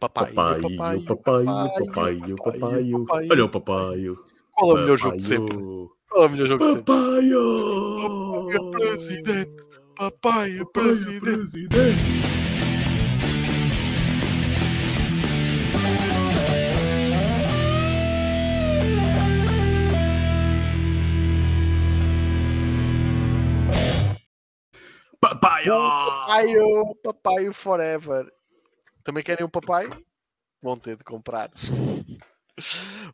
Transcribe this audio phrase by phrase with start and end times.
[0.00, 3.28] Papai, Papai, papai, papai, papai, papai.
[3.30, 4.06] Olha o papai.
[4.54, 5.54] Qual é o melhor jogo de sempre?
[6.08, 6.84] Qual é o melhor jogo de sempre?
[6.86, 9.62] Papai, é presidente.
[9.94, 11.20] Papai é presidente.
[11.20, 12.40] presidente.
[25.20, 26.54] Papai, Papai,
[27.02, 28.39] papai forever.
[29.10, 29.90] Também querem um papai?
[30.62, 31.50] Vão ter de comprar.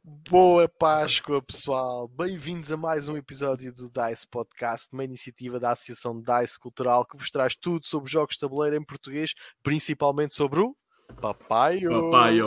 [0.04, 2.06] Boa Páscoa, pessoal!
[2.06, 7.16] Bem-vindos a mais um episódio do DICE Podcast, uma iniciativa da Associação DICE Cultural que
[7.16, 9.32] vos traz tudo sobre jogos de tabuleiro em português,
[9.62, 10.76] principalmente sobre o
[11.18, 11.88] Papaio.
[12.10, 12.40] papai.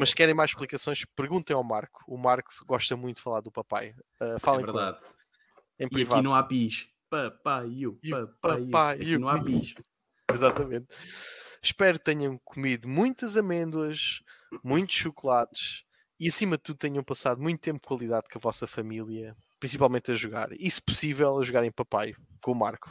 [0.00, 1.04] Mas querem mais explicações?
[1.14, 2.02] Perguntem ao Marco.
[2.08, 3.94] O Marco gosta muito de falar do papai.
[4.20, 5.04] Uh, É falem com ele, verdade.
[5.78, 6.14] em E privado.
[6.18, 6.88] aqui não há pis.
[7.08, 8.64] Papai, E o papai.
[8.66, 9.72] papai, Aqui não há pis.
[10.34, 10.88] Exatamente.
[11.62, 14.20] Espero que tenham comido muitas amêndoas,
[14.62, 15.84] muitos chocolates
[16.18, 20.10] e, acima de tudo, tenham passado muito tempo de qualidade com a vossa família, principalmente
[20.10, 20.48] a jogar.
[20.52, 22.90] E, se possível, a jogar em papai, com o Marco.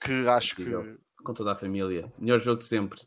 [0.00, 0.82] Que acho Possível.
[0.82, 1.22] que.
[1.22, 2.12] Com toda a família.
[2.18, 3.00] Melhor jogo de sempre.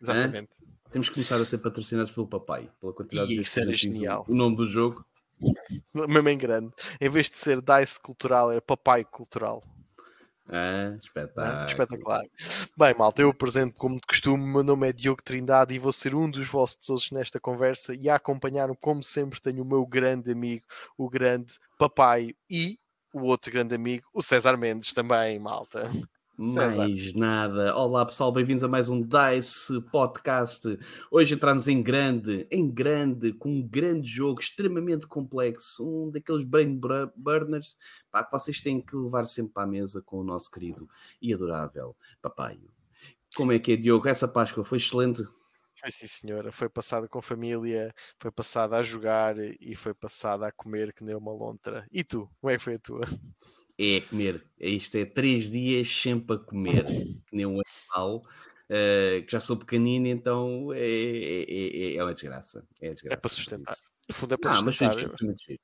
[0.00, 0.50] Exatamente.
[0.90, 2.70] Temos que começar a ser patrocinados pelo papai.
[2.80, 4.24] Pela quantidade E de isso era genial.
[4.26, 5.04] O nome do jogo.
[5.94, 6.72] Mesmo em grande.
[7.00, 9.62] Em vez de ser Dice Cultural, era Papai Cultural.
[10.48, 10.98] Ah, né?
[11.02, 11.66] espetáculo.
[11.66, 12.22] Espetacular.
[12.76, 14.44] Bem, malta, eu apresento como de costume.
[14.44, 17.94] Meu nome é Diogo Trindade e vou ser um dos vossos hosts nesta conversa.
[17.94, 20.64] E a acompanhar-me, como sempre, tenho o meu grande amigo,
[20.96, 22.78] o grande papai e
[23.12, 25.90] o outro grande amigo, o César Mendes, também, malta.
[26.46, 26.78] César.
[26.78, 27.74] Mais nada.
[27.76, 30.78] Olá pessoal, bem-vindos a mais um DICE Podcast.
[31.10, 36.78] Hoje entramos em grande, em grande, com um grande jogo extremamente complexo, um daqueles brain
[36.78, 37.76] bur- burners
[38.10, 40.88] pá, que vocês têm que levar sempre para a mesa com o nosso querido
[41.20, 42.60] e adorável papai.
[43.34, 44.06] Como é que é, Diogo?
[44.06, 45.24] Essa Páscoa foi excelente.
[45.74, 46.52] Foi sim, senhora.
[46.52, 51.16] Foi passada com família, foi passada a jogar e foi passada a comer que nem
[51.16, 51.84] uma lontra.
[51.90, 52.30] E tu?
[52.40, 53.06] Como é que foi a tua?
[53.78, 54.44] É comer.
[54.60, 56.84] É Isto é três dias sempre a comer,
[57.26, 58.22] que nem um animal.
[58.68, 62.66] eh, que já sou pequenino, então é, é, é- é uma desgraça.
[62.80, 63.76] É, desgraça É para sustentar.
[64.08, 64.92] No fundo, é para Ah, mas foi sustentar.
[64.92, 65.60] giro, foi muito giro.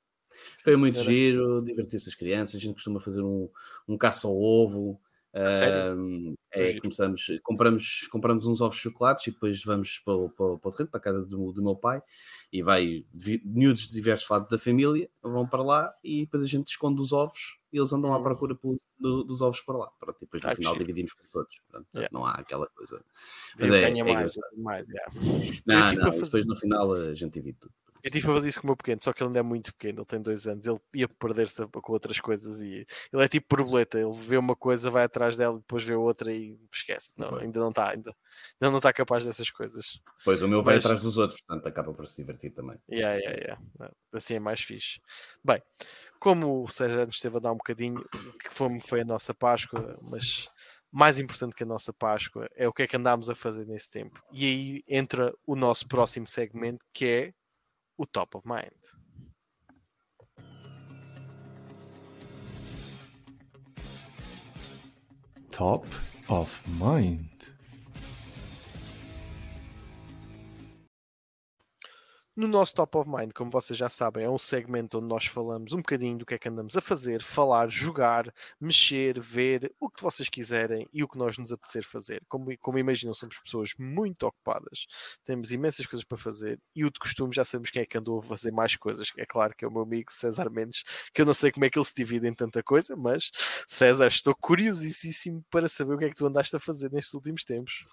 [0.63, 0.99] Foi muito senhora.
[0.99, 2.55] giro, divertir-se as crianças.
[2.55, 3.49] A gente costuma fazer um,
[3.87, 5.01] um caça ao ovo.
[5.33, 10.29] Ahm, É é, começamos, compramos, compramos uns ovos de chocolates e depois vamos para, o-
[10.29, 12.01] para, o- para o terreno, para a casa do, do meu pai,
[12.51, 13.05] e vai
[13.43, 17.11] miúdos de diversos lados da família, vão para lá e depois a gente esconde os
[17.11, 18.23] ovos e eles andam à Hum.
[18.23, 19.91] procura pelo- do- dos ovos para lá.
[19.99, 20.85] Pronto, e depois no Ah, final giro.
[20.85, 21.55] dividimos por todos.
[21.69, 22.09] Pronto, Yeah.
[22.13, 23.03] Não há aquela coisa.
[23.59, 25.11] Mas é- é mais, mais, yeah.
[25.13, 27.73] Não, tive não, depois fazer- no final a gente divide tudo.
[28.05, 29.73] Eu tive para fazer isso com o meu pequeno, só que ele ainda é muito
[29.73, 33.55] pequeno, ele tem dois anos, ele ia perder-se com outras coisas e ele é tipo
[33.57, 37.11] borboleta, ele vê uma coisa, vai atrás dela e depois vê outra e esquece.
[37.17, 37.41] Não, Pois.
[37.41, 38.15] ainda não está, ainda,
[38.61, 39.99] ainda não está capaz dessas coisas.
[40.23, 42.77] Pois o meu vai Mas- atrás dos outros, portanto acaba por se divertir também.
[42.89, 43.39] Yeah, yeah,
[43.79, 43.93] yeah.
[44.13, 45.01] Assim é mais fixe.
[45.43, 45.59] Bem,
[46.19, 48.05] como o César nos esteve a dar um bocadinho,
[48.39, 50.47] que foi, foi a nossa Páscoa, mas
[50.91, 53.89] mais importante que a nossa Páscoa é o que é que andámos a fazer nesse
[53.89, 54.21] tempo.
[54.31, 57.33] E aí entra o nosso próximo segmento que é
[57.97, 58.71] o Top of Mind.
[65.51, 65.85] Top
[66.27, 67.34] of Mind.
[72.37, 75.71] No nosso Top of Mind, como vocês já sabem, é um segmento onde nós falamos
[75.71, 78.29] um bocadinho do que é que andamos a fazer, falar, jogar,
[78.59, 82.21] mexer, ver, o que vocês quiserem e o que nós nos apetecer fazer.
[82.27, 84.85] Como, como imaginam, somos pessoas muito ocupadas,
[85.23, 88.19] temos imensas coisas para fazer e o de costume já sabemos quem é que andou
[88.19, 89.13] a fazer mais coisas.
[89.17, 91.69] É claro que é o meu amigo César Mendes, que eu não sei como é
[91.69, 93.31] que ele se divide em tanta coisa, mas
[93.65, 97.45] César, estou curiosíssimo para saber o que é que tu andaste a fazer nestes últimos
[97.45, 97.85] tempos.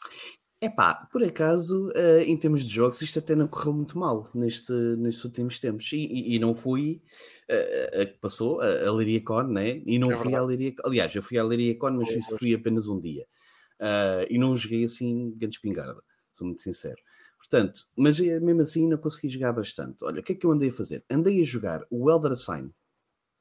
[0.65, 4.73] Epá, por acaso, eh, em termos de jogos, isto até não correu muito mal neste,
[4.97, 5.93] nestes últimos tempos.
[5.93, 7.03] E, e- e não fui
[7.49, 9.83] eh, a que passou, a, a Liriacon, né?
[9.85, 10.37] E não É fui verdade.
[10.37, 10.83] à Liriacon.
[10.87, 13.27] Aliás, eu fui à Liriacon, mas fui, apenas um dia.
[13.81, 16.03] Ah, e não joguei assim grande espingarda,
[16.35, 17.01] sou muito sincero.
[17.39, 20.05] Portanto, mas eh, mesmo assim não consegui jogar bastante.
[20.05, 21.05] Olha, o que é que eu andei a fazer?
[21.11, 22.73] Andei a jogar o Elder Sign.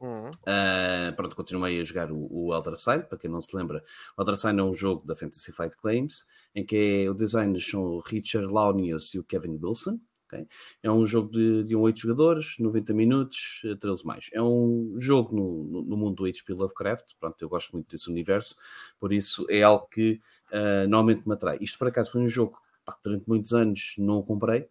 [0.02, 3.84] Hum, Uh, pronto, continuei a jogar o, o Elder Sign, para quem não se lembra,
[4.18, 6.26] o Elder Sign é um jogo da Fantasy Flight Claims,
[6.56, 10.00] em que é, o designers são o Richard Launius e o Kevin Wilson.
[10.26, 10.48] ok?
[10.82, 14.30] É um jogo de, de um 8 jogadores, 90 minutos, eh, 13 mais.
[14.34, 18.10] É um jogo no, no, no mundo do HP Lovecraft, pronto, eu gosto muito desse
[18.10, 18.56] universo,
[19.00, 20.20] por isso é algo que
[20.52, 21.60] uh, normalmente me atrai.
[21.62, 22.58] Isto por acaso foi um jogo
[22.90, 24.68] que durante muitos anos não o comprei,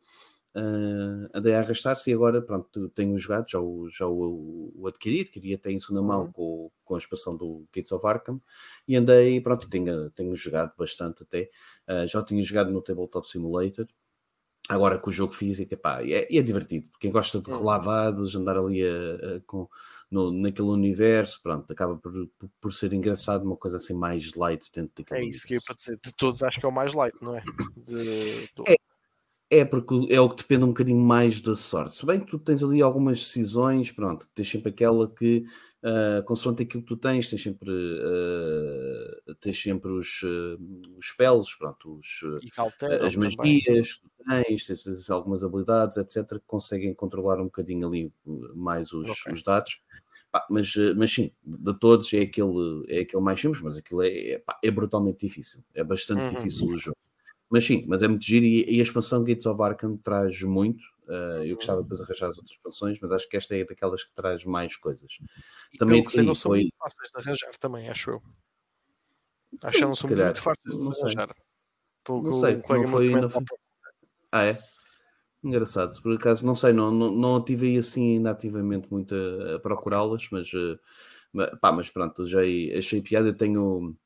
[0.55, 5.20] Uh, andei a arrastar-se e agora pronto, tenho jogado, já o, já o, o adquiri,
[5.20, 6.32] adquiri até em segunda mão Uhum.
[6.32, 8.41] com, com a expansão do Gates of Arkham
[8.88, 11.49] e andei, pronto, tenho, tenho jogado bastante até,
[11.88, 13.87] uh, já tinha jogado no Tabletop Simulator
[14.69, 16.87] Agora com o jogo físico, epá, é, é divertido.
[17.00, 17.58] Quem gosta de Uhum.
[17.58, 19.69] relavados, andar ali a- a- com,
[20.08, 24.70] no, naquele universo, pronto, acaba por, por, por ser engraçado, uma coisa assim mais light
[24.73, 25.67] dentro daquele É isso que eu ia universo.
[25.67, 25.99] para dizer.
[26.00, 27.43] De todos, acho que é o mais light, não é?
[27.85, 28.76] De, do- É.
[29.52, 31.97] É porque é o que depende um bocadinho mais da sorte.
[31.97, 35.44] Se bem que tu tens ali algumas decisões, pronto, tens sempre aquela que,
[35.82, 40.56] uh, consoante aquilo que tu tens, tens sempre, uh, tens sempre os, uh,
[40.97, 42.44] os spells, pronto, os, uh,
[43.00, 43.17] as também.
[43.17, 48.12] magias que tu tens, tens algumas habilidades, etc., que conseguem controlar um bocadinho ali
[48.55, 49.32] mais os, Ok.
[49.32, 49.81] os dados.
[50.31, 54.35] Pá, mas, mas sim, de todos é aquele, é aquele mais simples, mas aquilo é,
[54.35, 55.64] é, pá, é brutalmente difícil.
[55.75, 56.35] É bastante Uhum.
[56.37, 56.97] difícil o jogo.
[57.50, 60.82] Mas sim, mas é muito giro e, e a expansão Gates of Arkham traz muito.
[61.08, 64.05] Uh, eu gostava depois de arranjar as outras expansões, mas acho que esta é daquelas
[64.05, 65.19] que traz mais coisas.
[65.73, 68.23] E Também que sei, não são foi- muito fáceis de arranjar também, acho eu.
[69.62, 71.35] Acho que não são calhar, muito fáceis de arranjar.
[72.08, 73.44] Não sei, colega não foi- não foi-
[74.31, 74.62] Ah, é?
[75.43, 79.56] Engraçado, por acaso, não sei, não, não, não tive aí assim ainda ativamente muito a,
[79.56, 80.50] a procurá-las, mas,
[81.32, 82.41] ma- pá, mas pronto, já
[82.79, 83.29] achei piada.
[83.29, 83.97] Eu tenho,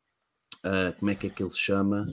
[0.62, 2.06] ah, como é que é que ele se chama?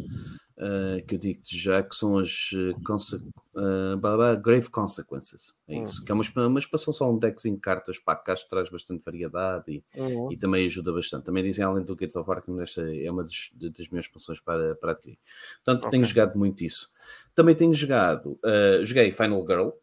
[0.57, 2.51] Ah, que eu digo já que são as
[2.83, 3.23] conse-
[3.55, 7.55] ah, blá, blá, Grave Consequences, é isso, que é uma, uma expansão só um deckzinho
[7.55, 10.31] de cartas, acho que traz bastante variedade e, Uhum.
[10.31, 11.25] e também ajuda bastante.
[11.25, 14.75] Também dizem, além do Gates of Arkham, esta é uma das, das minhas expansões para,
[14.75, 15.17] para adquirir.
[15.63, 16.09] Portanto, tenho Ok.
[16.09, 16.91] jogado muito isso.
[17.33, 19.73] Também tenho jogado, uh, joguei Final Girl, uh,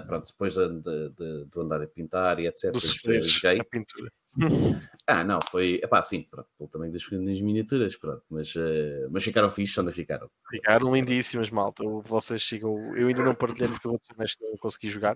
[0.00, 0.06] Uhum.
[0.06, 2.72] pronto, depois de, de, de- andar a pintar e etc.
[3.60, 4.10] A pintura.
[5.06, 9.50] Ah, não, foi, epá, sim, pronto, tamanho das, das miniaturas, pronto, mas, uh, mas ficaram
[9.50, 10.30] fixe, onde ficaram.
[10.50, 11.84] Ficaram lindíssimas, malta.
[12.04, 12.96] Vocês sigam.
[12.96, 15.14] Eu ainda não partilhei porque eu vou ser honesto, não consegui jogar.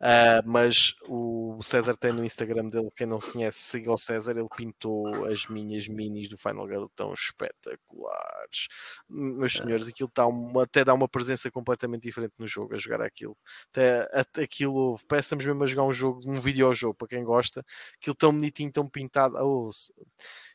[0.00, 4.32] Ah, mas o César tem no Instagram dele, quem não conhece, siga o César.
[4.32, 8.68] Ele pintou as minhas minis do Final Girl tão espetaculares.
[9.08, 13.02] Meus senhores, aquilo tá uma, até dá uma presença completamente diferente no jogo a jogar
[13.02, 13.36] aquilo.
[13.70, 17.24] Até, até aquilo parece que estamos mesmo a jogar um jogo, um videojogo para quem
[17.24, 17.64] gosta.
[18.00, 19.36] Aquilo tão bonitinho, tão pintado.
[19.38, 19.70] Oh,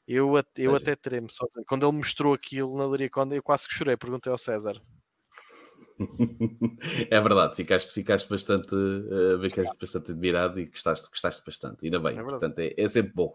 [0.07, 1.29] eu, eu até tremo.
[1.29, 3.95] Só, quando ele mostrou aquilo na Lariaconda, eu quase que chorei.
[3.95, 4.81] Perguntei ao César.
[7.11, 12.17] é verdade, ficaste, ficaste bastante, uh, ficaste bastante admirado e gostaste, gostaste bastante, ainda bem,
[12.17, 13.31] É portanto é, é sempre bom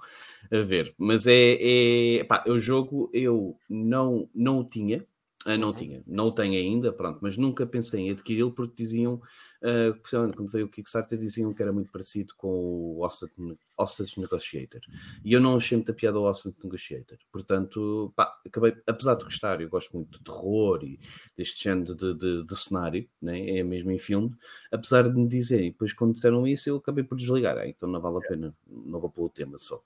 [0.51, 5.07] a ver, mas é, é pá, o jogo eu não, não o tinha,
[5.47, 5.75] ah, não o Uhum.
[5.75, 9.21] tinha, não o tenho ainda, pronto, mas nunca pensei em adquiri-lo porque diziam,
[10.03, 13.33] principalmente quando veio o Kickstarter, diziam que era muito parecido com o Hostage,
[13.79, 14.81] Hostage Negotiator
[15.25, 19.61] e eu não achei muita piada ao Hostage Negotiator, portanto, pá, acabei, apesar de gostar,
[19.61, 20.99] eu gosto muito de terror e
[21.37, 23.59] deste género de, de, de cenário, né?
[23.59, 24.35] é mesmo em filme,
[24.73, 28.01] apesar de me dizerem, depois quando disseram isso, eu acabei por desligar, ah, então não
[28.01, 29.83] vale a pena, não vou pelo tema só.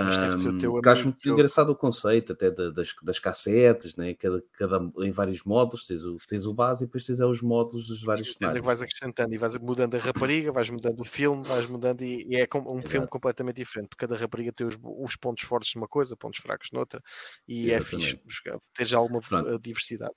[0.00, 2.92] Mas deve ser o Ahm, teu porque acho muito engraçado o conceito até da- das,
[3.02, 4.14] das cassetes, né?
[4.14, 7.40] cada, cada, em vários módulos, tens o, tens o base e depois tens é os
[7.42, 8.68] módulos dos vários que cenários.
[8.68, 12.36] vais acrescentando e vais mudando a rapariga, vais mudando o filme, vais mudando e, e
[12.40, 13.08] é um filme Exato.
[13.08, 17.00] completamente diferente, porque cada rapariga tem os, os pontos fortes numa coisa, pontos fracos noutra,
[17.48, 18.24] e é fixe Exatamente.
[18.26, 19.50] jogar, ter já alguma Pronto.
[19.54, 20.14] eh, diversidade.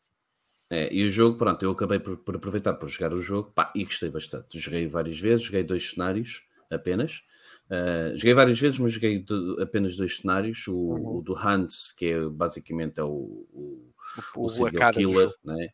[0.69, 3.71] É, e o jogo, pronto, eu acabei por, por aproveitar por jogar o jogo pá,
[3.75, 4.59] e gostei bastante.
[4.59, 7.21] Joguei várias vezes, joguei dois cenários apenas.
[7.69, 10.67] Ah, joguei várias vezes, mas joguei de- apenas dois cenários.
[10.67, 11.17] O, Uhum.
[11.17, 13.93] o do Hans, que é basicamente é o, o,
[14.35, 15.69] O, o serial killer, né?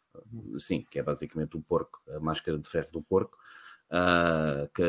[0.58, 3.38] sim, que é basicamente o porco, a máscara de ferro do porco,
[3.92, 4.84] ah, que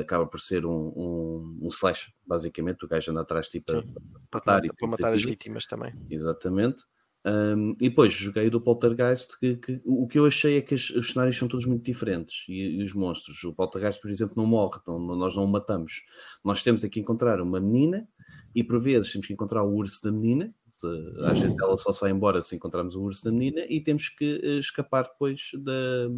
[0.00, 2.84] acaba por ser um, um, um slash, basicamente.
[2.84, 3.88] O gajo anda atrás tipo a, Sim.
[3.90, 5.28] a para, matar e matar- para matar as tudo.
[5.30, 5.92] vítimas também.
[6.08, 6.84] Exatamente.
[7.26, 10.74] Um, e depois joguei o do Poltergeist, que, que- o que eu achei é que
[10.74, 13.42] os, os cenários são todos muito diferentes e, e os monstros.
[13.44, 16.02] O Poltergeist, por exemplo, não morre, não- nós não o matamos.
[16.44, 18.08] Nós temos aqui encontrar uma menina
[18.54, 20.54] e por vezes temos que encontrar o urso da menina.
[21.26, 24.40] Às vezes ela só sai embora se encontrarmos o urso da menina e temos que
[24.42, 26.08] eh, escapar depois da,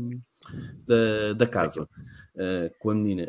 [0.86, 1.88] da, da casa
[2.36, 3.28] eh, com a menina.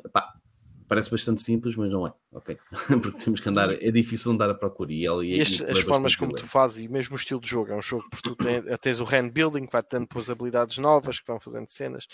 [0.88, 2.58] Parece bastante simples, mas não é, ok?
[3.02, 5.80] Porque temos que andar, é difícil andar à procura e, ela, E as, aquilo as
[5.80, 8.30] é formas como tu fazes e mesmo o estilo de jogo, é um jogo porque
[8.30, 11.70] tu tens, tens o hand building que vai dando depois habilidades novas que vão fazendo
[11.70, 12.08] cenas,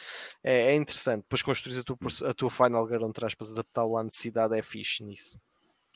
[0.43, 1.23] é, é interessante.
[1.23, 5.03] Depois construís a tua, a tua final girl entre aspas, adaptá-lo à necessidade, é fixe
[5.03, 5.39] nisso.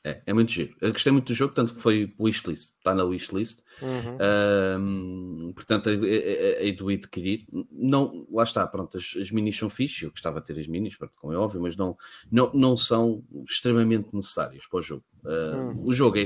[0.06, 0.76] É, é muito giro.
[0.82, 2.74] Eu gostei muito do jogo, tanto que foi wishlist.
[2.78, 3.62] Está na wishlist.
[3.82, 4.18] Uhum.
[4.20, 7.46] Ahm, portanto, é do adquirir.
[7.72, 10.04] Não, lá está, pronto, as, as minis são fixe.
[10.04, 11.96] Eu gostava de ter as minis, pronto, como é óbvio, mas não,
[12.30, 15.04] não, não são extremamente necessárias para o jogo.
[15.26, 15.86] Ah, Hum.
[15.88, 16.26] O jogo é.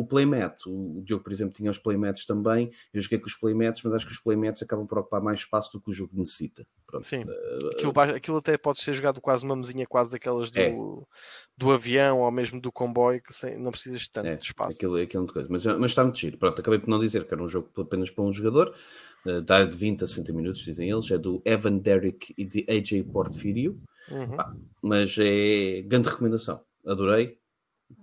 [0.00, 2.70] O playmat, o, Diogo, por exemplo, tinha os playmats também.
[2.92, 5.72] Eu joguei com os playmats, mas acho que os playmats acabam por ocupar mais espaço
[5.72, 6.66] do que o jogo necessita.
[6.86, 7.06] Pronto.
[7.06, 7.22] Sim.
[7.22, 10.74] Uh, Aquilo, aquilo até pode ser jogado quase uma mesinha quase daquelas do, É.
[11.56, 14.76] do avião ou mesmo do comboio que sem- não precisas de tanto É, espaço.
[14.78, 15.48] aquilo, aquilo de coisa.
[15.50, 16.38] Mas, mas está muito giro.
[16.38, 18.74] Pronto, acabei por não dizer que era um jogo apenas para um jogador,
[19.26, 21.10] uh, dá de 20 a 60 minutos, dizem eles.
[21.10, 24.36] É do Evan Derrick e de AJ Portfirio, Uhum.
[24.80, 26.62] Mas é grande recomendação.
[26.86, 27.36] Adorei.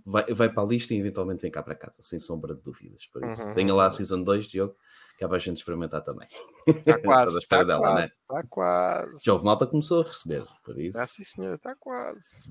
[0.05, 3.05] Vai, vai para a lista e eventualmente vem cá para casa, sem sombra de dúvidas.
[3.07, 3.53] Por isso, Uhum.
[3.53, 4.75] venha lá a Season 2, Diogo,
[5.17, 6.27] que é para a gente experimentar também.
[6.67, 8.05] Está quase, está dela, quase, né?
[8.05, 9.29] está quase.
[9.29, 10.97] Houve malta começou a receber, por isso.
[10.97, 12.49] Ah, sim, senhor, está quase.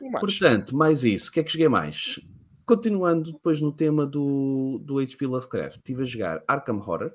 [0.00, 0.20] Mais?
[0.20, 1.30] Portanto, mais isso.
[1.30, 2.18] O que é que joguei mais?
[2.66, 7.12] Continuando depois no tema do, do HP Lovecraft, estive a jogar Arkham Horror,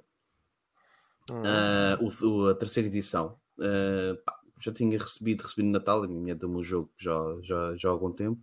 [1.31, 3.37] Hum, ah, o- a terceira edição.
[3.59, 7.75] Ah, pá, já tinha recebido, recebi no Natal, a minha deu-me o jogo já, já,
[7.75, 8.41] já há algum tempo,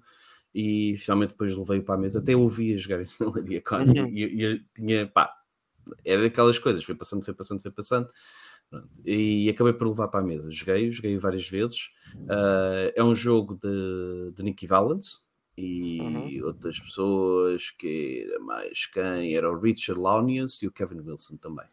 [0.58, 2.18] e finalmente depois levei-o para a mesa.
[2.18, 4.08] Até ouvi a jogar na Laria Con, Uhum.
[4.08, 5.30] e, e, tinha, pá,
[6.02, 8.08] era daquelas coisas, foi passando, foi passando, foi passando.
[8.70, 10.50] Pronto, E acabei por levar para a mesa.
[10.50, 11.90] Joguei, joguei várias vezes.
[12.28, 15.18] Ah, é um jogo de, de Nicky Valance
[15.58, 21.36] e outras pessoas que era mais quem era o Richard Launius e o Kevin Wilson
[21.36, 21.66] também.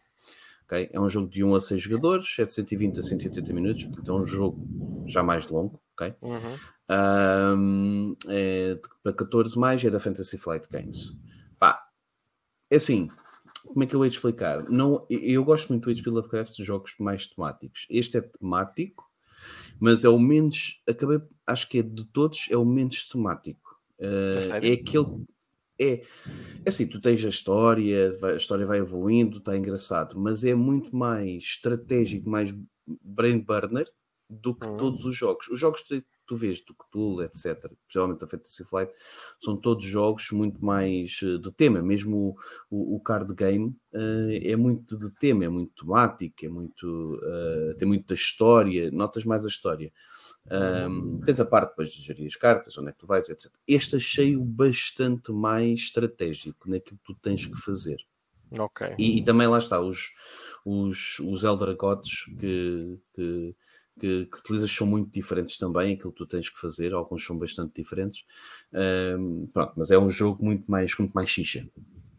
[0.66, 0.90] Ok?
[0.92, 4.12] É um jogo de 1 a 6 jogadores, é de 120 a 180 minutos, portanto
[4.12, 5.82] é um jogo já mais longo.
[5.94, 6.14] Ok?
[6.22, 6.58] uhum.
[6.90, 11.12] Ahm, é para 14 mais é da Fantasy Flight Games.
[11.60, 11.82] Pá,
[12.70, 13.10] é assim,
[13.68, 14.70] como é que eu de explicar?
[14.70, 17.86] Não, eu- gosto muito do HP Lovecraft de jogos mais temáticos.
[17.90, 19.10] Este é temático,
[19.80, 23.82] mas é o menos, acabei, acho que é de todos, é o menos temático.
[24.42, 24.70] Sério?
[24.70, 25.26] é aquele.
[25.80, 25.94] É,
[26.66, 30.96] é assim, tu tens a história, a história vai evoluindo, está engraçado, mas é muito
[30.96, 32.54] mais estratégico, mais
[33.02, 33.88] brain burner
[34.42, 34.78] do que Uhum.
[34.78, 35.48] todos os jogos.
[35.50, 38.92] Os jogos que tu vês do Cthulhu, etc., principalmente a Fantasy Flight,
[39.40, 41.82] são todos jogos muito mais eh, de tema.
[41.82, 42.36] Mesmo
[42.70, 47.76] o, o card game eh, é muito de tema, é muito temático, é muito, eh,
[47.78, 49.92] tem muito da história, notas mais a história.
[50.46, 53.50] Um, tens a parte depois de gerir as cartas, onde é que tu vais, etc.
[53.66, 57.98] Este achei-o bastante mais estratégico naquilo que tu tens que fazer.
[58.60, 58.96] Ok.
[59.00, 60.10] E, e também lá está, os,
[60.66, 63.56] os, os Elder Gods que, que,
[64.00, 67.38] que, que utilizas são muito diferentes também, aquilo que tu tens que fazer, alguns são
[67.38, 68.24] bastante diferentes.
[68.74, 71.68] Um, pronto, mas é um jogo muito mais, muito mais xixa.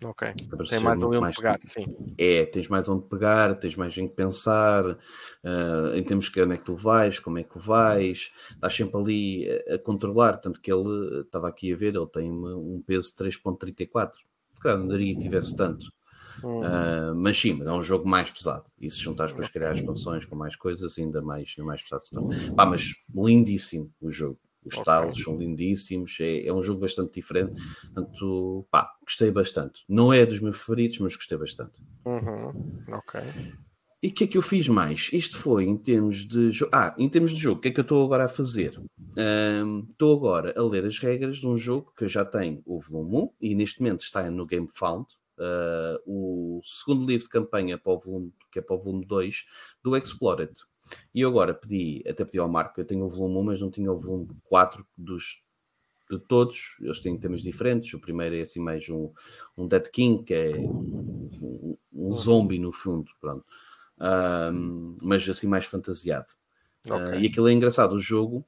[0.04, 0.34] Ok.
[0.68, 1.86] Tem mais onde pegar, tipo- sim.
[2.18, 4.98] É, tens mais onde pegar, tens mais em que pensar,
[5.42, 9.00] ah, em termos de onde é que tu vais, como é que vais, estás sempre
[9.00, 13.10] ali a, a controlar, tanto que ele, estava aqui a ver, ele tem um peso
[13.10, 14.20] de 3.34,
[14.60, 15.86] claro, não daria que tivesse tanto,
[16.42, 19.72] Hum, ah, mas sim, mas é um jogo mais pesado, e se juntares depois criar
[19.72, 22.14] expansões com mais coisas, ainda mais, ainda mais pesado se.
[22.54, 24.38] Pá, mas lindíssimo o jogo.
[24.64, 24.84] Os Ok.
[24.84, 27.52] tiles são lindíssimos, é, é um jogo bastante diferente.
[27.94, 29.84] Portanto, pá, gostei bastante.
[29.88, 31.80] Não é dos meus favoritos, mas gostei bastante.
[32.04, 32.54] uhum.
[32.90, 33.20] Ok.
[34.02, 35.10] E o que é que eu fiz mais?
[35.12, 36.70] Isto foi em termos de jogo.
[36.74, 38.78] Ah, em termos de jogo, o que é que eu estou agora a fazer?
[39.16, 43.16] Estou agora a ler as regras de um jogo que eu já tenho o volume
[43.16, 45.06] 1 e neste momento está no Game Found.
[45.38, 49.46] Ah, o segundo livro de campanha para o volume, que é para o volume 2
[49.82, 50.52] do Explored.
[51.14, 53.70] E eu agora pedi, até pedi ao Marco, eu tenho o volume 1, mas não
[53.70, 55.42] tinha o volume 4 dos,
[56.10, 56.76] de todos.
[56.80, 57.92] Eles têm temas diferentes.
[57.94, 59.10] O primeiro é assim mais um,
[59.56, 63.44] um Dead King, que é um, um zombie no fundo, pronto.
[63.98, 66.26] Ahm, mas assim mais fantasiado.
[66.88, 67.20] Ah, Ok.
[67.20, 68.44] e aquilo é engraçado, o jogo,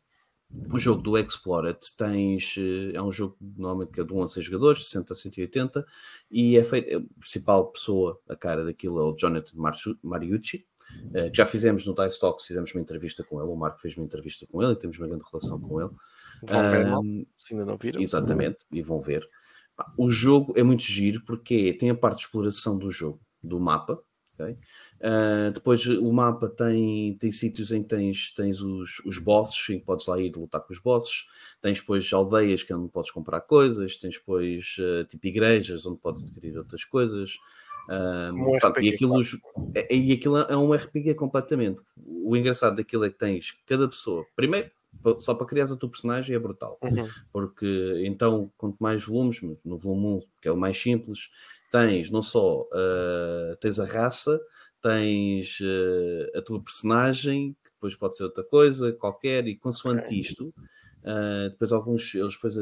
[0.50, 4.29] o jogo do Explored tens, eh, é um jogo normalmente que é de 1 a
[4.29, 5.87] 6 jogadores, 60 a 180,
[6.31, 9.57] e é feito, a principal pessoa, a cara daquilo é o Jonathan
[10.03, 10.67] Mariucci,
[11.12, 13.97] eh, que já fizemos no Dice Talks, fizemos uma entrevista com ele, o Marco fez
[13.97, 15.91] uma entrevista com ele e temos uma grande relação com ele.
[16.45, 17.03] Vão ver, mal,
[17.38, 18.00] se ainda não viram.
[18.00, 19.29] Exatamente, e vão ver.
[19.99, 24.00] O jogo é muito giro porque tem a parte de exploração do jogo, do mapa.
[24.38, 24.57] Ok?
[25.02, 29.78] Ah, depois o mapa tem, tem sítios em que tens, tens os, os bosses, em
[29.78, 31.26] que podes lá ir lutar com os bosses.
[31.61, 33.97] Tens depois aldeias que é onde podes comprar coisas.
[33.97, 37.38] Tens depois ah, tipo igrejas onde podes adquirir outras coisas.
[37.88, 39.14] Ah, Um portanto, e, aquilo,
[39.75, 41.81] é- e aquilo é um RPG completamente.
[42.05, 44.25] O engraçado daquilo é que tens cada pessoa.
[44.35, 44.71] Primeiro,
[45.19, 47.17] só para criar a tua personagem é brutal Uhum.
[47.33, 47.67] porque
[48.05, 51.31] então quanto mais volumes, no volume 1, que é o mais simples,
[51.71, 54.41] tens não só ah, tens a raça,
[54.83, 60.21] tens ah, a tua personagem, que depois pode ser outra coisa, qualquer, e consoante Ok.
[60.21, 60.55] isto,
[61.05, 62.55] ah, depois alguns eles depois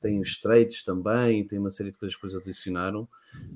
[0.00, 3.08] têm os traits também, têm uma série de coisas que depois adicionaram,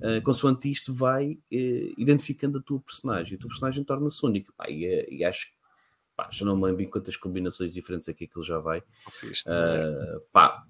[0.02, 4.52] ah, consoante isto vai eh, identificando a tua personagem, e a tua personagem torna-se única,
[4.56, 5.55] Pá, e, é- e acho que
[6.16, 9.48] pá, já não me lembro em quantas combinações diferentes é que aquilo já vai, Conseguiste.
[9.48, 10.64] Uh, pá,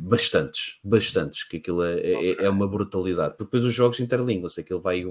[0.00, 3.36] bastantes, bastantes, que aquilo é, é, é uma brutalidade.
[3.38, 5.04] Depois os jogos interligam-se, aquilo vai,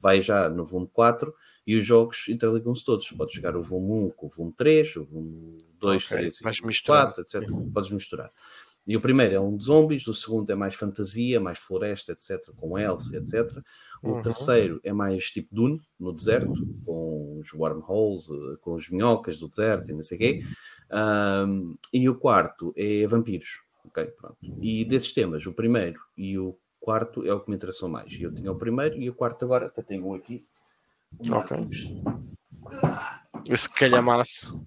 [0.00, 1.32] vai já no volume 4
[1.66, 3.10] e os jogos interligam-se todos.
[3.12, 6.80] Podes jogar o volume 1 com o volume 3, o volume 2, okay, 3, vais
[6.80, 7.48] 4, etc.
[7.72, 8.30] Podes misturar.
[8.86, 12.52] E o primeiro é um de zombies, o segundo é mais fantasia, mais floresta, etc.,
[12.56, 13.58] com elves, etc.
[14.02, 14.22] O uhum.
[14.22, 19.48] terceiro é mais tipo Dune, no deserto, com os wormholes, eh, com as minhocas do
[19.48, 20.42] deserto e não sei o quê.
[20.92, 23.62] Um, e o quarto é vampiros.
[23.84, 24.36] Ok, pronto.
[24.60, 28.16] E desses temas, o primeiro e o quarto é o que me interessou mais.
[28.20, 30.46] Eu tinha o primeiro e o quarto agora, até tenho um aqui.
[33.48, 34.60] Esse calhamaço.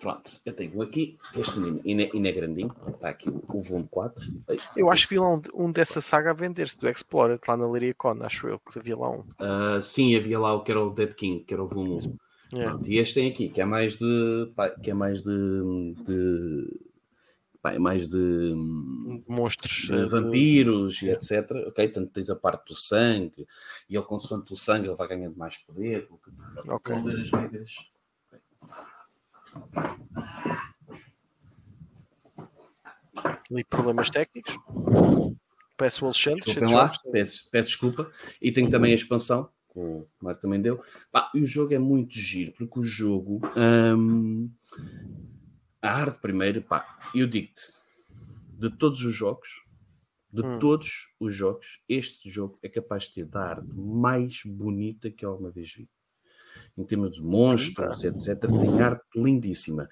[0.00, 4.24] Pronto, eu tenho aqui, este menino, ainda é grandinho, está aqui o, o volume 4.
[4.76, 7.66] Eu acho que vi lá um, um dessa saga a vender-se do Explorer, lá na
[7.66, 9.20] Liria Con, acho eu que havia lá um.
[9.20, 12.16] Uh, sim, havia lá o que era o Dead King, que era o volume 1.
[12.52, 12.72] Yeah.
[12.72, 14.52] Pronto, e este tem aqui, que é mais de.
[14.56, 15.94] Pá, que é mais de.
[16.04, 16.80] de
[17.62, 18.54] pá, é mais de
[19.28, 21.06] monstros, de vampiros de...
[21.06, 21.48] e etc.
[21.68, 23.46] Ok, tanto tens a parte do sangue
[23.88, 26.08] e ele consoante o sangue ele vai ganhando mais poder.
[26.66, 26.94] Ok.
[26.96, 27.74] As regras
[33.50, 34.56] Ali problemas técnicos.
[35.76, 36.42] Peço o Alexandre.
[36.44, 38.12] Desculpem lá, peço, peço desculpa.
[38.40, 40.82] E tenho também a expansão, que o Mário também deu.
[41.10, 43.40] Pá, e o jogo é muito giro, porque o jogo.
[43.56, 44.50] Hum,
[45.82, 47.62] a arte, primeiro, pá, eu digo-te,
[48.58, 49.64] de todos os jogos,
[50.30, 50.58] de hum.
[50.58, 55.50] todos os jogos, este jogo é capaz de ter a arte mais bonita que alguma
[55.50, 55.88] vez vi
[56.80, 58.40] em termos de monstros, etc.
[58.40, 59.88] Tem arte lindíssima.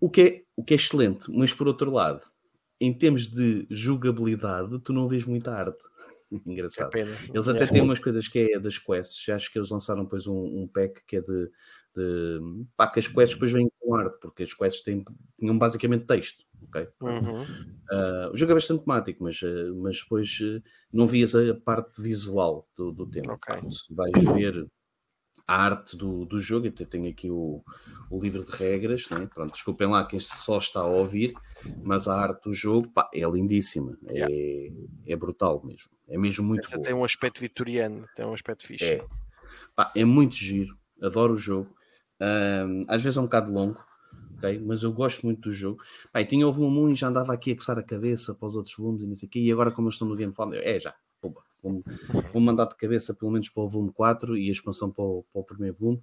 [0.00, 2.20] O que, é, o que é excelente, mas por outro lado,
[2.80, 5.84] em termos de jogabilidade, tu não vês muita arte.
[6.46, 6.96] Engraçado.
[6.96, 7.00] É
[7.32, 7.66] eles até é.
[7.66, 9.28] têm umas coisas que é das quests.
[9.28, 11.50] Acho que eles lançaram depois um, um pack que é de,
[11.96, 12.40] de
[12.76, 15.04] pá, que as quests depois vêm com arte, porque as quests têm,
[15.38, 16.44] tinham basicamente texto.
[16.68, 16.88] Okay?
[17.00, 17.42] Uhum.
[17.42, 20.62] Uh, o jogo é bastante temático, mas, uh, mas depois uh,
[20.92, 23.34] não vias a parte visual do, do tema.
[23.34, 23.60] Okay.
[23.70, 24.66] Se vais ver
[25.46, 27.62] a arte do, do jogo, até tenho aqui o,
[28.10, 29.28] o livro de regras, né?
[29.32, 31.34] Pronto, desculpem lá quem só está a ouvir,
[31.82, 34.76] mas a arte do jogo pá, é lindíssima, é, yeah.
[35.06, 38.84] é brutal mesmo, é mesmo muito Essa tem um aspecto vitoriano, tem um aspecto fixe.
[38.84, 39.06] É,
[39.76, 41.74] pá, é muito giro, adoro o jogo,
[42.20, 43.78] um, às vezes é um bocado longo,
[44.38, 44.58] okay?
[44.58, 45.82] mas eu gosto muito do jogo.
[46.10, 48.56] Pá, tinha o volume 1 e já andava aqui a coçar a cabeça para os
[48.56, 50.54] outros volumes e não sei o quê, e agora como eu estou no Game Fund,
[50.54, 50.94] é já,
[51.64, 51.82] Vou,
[52.32, 55.24] vou mandar de cabeça pelo menos para o volume 4 e a expansão para o,
[55.32, 56.02] para o primeiro volume.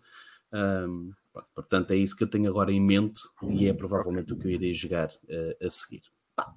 [0.54, 1.12] Um,
[1.56, 4.52] portanto, é isso que eu tenho agora em mente e é provavelmente o que eu
[4.52, 6.02] irei jogar uh, a seguir.
[6.36, 6.54] Pá.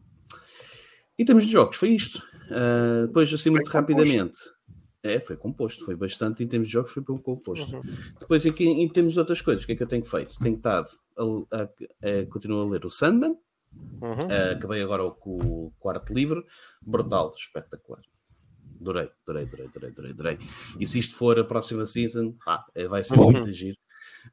[1.18, 2.18] Em termos de jogos, foi isto.
[2.50, 4.38] Uh, depois, assim, muito foi rapidamente.
[5.02, 7.76] É, foi composto, foi bastante em termos de jogos, foi um composto.
[7.76, 7.82] Uhum.
[8.18, 10.38] Depois, aqui, em termos de outras coisas, o que é que eu tenho feito?
[10.38, 10.88] Tenho estado
[11.52, 13.36] a, a, a continuar a ler o Sandman,
[14.00, 14.12] uhum.
[14.12, 16.44] uh, acabei agora com o quarto livro,
[16.80, 18.00] brutal, espetacular.
[18.84, 20.38] Adorei, adorei, adorei, adorei, adorei, adorei.
[20.78, 23.78] E se isto for a próxima season, pá, é, vai ser muito giro.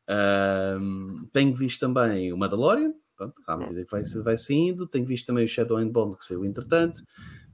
[0.09, 4.87] Um, tenho visto também o Mandalorian, pronto, à medida que vai, vai saindo.
[4.87, 7.01] Tenho visto também o Shadow and Bond, que saiu entretanto.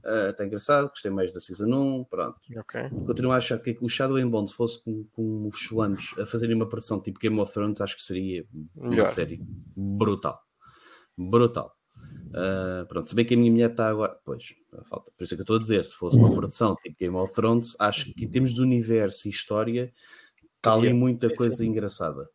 [0.04, 2.40] Uh, está engraçado, gostei mais da Season 1, pronto.
[2.56, 2.88] Okay.
[3.06, 6.26] Continuo a achar que o Shadow and Bond, se fosse com, com os fulanos a
[6.26, 9.10] fazerem uma produção tipo Game of Thrones, acho que seria uma yeah.
[9.10, 9.40] série
[9.76, 10.40] brutal.
[11.16, 11.77] Brutal.
[12.28, 14.18] Uh, pronto, se bem que a minha mulher está agora.
[14.24, 14.54] Pois,
[14.88, 15.10] falta.
[15.16, 17.34] Por isso é que eu estou a dizer: se fosse uma produção tipo Game of
[17.34, 19.92] Thrones, acho que em termos de universo e história
[20.56, 22.28] está ali muita coisa engraçada.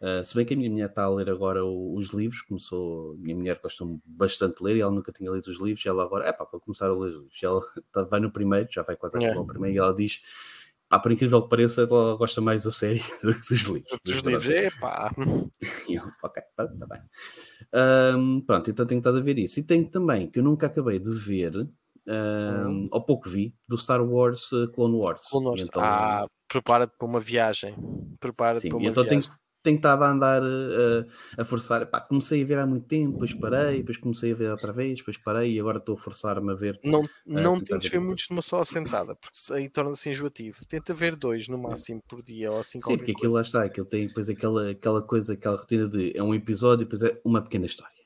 [0.00, 3.12] Uh, se bem que a minha mulher está a ler agora os livros, começou.
[3.12, 5.84] A minha mulher gosta bastante de ler e ela nunca tinha lido os livros.
[5.84, 7.42] E ela agora, é pá, vou começar a ler os livros.
[7.42, 7.60] E ela
[7.92, 9.42] tá, vai no primeiro, já vai quase acabar yeah.
[9.42, 10.20] o primeiro, e ela diz
[10.88, 13.98] pá, por incrível que pareça, ela gosta mais da série do que dos livros.
[14.04, 15.14] Dos livros, é pá.
[16.22, 17.00] ok, está tá bem.
[17.72, 19.60] Um, pronto, então tenho estado a ver isso.
[19.60, 21.68] E tenho também, que eu nunca acabei de ver,
[22.06, 25.28] um, ou pouco vi, do Star Wars uh, Clone Wars.
[25.28, 25.62] Clone Wars.
[25.64, 27.74] Então, ah, prepara-te para uma viagem.
[28.18, 29.22] Prepara-te para uma então viagem.
[29.22, 31.86] Tenho, tenho estado a andar uh, a forçar.
[31.86, 34.98] Pá, comecei a ver há muito tempo, depois parei, depois comecei a ver outra vez,
[34.98, 36.78] depois parei e agora estou a forçar-me a ver.
[36.84, 40.58] Não, não uh, tentes ver, muitos numa só assentada, porque aí torna-se enjoativo.
[40.66, 43.86] Tenta ver dois no máximo por dia ou assim Sim, porque aquilo lá está, aquilo
[43.86, 47.42] tem depois aquela, aquela coisa, aquela rotina de é um episódio e depois é uma
[47.42, 47.99] pequena história.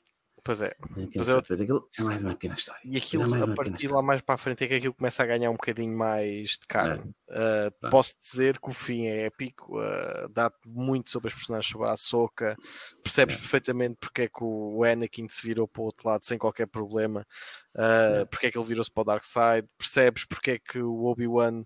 [0.45, 0.75] Pois é.
[1.11, 2.79] Pois é, aquilo é mais uma pequena história.
[2.85, 5.25] E aquilo, é a partir lá mais para a frente, é que aquilo começa a
[5.25, 7.15] ganhar um bocadinho mais de carne.
[7.27, 7.67] É.
[7.67, 11.87] Uh, posso dizer que o fim é épico, uh, dá-te muito sobre os personagens, sobre
[11.89, 12.55] a Soca,
[13.03, 13.39] percebes é.
[13.39, 17.25] perfeitamente porque é que o Anakin se virou para o outro lado sem qualquer problema,
[17.73, 21.05] uh, porque é que ele virou-se para o Dark Side, percebes porque é que o
[21.05, 21.63] Obi-Wan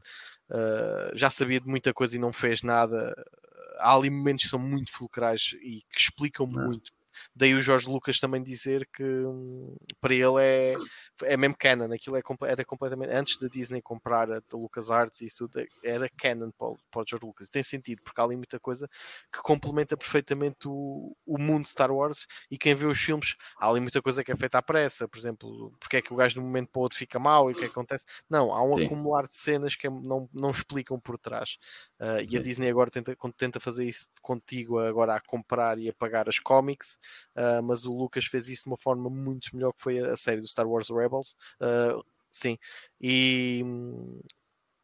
[1.13, 3.13] já sabia de muita coisa e não fez nada.
[3.77, 6.91] Há ali momentos que são muito fulcrais e que explicam muito
[7.35, 10.75] daí o Jorge Lucas também dizer que hum, para ele é,
[11.23, 15.49] é mesmo canon, aquilo é, era completamente, antes da Disney comprar a, Lucas Arts, isso
[15.83, 18.87] era canon para, para o George Lucas, tem sentido, porque há ali muita coisa
[19.31, 23.79] que complementa perfeitamente o, o mundo Star Wars e quem vê os filmes, há ali
[23.79, 26.41] muita coisa que é feita à pressa, por exemplo, porque é que o gajo de
[26.41, 28.63] um momento para o outro fica mal e o que, é que acontece, não, há
[28.63, 28.85] um Sim.
[28.85, 31.57] acumular de cenas que é, não, não explicam por trás,
[31.99, 35.93] uh, e a Disney agora tenta, tenta fazer isso contigo agora a comprar e a
[35.93, 36.97] pagar as cómics,
[37.35, 40.17] uh, mas o Lucas fez isso de uma forma muito melhor que foi a, a
[40.17, 41.35] série do Star Wars Rebels.
[41.61, 42.57] Uh, sim,
[42.99, 43.63] e,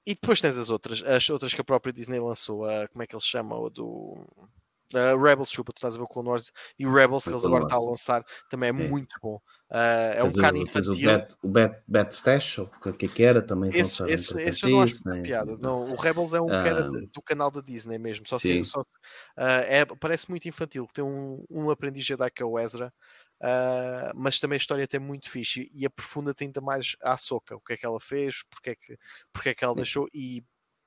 [0.06, 3.08] e depois tens as outras, as outras que a própria Disney lançou, a, como é
[3.08, 3.66] que eles chamam?
[3.66, 4.26] A do
[4.94, 7.44] Uh, Rebels, chupa, tu estás a ver o Clone Wars e o Rebels que eles
[7.44, 8.88] agora estão a lançar também é, é.
[8.88, 9.42] muito bom.
[9.72, 10.92] Uh, é um bocado infantil.
[10.92, 14.66] O Bet, o Bet, Bet Stash, o que, é que era, também esse, esse, esse
[14.66, 15.22] eu não acho né?
[15.24, 15.58] piada.
[15.58, 18.82] Não, o Rebels é um que era de, do canal da Disney mesmo, só, só
[19.38, 20.88] é, parece muito infantil.
[20.94, 22.94] Tem um, um aprendiz Jedi que é o Ezra,
[23.42, 27.60] Uh, mas também a história tem muito fixe e aprofunda-te ainda mais a Soca, o
[27.60, 28.98] que é que ela fez, porque é que,
[29.32, 30.42] porque é que ela deixou e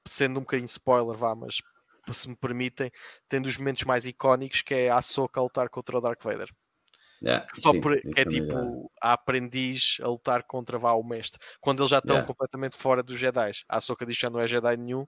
[0.07, 1.61] sendo um bocadinho spoiler, vá, mas
[2.11, 2.91] se me permitem,
[3.29, 6.51] tem dos momentos mais icónicos que é a Soca a lutar contra o Dark Vader.
[7.21, 11.41] Yeah, só sim, por, que é tipo a aprendiz a lutar contra vá, o mestre
[11.61, 12.27] quando eles já estão yeah.
[12.27, 13.51] completamente fora dos Jedi.
[13.69, 15.05] A Soca diz que não é Jedi nenhum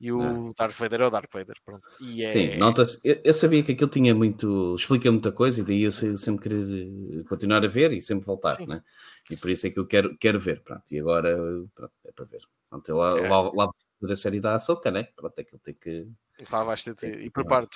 [0.00, 0.52] e o yeah.
[0.56, 1.56] Darth Vader é o Darth Vader.
[1.64, 1.82] Pronto.
[2.00, 2.32] E é...
[2.32, 3.00] Sim, nota-se.
[3.02, 4.76] Eu, eu, sabia que aquilo tinha muito.
[4.76, 8.82] explica muita coisa e daí eu sempre querer continuar a ver e sempre voltar, né?
[9.28, 10.62] E por isso é que eu quero, quero ver.
[10.62, 11.36] Pronto, e agora
[11.74, 12.42] pronto, é para ver.
[12.70, 13.28] Pronto, lá, é.
[13.28, 15.04] lá, lá da série da Ahsoka, né?
[15.16, 16.06] Pronto, é que ele tem que
[16.64, 17.20] vais ter, ter.
[17.20, 17.30] E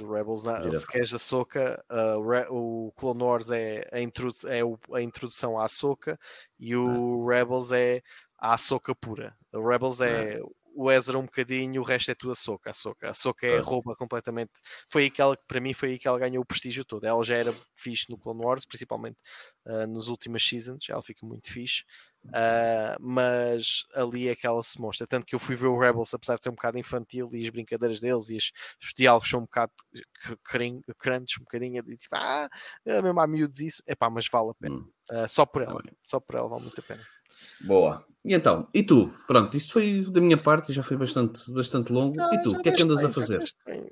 [0.05, 4.61] do Rebels, se queres a Soca, uh, o Clone Wars é a, introdu é
[4.97, 6.19] a introdução à Soca
[6.59, 7.35] e o ah.
[7.35, 8.03] Rebels é
[8.39, 9.37] a Soca pura.
[9.53, 10.47] O Rebels é ah.
[10.75, 12.71] O Ezra um bocadinho, o resto é tudo a Soca.
[12.71, 14.53] A Soca, a Soca é rouba completamente.
[14.91, 17.05] Foi aí que ela, para mim, foi aí que ela ganhou o prestígio todo.
[17.05, 19.19] Ela já era fixe no Clone Wars, principalmente
[19.67, 21.85] uh, nos últimos seasons, ela fica muito fixe.
[22.25, 25.07] Uh, mas ali é que ela se mostra.
[25.07, 27.51] Tanto que eu fui ver o Rebels, apesar de ser um bocado infantil e as
[27.51, 29.73] brincadeiras deles e as, os diálogos são um bocado
[30.99, 32.49] crentes, um bocadinho de tipo, ah,
[32.85, 34.77] é mesmo há miúdos isso, é pá, mas vale a pena.
[35.11, 37.05] Uh, só por ela, só por ela vale muito a pena.
[37.62, 38.05] Boa.
[38.24, 39.12] E então, e tu?
[39.26, 42.20] Pronto, isto foi da minha parte, já foi bastante, bastante longo.
[42.20, 43.42] Ah, e tu, o que é que andas bem, a fazer?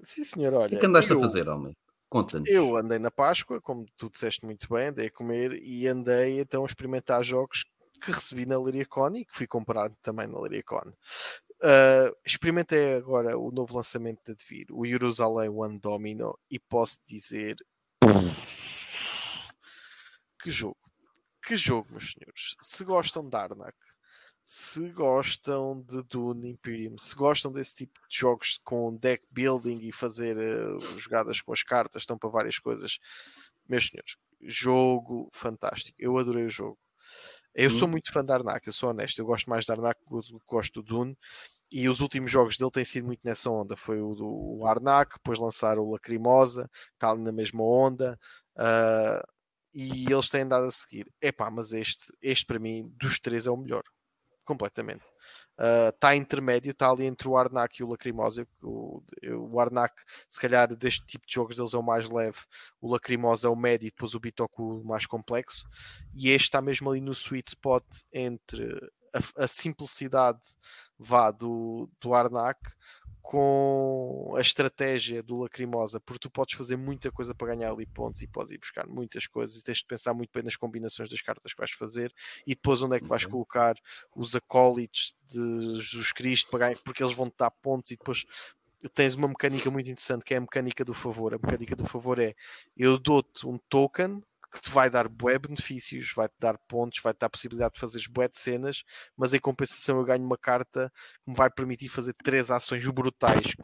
[0.03, 0.67] Sim, senhor, olha.
[0.67, 1.19] O que é que andaste eu...
[1.19, 1.77] a fazer, homem?
[2.09, 2.49] Conta-nos.
[2.49, 6.65] Eu andei na Páscoa, como tu disseste muito bem, andei a comer e andei então
[6.65, 7.65] a experimentar jogos
[8.01, 10.93] que recebi na Liriacon e que fui comprado também na Liriacon.
[11.63, 17.57] Uh, experimentei agora o novo lançamento da Devir, o Jerusalém One Domino, e posso dizer
[20.43, 20.79] que jogo,
[21.51, 22.55] que jogo, meus senhores.
[22.61, 23.77] Se gostam de Arnak,
[24.41, 29.91] se gostam de Dune Imperium, se gostam desse tipo de jogos com deck building e
[29.91, 33.01] fazer uh, jogadas com as cartas, estão para várias coisas,
[33.69, 35.97] meus senhores, jogo fantástico.
[35.99, 36.79] Eu adorei o jogo.
[37.53, 37.73] Eu hum.
[37.73, 40.47] sou muito fã da Arnak, eu sou honesto, eu gosto mais da Arnak do que
[40.47, 41.19] gosto do Dune.
[41.69, 43.77] E os últimos jogos dele têm sido muito nessa onda.
[43.77, 48.17] Foi o do Arnak, depois lançaram o Lacrimosa, está ali na mesma onda.
[48.57, 49.40] Uh,
[49.75, 51.13] e eles têm andado a seguir.
[51.21, 53.83] Epá, mas este, este para mim, dos três, é o melhor
[54.51, 55.05] completamente.
[55.93, 58.45] Está ah, uh, intermédio, está ali entre o Arnak e o Lacrimosa.
[58.61, 59.01] O,
[59.49, 59.95] o Arnak,
[60.29, 62.39] se calhar, deste tipo de jogos deles é o mais leve,
[62.81, 65.69] o Lacrimosa é o médio e depois o Bitoku o mais complexo.
[66.13, 68.67] E este está mesmo ali no sweet spot entre
[69.15, 70.41] a, a simplicidade
[70.99, 72.59] vá do, do Arnak
[73.31, 78.21] com a estratégia do Lacrimosa, porque tu podes fazer muita coisa para ganhar ali pontos
[78.23, 81.23] e podes ir buscar muitas coisas e tens de pensar muito bem nas combinações das
[81.23, 82.13] cartas que vais fazer
[82.45, 83.31] e depois onde é que vais uhum.
[83.31, 83.77] colocar
[84.17, 88.27] os acólitos de Jesus Cristo para ganhar, porque eles vão te dar pontos e depois
[88.95, 91.33] tens uma mecânica muito interessante que é a mecânica do favor.
[91.33, 92.35] A mecânica do favor é
[92.77, 97.27] eu dou-te um token que te vai dar bué benefícios, vai-te dar pontos, vai-te dar
[97.27, 98.83] a possibilidade de fazer bué de cenas,
[99.17, 100.91] mas em compensação eu ganho uma carta
[101.25, 103.55] que me vai permitir fazer três ações brutais,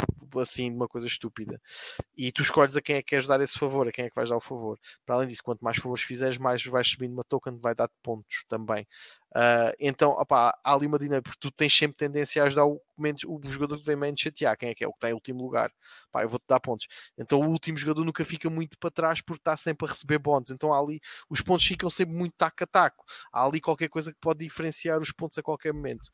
[0.40, 1.61] assim, uma coisa estúpida.
[2.16, 4.14] E tu escolhes a quem é que queres dar esse favor, a quem é que
[4.16, 4.79] vais dar o favor.
[5.05, 8.44] Para além disso, quanto mais favores fizeres, mais vais subindo uma token, vai dar pontos
[8.49, 8.87] também.
[9.37, 13.22] Uh, então, há ali uma dinâmica, porque tu tens sempre tendência a ajudar o, menos,
[13.25, 14.88] o jogador que vem menos chatear, quem é que é?
[14.88, 15.70] O que está em último lugar.
[16.11, 16.87] Pá, eu vou-te dar pontos.
[17.18, 20.51] Então o último jogador nunca fica muito para trás porque está sempre a receber bónus.
[20.51, 23.05] Então ali, os pontos ficam sempre muito taco a taco.
[23.33, 26.11] Há ali qualquer coisa que pode diferenciar os pontos a qualquer momento.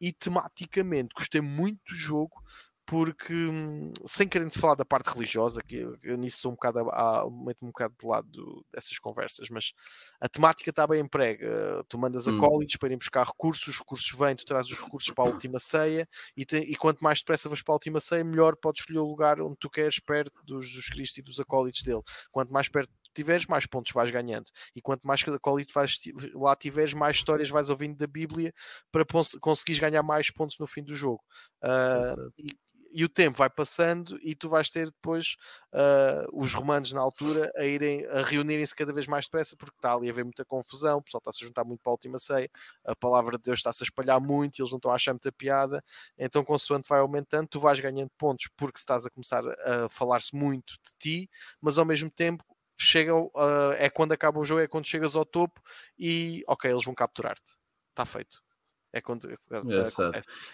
[0.00, 2.42] E tematicamente, gostei muito do jogo
[2.86, 6.90] porque hum, sem querer falar da parte religiosa, que eu, eu nisso sou um bocado
[6.90, 9.72] a, um bocado de lado do, dessas conversas, mas
[10.20, 11.84] a temática está bem emprega.
[11.88, 12.36] Tu mandas hum.
[12.36, 15.28] a colleges para irem buscar recursos, os recursos vêm, tu trazes os recursos para a
[15.32, 18.82] última ceia e, te, e quanto mais depressa vais para a última ceia, melhor podes
[18.82, 22.02] escolher o lugar onde tu queres, perto dos, dos Cristos e dos acólitos dele.
[22.30, 24.50] Quanto mais perto tiveres, mais pontos vais ganhando.
[24.74, 25.98] E quanto mais acólito vais,
[26.34, 28.52] lá tiveres, mais histórias vais ouvindo da Bíblia
[28.90, 29.06] para
[29.40, 31.22] conseguires ganhar mais pontos no fim do jogo.
[31.62, 32.48] Uh, e,
[32.94, 35.36] e o tempo vai passando e tu vais ter depois
[35.72, 39.92] uh, os romanos na altura a irem a reunirem-se cada vez mais depressa porque está
[39.92, 42.48] ali a haver muita confusão, o pessoal está-se a juntar muito para a última ceia,
[42.84, 45.82] a palavra de Deus está-se a espalhar muito, eles não estão a achar muita piada,
[46.16, 50.74] então consoante vai aumentando, tu vais ganhando pontos porque estás a começar a falar-se muito
[50.84, 51.30] de ti,
[51.60, 52.44] mas ao mesmo tempo
[52.78, 55.60] chega, uh, é quando acaba o jogo, é quando chegas ao topo
[55.98, 57.56] e ok, eles vão capturar-te.
[57.90, 58.43] Está feito.
[58.94, 59.28] É quando.
[59.28, 59.34] É,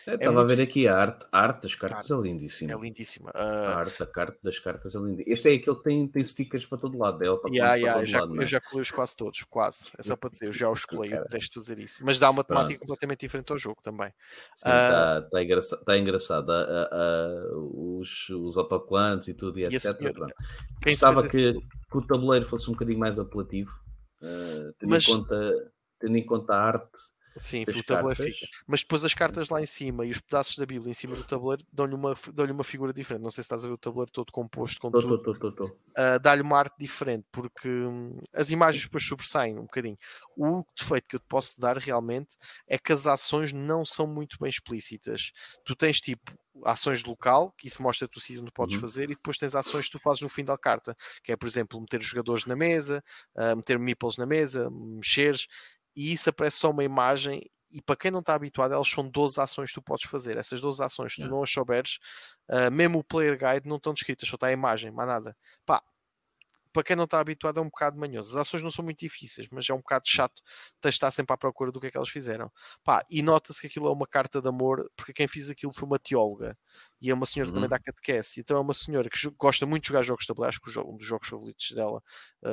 [0.07, 2.73] é, estava a ver aqui a arte, a arte das cartas é lindíssima.
[2.73, 3.31] É lindíssima.
[3.35, 3.37] Uh...
[3.37, 5.35] A arte, a carta das cartas é lindíssima.
[5.35, 7.39] Este é aquele que tem, tem stickers para todo lado dela.
[7.39, 8.47] Para yeah, yeah, eu, já, lado, eu é?
[8.47, 9.91] já colei os quase todos, quase.
[9.99, 12.03] É só para dizer, eu já os colei, eu detesto fazer isso.
[12.03, 12.89] Mas dá uma temática Pronto.
[12.89, 14.11] completamente diferente ao jogo também.
[14.57, 15.29] Está uh...
[15.29, 16.51] tá engraçado, tá engraçado.
[17.75, 20.01] os, os autoclantes e tudo e, e etc.
[20.83, 23.71] Gostava que, que, o tabuleiro fosse um bocadinho mais apelativo,
[24.23, 25.07] uh, tendo, Mas...
[25.07, 26.99] em conta, tendo em conta a arte
[27.37, 28.47] Sim, o tabuleiro fica.
[28.67, 31.25] Mas depois as cartas lá em cima e os pedaços da Bíblia em cima do
[31.25, 33.23] tabuleiro dão-lhe uma, dão uma figura diferente.
[33.23, 35.19] Não sei se estás a ver o tabuleiro todo composto com tô, tudo.
[35.19, 39.63] Tô, tô, tô, uh, Dá-lhe uma arte diferente, porque hum, as imagens depois sobressaem um
[39.63, 39.97] bocadinho.
[40.37, 44.37] O defeito que eu te posso dar realmente é que as ações não são muito
[44.41, 45.33] bem explícitas.
[45.65, 46.33] Tu tens tipo
[46.65, 48.81] ações de local, que isso mostra-te o sítio onde podes uhum.
[48.81, 51.47] fazer, e depois tens ações que tu fazes no fim da carta, que é, por
[51.47, 53.03] exemplo, meter os jogadores na mesa,
[53.37, 55.47] uh, meter meeples na mesa, mexeres,
[55.95, 59.41] e isso aparece só uma imagem e para quem não está habituado, elas são 12
[59.41, 60.37] ações que tu podes fazer.
[60.37, 61.99] Essas 12 ações, se tu não as souberes,
[62.49, 65.37] uh, mesmo o player guide não estão descritas, só está a imagem, mais nada.
[65.65, 65.81] Pá,
[66.73, 68.31] para quem não está habituado, é um bocado manhoso.
[68.31, 70.43] As ações não são muito difíceis, mas é um bocado chato
[70.85, 72.51] estar sempre à procura do que é que elas fizeram.
[72.85, 75.87] Pá, e nota-se que aquilo é uma carta de amor, porque quem fez aquilo foi
[75.87, 76.57] uma teóloga
[77.01, 77.55] e é uma senhora uhum.
[77.55, 78.41] também da catequese.
[78.41, 80.51] Então é uma senhora que gosta muito de jogar jogos de tabuleiro.
[80.51, 82.03] Acho que um dos jogos favoritos dela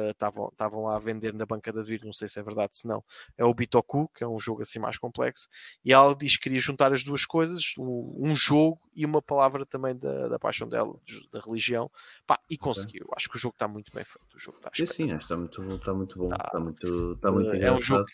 [0.10, 2.88] estavam uh, lá a vender na banca da Vir, não sei se é verdade, se
[2.88, 3.04] não.
[3.38, 5.48] É o Bitoku, que é um jogo assim mais complexo.
[5.84, 9.96] E ela diz que queria juntar as duas coisas, um, jogo e uma palavra também
[9.96, 10.94] da, da paixão dela,
[11.32, 11.92] da religião.
[12.26, 13.08] Pá, e conseguiu.
[13.16, 14.36] Acho que o jogo está muito bem feito.
[14.36, 16.32] O jogo está sim, sim, está muito, está muito bom.
[16.32, 18.06] Está, está muito, está muito uh, é um jogo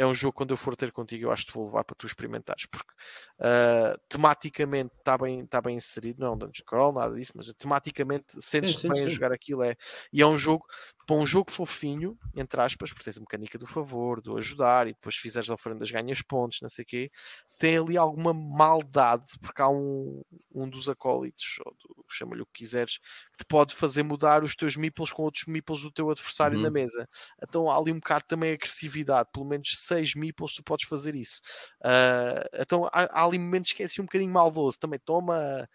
[0.00, 1.94] é um jogo quando eu for ter contigo, eu acho que te vou levar para
[1.94, 2.90] tu experimentares, porque
[3.38, 7.52] uh, tematicamente está bem, tá bem inserido, não é um Dungeon Crawl, nada disso, mas
[7.52, 9.04] tematicamente sentes-te bem sim.
[9.04, 9.62] a jogar aquilo.
[9.62, 9.76] É,
[10.10, 10.64] e é um jogo,
[11.06, 14.94] para um jogo fofinho, entre aspas, porque tens a mecânica do favor, do ajudar, e
[14.94, 17.10] depois fizeres oferendas ganhas pontos, não sei o quê,
[17.58, 21.74] tem ali alguma maldade, porque há um, um dos acólitos, ou
[22.14, 25.82] chama-lhe o que quiseres, que te pode fazer mudar os teus meeples com outros meeples
[25.82, 26.62] do teu adversário uhum.
[26.62, 27.08] na mesa.
[27.42, 31.40] Então há ali um bocado também agressividade, pelo menos 6 meeples tu podes fazer isso.
[31.82, 35.68] Uh, então há, há, ali momentos que é assim um bocadinho maldoso, também toma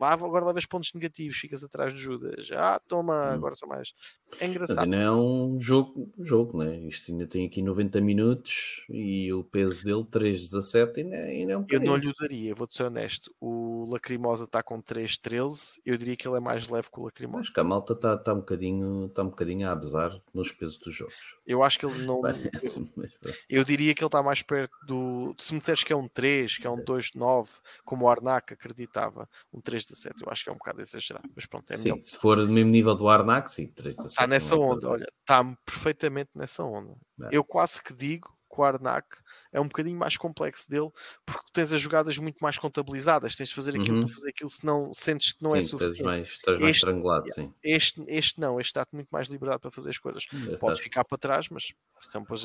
[0.00, 2.50] ah, agora levas pontos negativos, ficas atrás de Judas.
[2.52, 3.34] Ah, toma, hum.
[3.34, 3.92] agora são mais.
[4.40, 4.76] É engraçado.
[4.76, 6.78] Mas ainda é um jogo, jogo, né?
[6.86, 11.66] Isto ainda tem aqui 90 minutos e o peso dele 3,17 ainda, ainda é um
[11.68, 13.34] Eu não lhe daria, vou-te ser honesto.
[13.40, 15.80] O Lacrimosa está com 3,13.
[15.84, 17.42] Eu diria que ele é mais leve que o Lacrimosa.
[17.42, 20.78] Acho que a malta está tá um, bocadinho, tá um bocadinho a abusar nos pesos
[20.78, 21.14] dos jogos.
[21.46, 22.22] Eu acho que ele não.
[22.96, 23.12] Mas...
[23.48, 25.34] Eu diria que ele está mais perto do.
[25.38, 27.48] Se me disseres que é um 3, que é um 2,9,
[27.84, 30.22] como o Arnak acreditava, um 3 3,17.
[30.24, 32.00] Eu acho que é um bocado exagerado, mas pronto, é sim, melhor.
[32.00, 34.06] Se for do mesmo nível do Arnak, sim, 3,17.
[34.06, 36.96] Está nessa é onda, olha, está perfeitamente nessa onda.
[37.22, 37.28] É.
[37.32, 39.06] Eu quase que digo que o Arnak
[39.50, 40.90] é um bocadinho mais complexo dele,
[41.24, 44.06] porque tens as jogadas muito mais contabilizadas, tens de fazer aquilo uhum.
[44.06, 46.02] para fazer aquilo, senão sentes que não é sim, é suficiente.
[46.02, 47.52] Mais, estás mais este, estrangulado, sim.
[47.62, 50.26] Este, este não, este dá-te muito mais liberdade para fazer as coisas.
[50.50, 51.72] É Podes ficar para trás, mas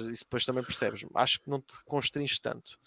[0.09, 1.05] isso depois também percebes.
[1.13, 2.77] Acho que não te constringes tanto.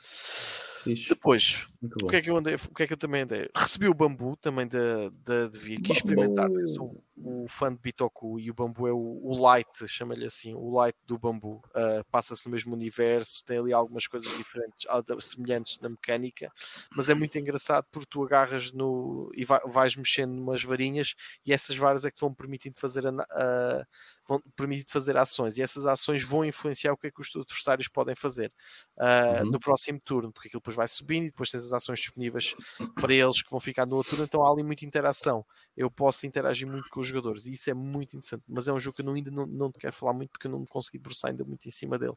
[0.83, 1.11] Fixe.
[1.11, 3.48] Depois, o que, é que eu andei, o que é que eu também andei?
[3.54, 6.48] Recebi o bambu também da, da Devir, quis experimentar.
[6.74, 10.70] Sou o fã de Bitoku e o bambu é o, o light, chama-lhe assim, o
[10.70, 11.62] light do bambu.
[11.68, 14.87] Uh, Passa-se no mesmo universo, tem ali algumas coisas diferentes,
[15.20, 16.50] semelhantes na mecânica,
[16.94, 21.52] mas é muito engraçado porque tu agarras no e vai, vais mexendo umas varinhas e
[21.52, 23.87] essas varas é que vão permitindo fazer a
[24.30, 27.88] vão permitir fazer ações e essas ações vão influenciar o que é que os adversários
[27.88, 28.52] podem fazer
[28.96, 29.50] uh, uhum.
[29.50, 32.54] no próximo turno, porque aquilo depois vai subindo e depois tens as ações disponíveis
[32.94, 35.44] para eles que vão ficar no outro turno, então há ali muita interação.
[35.76, 38.80] Eu posso interagir muito com os jogadores e isso é muito interessante, mas é um
[38.80, 40.66] jogo que eu não, ainda não, não te quero falar muito porque eu não me
[40.68, 42.14] consegui debruçar ainda muito em cima dele.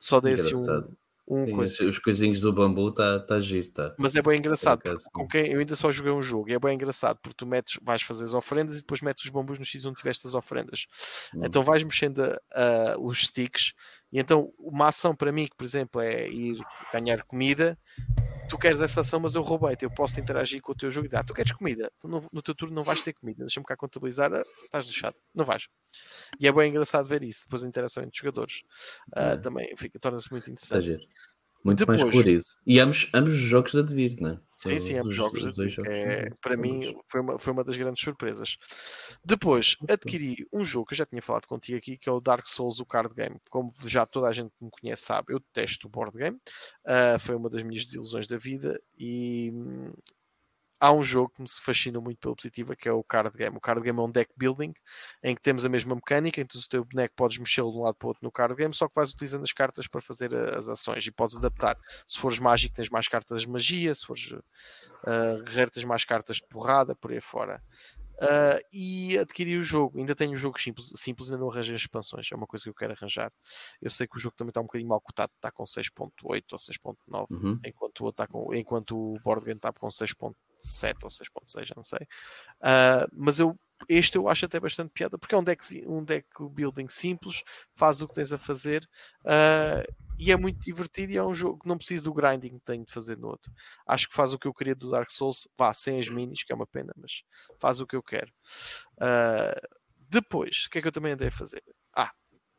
[0.00, 0.96] Só dei assim um
[1.28, 1.84] um Sim, coisa.
[1.84, 3.94] Os coisinhos do bambu está tá giro, tá.
[3.98, 4.80] Mas é bem engraçado.
[5.12, 7.78] Com quem eu ainda só joguei um jogo e é bem engraçado porque tu metes,
[7.82, 10.86] vais fazer as ofrendas e depois metes os bambus nos sítios onde tiveste as ofrendas.
[11.34, 11.42] Hum.
[11.44, 13.74] Então vais mexendo uh, os sticks
[14.10, 16.58] e então uma ação para mim que, por exemplo, é ir
[16.92, 17.78] ganhar comida
[18.48, 21.08] tu queres essa ação, mas eu roubei-te, eu posso interagir com o teu jogo e
[21.08, 23.66] dizer, ah, tu queres comida, tu no, no teu turno não vais ter comida, deixa-me
[23.66, 25.68] cá contabilizar, ah, estás deixado, não vais.
[26.40, 28.62] E é bem engraçado ver isso, depois a interação entre jogadores
[29.16, 30.98] uh, também fica, torna-se muito interessante.
[31.68, 32.44] Muito Depois- mais colorido.
[32.66, 34.40] E ambos, ambos os jogos da Devir, não é?
[34.48, 35.42] Sim, sim, ambos Os- jogos.
[35.44, 38.56] os dois de- jogos é, são- para mim foi uma, foi uma das grandes surpresas.
[39.24, 42.46] Depois adquiri um jogo que eu já tinha falado contigo aqui, que é o Dark
[42.46, 43.36] Souls, o card game.
[43.50, 46.36] Como já toda a gente que me conhece sabe, eu detesto o board game.
[46.84, 49.92] Ah, foi uma das minhas desilusões da vida e hum,
[50.80, 53.56] há um jogo que me fascina muito pela positiva, que é o card game.
[53.56, 54.72] O card game é um deck building
[55.22, 57.96] em que temos a mesma mecânica, então o teu boneco podes mexê-lo de um lado
[57.96, 60.56] para o outro no card game, só que vais utilizando as cartas para fazer a-
[60.58, 61.76] as ações e podes adaptar.
[62.06, 66.36] Se fores mágico, tens mais cartas de magia, se fores uh, guerreiro, tens mais cartas
[66.38, 67.62] de porrada, por aí fora.
[68.20, 71.82] Uh, e adquiri o jogo, ainda tenho o jogo simples, simples, ainda não arranjei as
[71.82, 73.32] expansões, é uma coisa que eu quero arranjar.
[73.80, 76.58] Eu sei que o jogo também está um bocadinho mal cotado, está com 6.8 ou
[76.58, 77.60] 6.9 Uhum.
[77.64, 79.86] enquanto o, outro está com, enquanto o board game está com
[80.60, 82.06] 6.7 ou 6.6, já não sei.
[82.62, 86.26] Ah, mas eu, este eu acho até bastante piada, porque é um deck, um deck
[86.52, 87.42] building simples,
[87.76, 88.88] faz o que tens a fazer
[89.26, 89.84] ah,
[90.18, 92.84] e é muito divertido e é um jogo que não precisa do grinding que tenho
[92.84, 93.52] de fazer no outro.
[93.86, 96.52] Acho que faz o que eu queria do Dark Souls, vá, sem as minis, que
[96.52, 97.22] é uma pena, mas
[97.60, 98.32] faz o que eu quero.
[99.00, 99.54] Ah,
[100.10, 101.62] depois, o que é que eu também andei a fazer?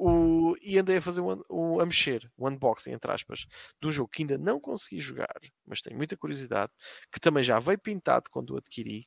[0.01, 3.45] O, e andei a fazer um, um- a mexer, o unboxing, entre aspas,
[3.81, 5.35] de um jogo que ainda não consegui jogar,
[5.67, 6.71] mas tenho muita curiosidade,
[7.11, 9.05] que também já veio pintado quando o adquiri,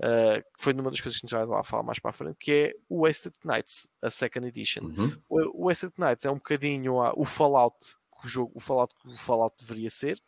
[0.00, 2.14] uh, que foi numa das coisas que a gente vai lá falar mais para a
[2.14, 4.82] frente, que é o Wasted Nights, a Second Edition.
[4.84, 5.20] Uhum.
[5.28, 7.76] O, o Wasted Nights é um bocadinho a- o Fallout
[8.20, 10.20] que o jogo, o Fallout que o Fallout deveria ser.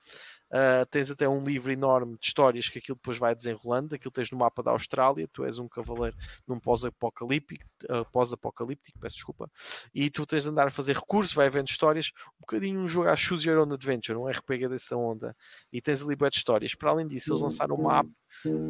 [0.51, 3.95] Uh, tens até um livro enorme de histórias que aquilo depois vai desenrolando.
[3.95, 5.29] Aquilo tens no mapa da Austrália.
[5.33, 9.51] Tu és um cavaleiro num pós-apocalíptico, uh, pós-apocalíptico, peço desculpa,
[9.95, 12.13] e tu tens de andar a fazer recursos, vai havendo histórias.
[12.39, 15.37] Um bocadinho um jogo a Choose Your Own Adventure, um RPG dessa onda.
[15.73, 16.75] E tens ali bué de histórias.
[16.75, 18.20] Para além disso, eles lançaram uma app que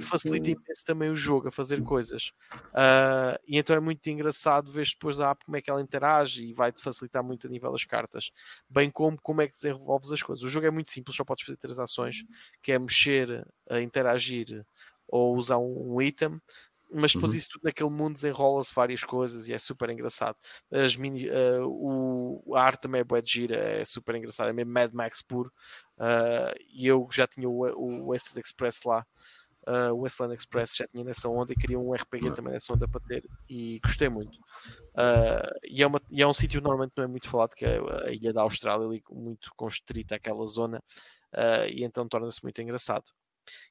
[0.01, 2.33] facilita imenso também o jogo a fazer coisas.
[2.73, 6.45] Ah, e então é muito engraçado ver depois da app como é que ela interage
[6.45, 8.31] e vai-te facilitar muito a nível das cartas,
[8.69, 10.45] bem como como é que desenvolves as coisas.
[10.45, 12.25] O jogo é muito simples, só podes fazer três ações,
[12.63, 14.65] que é mexer, a interagir
[15.09, 16.41] ou usar um, item.
[16.93, 17.39] Mas depois Uhum.
[17.39, 20.37] isso tudo naquele mundo desenrola-se várias coisas e é super engraçado.
[20.73, 24.53] As mini, ah, o, a arte também é bué de gira, é super engraçado, é
[24.53, 25.53] mesmo Mad Max puro.
[25.99, 29.07] Ah, e eu já tinha o, o Wasted Express lá,
[29.71, 32.89] uh, o Westland Express já tinha nessa onda e queria um RPG também nessa onda
[32.89, 34.37] para ter e gostei muito.
[34.95, 37.79] Uh, e, é uma, e é um sítio normalmente não é muito falado, que é
[38.07, 40.79] a ilha da Austrália, ali, muito constrita aquela zona,
[41.35, 43.05] uh, e então torna-se muito engraçado.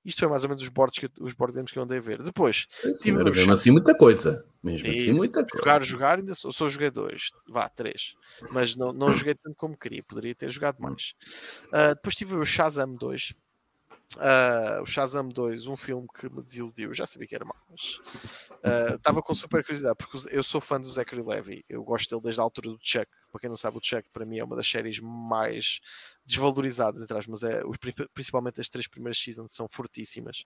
[0.03, 1.99] Isto foi mais ou menos os boards que eu- os board games que eu andei
[1.99, 2.21] a ver.
[2.21, 3.51] Depois, Sim, Tive mesmo chat.
[3.51, 4.45] assim muita coisa.
[4.61, 5.13] Mesmo assim Tive.
[5.13, 5.57] muita coisa.
[5.57, 8.13] jogar, jogar, ainda só, só joguei dois, vá, três,
[8.51, 11.13] mas não, não joguei tanto como queria, poderia ter jogado mais.
[11.67, 13.33] Uh, depois tive o Shazam 2.
[14.17, 17.97] Uh, o Shazam 2, um filme que me desiludiu, já sabia que era mau, mas
[18.63, 22.23] uh, estava com super curiosidade, porque eu sou fã do Zachary Levy, eu gosto dele
[22.23, 23.07] desde a altura do Chuck.
[23.31, 25.79] Para quem não sabe, o Chuck para mim é uma das séries mais
[26.25, 30.43] desvalorizadas atrás, mas é, os, pri- principalmente as três primeiras seasons são fortíssimas.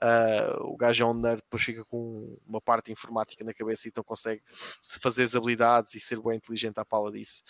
[0.00, 3.90] Uh, o gajo é um nerd, depois fica com uma parte informática na cabeça e
[3.90, 4.40] então consegue
[4.80, 7.42] se fazer as habilidades e ser bem inteligente à pala disso.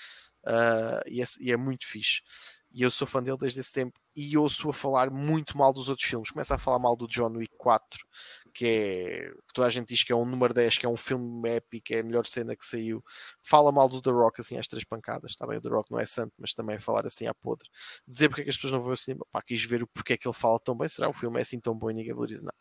[0.43, 2.23] Uh, e, é, e é muito fixe.
[2.73, 5.89] E eu sou fã dele desde esse tempo e ouço a falar muito mal dos
[5.89, 6.31] outros filmes.
[6.31, 8.07] Começa a falar mal do John Wick 4,
[8.55, 10.97] que é que toda a gente diz que é um número 10, que é um
[10.97, 13.03] filme épico, é a melhor cena que saiu.
[13.43, 15.33] Fala mal do The Rock assim às três pancadas.
[15.33, 17.69] Está bem, o The Rock não é santo, mas também falar assim à podre.
[18.07, 19.27] Dizer porque é que as pessoas não vão ao cinema.
[19.33, 20.89] Pá, quis ver o porquê é que ele fala tão bem.
[20.89, 22.43] Será o filme é assim tão bom e ninguém valoriza?
[22.43, 22.53] Não.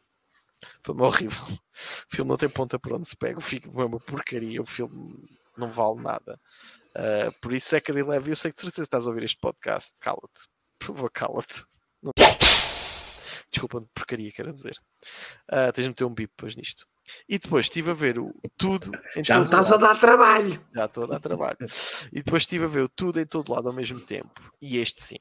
[0.84, 1.44] Filme horrível.
[1.44, 3.38] O filme não tem ponta por onde se pega.
[3.38, 4.62] O filme é uma porcaria.
[4.62, 5.22] O filme
[5.58, 6.40] não vale nada.
[6.96, 8.28] Uh, por isso é que ele leva.
[8.30, 9.94] Eu sei que de certeza estás a ouvir este podcast.
[10.00, 10.48] Cala-te.
[10.80, 11.64] Por favor, cala-te.
[12.02, 12.12] Não-
[13.52, 14.78] Desculpa, porcaria, quero dizer.
[15.52, 16.86] Uh, tens de meter um bip depois nisto.
[17.28, 19.82] E depois estive a ver o tudo em Já me estás a lado.
[19.82, 20.68] dar trabalho.
[20.76, 21.58] Já estou a dar trabalho.
[22.14, 24.54] E depois estive a ver o tudo em todo lado ao mesmo tempo.
[24.62, 25.18] E este sim,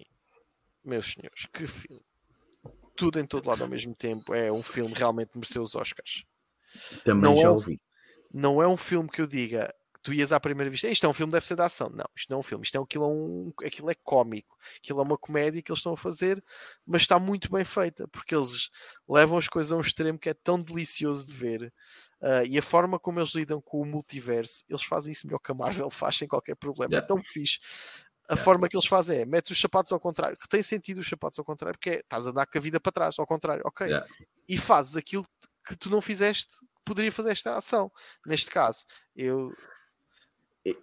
[0.84, 2.02] meus senhores, que filme.
[2.94, 6.24] Tudo em todo lado ao mesmo tempo é um filme que realmente mereceu os Oscars.
[7.04, 7.80] Também Não é já um- ouvi.
[8.34, 9.74] Não é um filme que eu diga
[10.08, 11.90] tu ias à primeira vista, isto é um filme, deve ser de ação.
[11.90, 15.00] Não, isto não é um filme, isto é aquilo, é um, aquilo é cómico, aquilo
[15.00, 16.42] é uma comédia que eles estão a fazer,
[16.86, 18.70] mas está muito bem feita, porque eles
[19.06, 21.72] levam as coisas a um extremo que é tão delicioso de ver.
[22.22, 25.52] ah, e a forma como eles lidam com o multiverso, eles fazem isso melhor que
[25.52, 26.90] a Marvel faz sem qualquer problema.
[26.90, 27.04] Yeah.
[27.04, 27.58] É tão fixe.
[28.30, 31.08] A forma que eles fazem é metes os sapatos ao contrário, que tem sentido os
[31.08, 33.62] sapatos ao contrário, porque é, estás a dar com a vida para trás, ao contrário,
[33.66, 33.86] ok.
[33.86, 34.06] Yeah.
[34.48, 35.24] E fazes aquilo
[35.66, 37.92] que tu não fizeste, poderia fazer esta ação.
[38.26, 38.84] Neste caso,
[39.14, 39.52] eu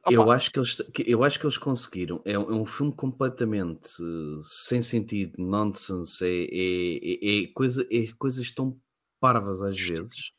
[0.09, 2.21] Eu acho, que eles, eu acho que eles conseguiram.
[2.25, 7.85] É um, é um filme completamente uh, sem sentido, nonsense, é, é, é, é, coisa,
[7.91, 8.79] é coisas tão
[9.19, 10.31] parvas às vezes,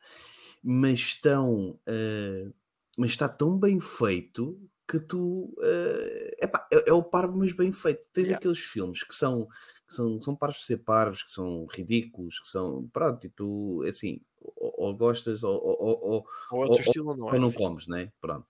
[0.63, 1.79] mas tão.
[1.89, 2.53] Uh,
[2.99, 4.59] mas está tão bem feito
[4.89, 5.55] que tu.
[5.59, 8.07] Uh, epá, é, é, o parvo, mas bem feito.
[8.13, 8.39] Tens yeah.
[8.39, 9.47] aqueles filmes que são,
[9.87, 12.89] que são, são parvos de ser parvos, que são ridículos, que são.
[12.93, 17.49] Pronto, e tu, assim, ou, ou gostas ou, ou, ou, ou, ou, não, ou não
[17.49, 17.59] assim.
[17.59, 18.11] comes, né?
[18.21, 18.47] Pronto.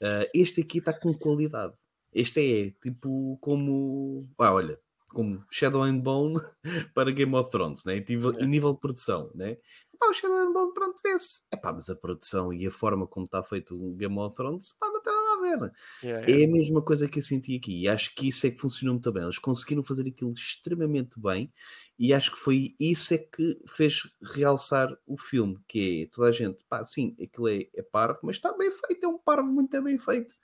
[0.00, 1.74] Uh, este aqui está com qualidade.
[2.12, 4.28] Este é tipo como.
[4.38, 4.78] Ah, olha,
[5.08, 6.40] como Shadow and Bone
[6.94, 8.04] para Game of Thrones, né?
[8.08, 8.44] nível, é.
[8.44, 9.30] em nível de produção.
[9.34, 9.58] Né?
[9.98, 11.42] Pá, o Shadow and Bone, pronto, vê-se.
[11.62, 15.02] mas a produção e a forma como está feito o Game of Thrones, pá, não
[15.02, 15.72] nada a ver.
[16.02, 17.82] Yeah, é a mesma coisa que eu senti aqui.
[17.82, 19.22] E acho que isso é que funcionou muito bem.
[19.22, 21.52] Eles conseguiram fazer aquilo extremamente bem.
[21.98, 25.58] E acho que foi isso é que fez realçar o filme.
[25.66, 29.04] Que é toda a gente, pá, sim, aquilo é, é parvo, mas está bem feito.
[29.04, 30.34] É um parvo muito bem feito.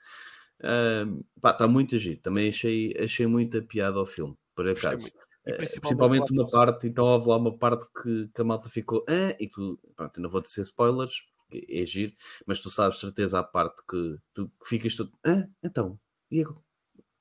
[0.59, 2.17] Uh, pá, está muito agir.
[2.17, 5.07] Também achei, achei muita piada ao filme por acaso.
[5.45, 9.05] Eh, principalmente, principalmente uma parte, então houve lá uma parte que, que a malta ficou,
[9.07, 12.13] ah, e tu, pronto, eu não vou dizer spoilers, é giro,
[12.45, 15.99] mas tu sabes certeza a parte que tu ficas tudo, ah, então,
[16.31, 16.63] e agora?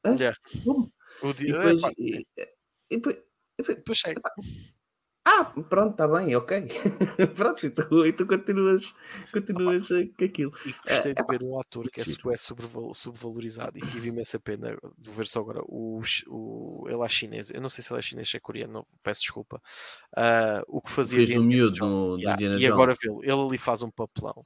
[0.05, 0.39] Ah, yeah.
[0.65, 0.93] como?
[1.23, 2.27] O dia, e depois, é, e,
[2.91, 3.17] e, depois,
[3.59, 4.03] e depois,
[5.27, 6.69] ah, pronto, está bem, ok.
[7.35, 8.95] pronto, e tu, e tu continuas,
[9.33, 10.51] continuas com aquilo.
[10.51, 12.37] Gostei é, de ver um ator que é, é
[12.95, 15.63] subvalorizado e tive imensa pena de ver só agora.
[15.65, 18.85] O, o, ele é chinês, eu não sei se ele é chinês ou é coreano,
[19.03, 19.63] peço desculpa.
[20.13, 21.25] Uh, o que fazia.
[21.25, 24.45] Fez no miúdo no, yeah, Indiana E agora vê-lo, ele ali faz um papelão.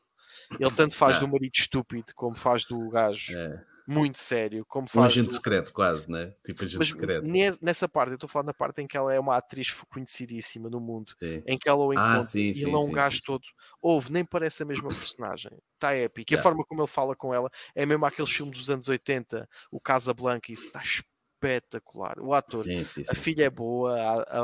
[0.61, 1.21] Ele tanto faz ah.
[1.21, 3.37] do marido estúpido como faz do gajo.
[3.37, 4.67] É muito sério.
[4.67, 5.35] Como faz um agente do...
[5.35, 6.35] secreto, quase, né?
[6.45, 7.27] Tipo agente Mas secreto.
[7.63, 10.79] Nessa parte, eu estou falando da parte em que ela é uma atriz conhecidíssima no
[10.79, 11.43] mundo, sim.
[11.47, 13.43] em que ela o ah, encontra ah, sim, e sim, ele é um gajo todo.
[13.81, 15.53] Houve, nem parece a mesma personagem.
[15.75, 16.31] Está épico.
[16.33, 19.49] E a forma como ele fala com ela é mesmo aqueles filmes dos anos 80,
[19.71, 22.21] o Casa Blanca, isso está espetacular.
[22.21, 23.11] O ator, sim, sim, sim.
[23.11, 24.41] a filha é boa, a, a,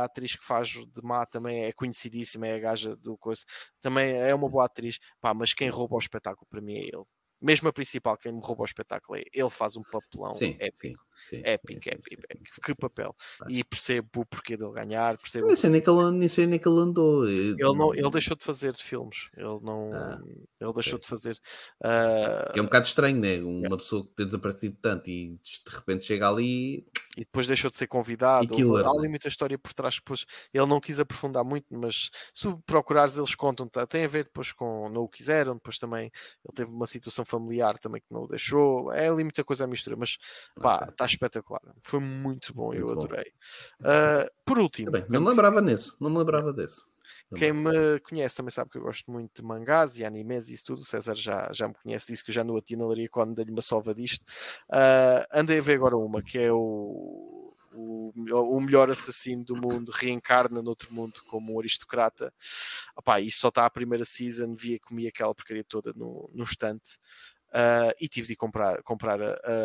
[0.00, 3.44] a, atriz que faz de má também é conhecidíssima, é a gaja do coisa,
[3.80, 7.04] também é uma boa atriz, pá, mas quem rouba o espetáculo para mim é ele
[7.40, 10.76] mesmo a principal, quem me rouba o espetáculo é ele faz um papelão sim, épico.
[10.78, 10.94] Sim,
[11.28, 12.60] sim, épico, épico, épico.
[12.62, 13.14] Que papel.
[13.48, 15.16] E percebo o porquê dele ganhar.
[15.18, 17.26] Percebo nem, sei nem, que ele, nem sei nem que ele andou.
[17.26, 19.30] Ele, não, ele deixou de fazer filmes.
[19.36, 19.92] Ele não.
[19.92, 20.20] Ah,
[20.60, 21.00] ele deixou okay.
[21.00, 21.40] de fazer.
[21.82, 22.58] Uh...
[22.58, 23.38] É um bocado estranho, né?
[23.42, 26.86] Uma pessoa que tem desaparecido tanto e de repente chega ali.
[27.16, 28.54] E depois deixou de ser convidado.
[28.54, 29.96] Há ali muita história por trás.
[29.96, 33.68] Depois ele não quis aprofundar muito, mas se procurares, eles contam.
[33.68, 33.86] Tá?
[33.86, 35.54] Tem a ver depois com não o quiseram.
[35.54, 36.04] Depois também
[36.44, 38.92] ele teve uma situação familiar também que não o deixou.
[38.92, 40.18] É ali muita coisa a mistura, mas
[40.60, 41.62] pá, está espetacular.
[41.82, 43.32] Foi muito bom, muito eu adorei.
[43.80, 46.84] Uh, por último, Bem, não me lembrava nesse, não me lembrava desse.
[47.36, 50.66] Quem me conhece também sabe que eu gosto muito de mangás e animes e isso
[50.66, 50.78] tudo.
[50.78, 53.94] O César já, já me conhece, disse que já no Atinalaria quando dei-lhe uma sova
[53.94, 54.22] disto.
[54.68, 58.12] Uh, andei a ver agora uma que é o, o,
[58.56, 62.32] o, melhor assassino do mundo reencarna noutro mundo como um aristocrata.
[62.96, 66.96] Opá, isto só está a primeira season, via comi aquela porcaria toda no, no estante
[67.50, 69.20] uh, e tive de comprar, comprar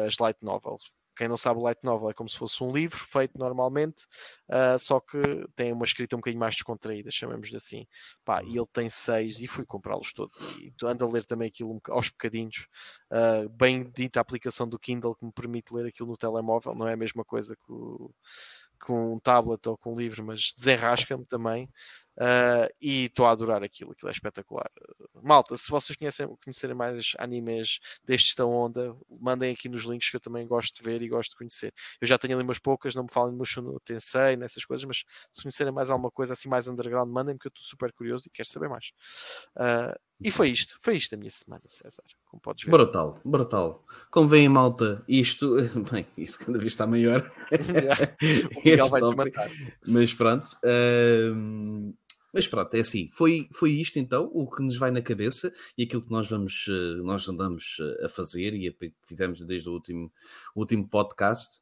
[0.05, 2.97] as light novels quem não sabe, o light novel é como se fosse um livro
[2.97, 4.05] feito normalmente,
[4.49, 5.17] uh, só que
[5.55, 7.87] tem uma escrita um bocadinho mais descontraída, chamamos-lhe assim.
[8.23, 10.39] Pá, e ele tem seis e fui comprá-los todos.
[10.59, 12.67] E ando a ler também aquilo aos bocadinhos.
[13.11, 16.87] Uh, bem dita a aplicação do Kindle que me permite ler aquilo no telemóvel, não
[16.87, 18.11] é a mesma coisa que o
[18.85, 21.69] com um tablet ou com um livro, mas desenrasca-me também.
[22.17, 24.69] Uh, e estou a adorar aquilo, aquilo é espetacular.
[25.21, 30.15] Malta, se vocês conhecem, conhecerem mais animes destes da onda, mandem aqui nos links que
[30.15, 31.73] eu também gosto de ver e gosto de conhecer.
[31.99, 35.03] Eu já tenho ali umas poucas, não me falem no no Tensei, nessas coisas, mas
[35.31, 38.31] se conhecerem mais alguma coisa assim mais underground, mandem-me que eu estou super curioso e
[38.31, 38.91] quero saber mais.
[39.55, 42.71] Uh, e foi isto, foi isto a minha semana, César, como podes ver.
[42.71, 43.83] Brutal, brutal.
[44.09, 45.55] Como vem malta, isto,
[45.91, 47.29] bem, isto cada vez está maior.
[48.55, 49.51] o Miguel vai te matar.
[49.85, 51.93] Mas pronto, uh,
[52.35, 55.83] mas pronto, é assim, foi, foi isto então, o que nos vai na cabeça e
[55.83, 58.73] aquilo que nós vamos, eh, nós andamos eh, a fazer e a,
[59.07, 60.11] fizemos desde o último,
[60.53, 61.61] último podcast.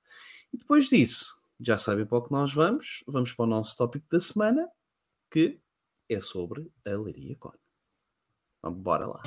[0.52, 4.08] E depois disso, já sabem para o que nós vamos, vamos para o nosso tópico
[4.10, 4.68] da semana,
[5.30, 5.60] que
[6.10, 7.54] é sobre a Leiria Con.
[8.64, 9.22] Vamos bora lá.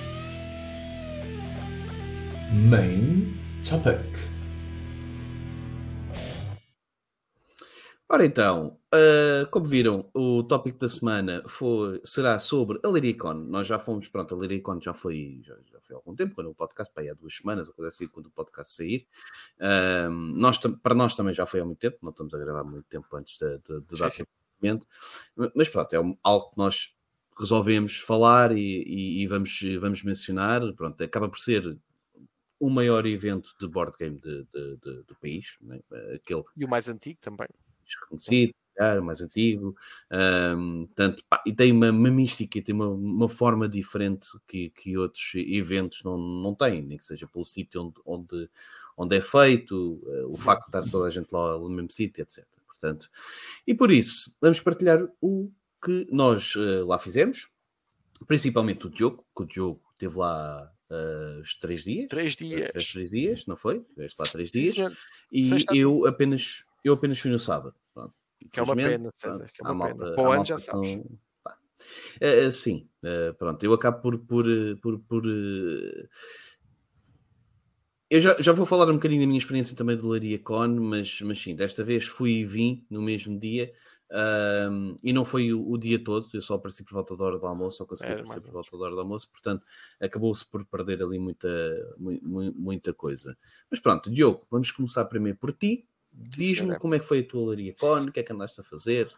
[2.68, 4.45] Main topic.
[8.08, 13.34] Ora então, uh, como viram, o tópico da semana foi, será sobre a Lyricon.
[13.34, 16.48] Nós já fomos, pronto, a Lyricon já foi, já, já foi há algum tempo, quando
[16.48, 19.08] o podcast, para aí há duas semanas, ou coisa assim, quando o podcast sair.
[19.58, 22.84] Uh, nós, para nós também já foi há muito tempo, não estamos a gravar muito
[22.84, 24.12] tempo antes de, de, de dar.
[25.52, 26.96] Mas pronto, é algo que nós
[27.36, 30.60] resolvemos falar e, e, e, vamos, vamos mencionar.
[30.74, 31.76] Pronto, acaba por ser
[32.60, 35.80] o maior evento de board game de, de, de, do país, né?
[36.14, 37.48] aquele e o mais antigo também.
[38.00, 38.54] Reconhecido,
[39.02, 39.74] mais antigo,
[40.56, 44.98] um, tanto, pá, e tem uma, uma mística, tem uma, uma, forma diferente que, que
[44.98, 48.50] outros eventos não, não têm, nem que seja pelo sítio onde, onde,
[48.96, 52.22] onde é feito, uh, o facto de estar toda a gente lá no mesmo sítio,
[52.22, 52.44] etc.
[52.66, 53.08] Portanto,
[53.66, 55.50] e por isso, vamos partilhar o
[55.82, 57.48] que nós uh, lá fizemos,
[58.26, 62.08] principalmente o Diogo, que o Diogo teve lá uh, os três dias.
[62.08, 62.70] Três dias.
[62.70, 63.78] Três, três dias, não foi?
[63.78, 64.74] Estiveste lá três dias.
[64.74, 64.88] Sim,
[65.72, 67.74] e eu apenas, eu apenas fui no sábado.
[67.92, 68.14] Pronto.
[68.50, 69.46] Que é uma pena, César.
[69.46, 70.04] Que é uma pena.
[70.16, 70.94] Malta, ano já sabes.
[70.94, 73.62] uh, sim, uh, pronto.
[73.64, 74.18] Eu acabo por.
[74.18, 74.46] por,
[74.80, 75.22] por, por
[78.08, 81.20] eu já, já vou falar um bocadinho da minha experiência também do Laria Con, mas,
[81.22, 83.72] mas sim, desta vez fui e vim no mesmo dia.
[85.02, 87.46] E não foi o, o, dia todo, eu só apareci por volta da hora do
[87.46, 89.66] almoço, só consegui é, aparecer por volta da hora do almoço, portanto
[90.00, 91.48] acabou-se por perder ali muita,
[91.98, 93.36] mu, muita coisa.
[93.68, 95.88] Mas pronto, Diogo, vamos começar primeiro por ti.
[96.16, 98.64] Diz-me como é que foi a tua Laria Con, o que é que andaste a
[98.64, 99.14] fazer?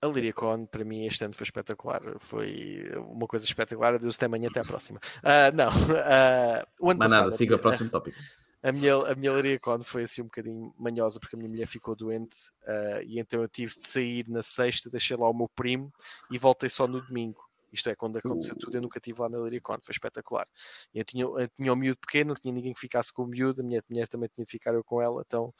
[0.00, 2.00] A Lyricon, para mim, este ano foi espetacular.
[2.20, 3.94] Foi uma coisa espetacular.
[3.94, 5.00] Adeus até amanhã, até à próxima.
[5.18, 8.16] Uh, não, uh, o ano Mas passado, nada, siga o próximo tópico.
[8.60, 11.94] A minha, a minha Lyricon foi assim um bocadinho manhosa porque a minha mulher ficou
[11.94, 15.92] doente uh, e então eu tive de sair na sexta, deixei lá o meu primo
[16.28, 17.40] e voltei só no domingo.
[17.72, 20.44] Isto é, quando aconteceu tudo, eu nunca estive lá na Lyricon, foi espetacular.
[20.92, 23.60] Eu tinha, eu tinha um miúdo pequeno, não tinha ninguém que ficasse com o miúdo,
[23.60, 25.54] a minha mulher também tinha de ficar eu com ela, então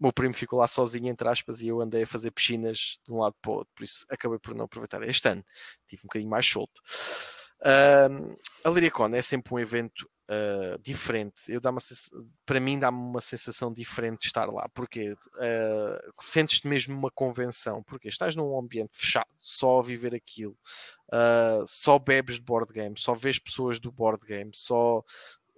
[0.00, 3.12] o meu primo ficou lá sozinho, entre aspas, e eu andei a fazer piscinas de
[3.12, 5.02] um lado para o outro, por isso acabei por não aproveitar.
[5.02, 5.44] Este ano
[5.86, 6.80] tive um bocadinho mais solto.
[7.60, 8.34] Uh,
[8.64, 11.42] a Lyricon é sempre um evento uh, diferente.
[11.48, 11.80] Eu dá uma,
[12.46, 17.82] para mim dá-me uma sensação diferente de estar lá, porque uh, sentes-te mesmo numa convenção,
[17.82, 20.56] porque estás num ambiente fechado, só a viver aquilo,
[21.12, 25.04] uh, só bebes de board game, só vês pessoas do board game, só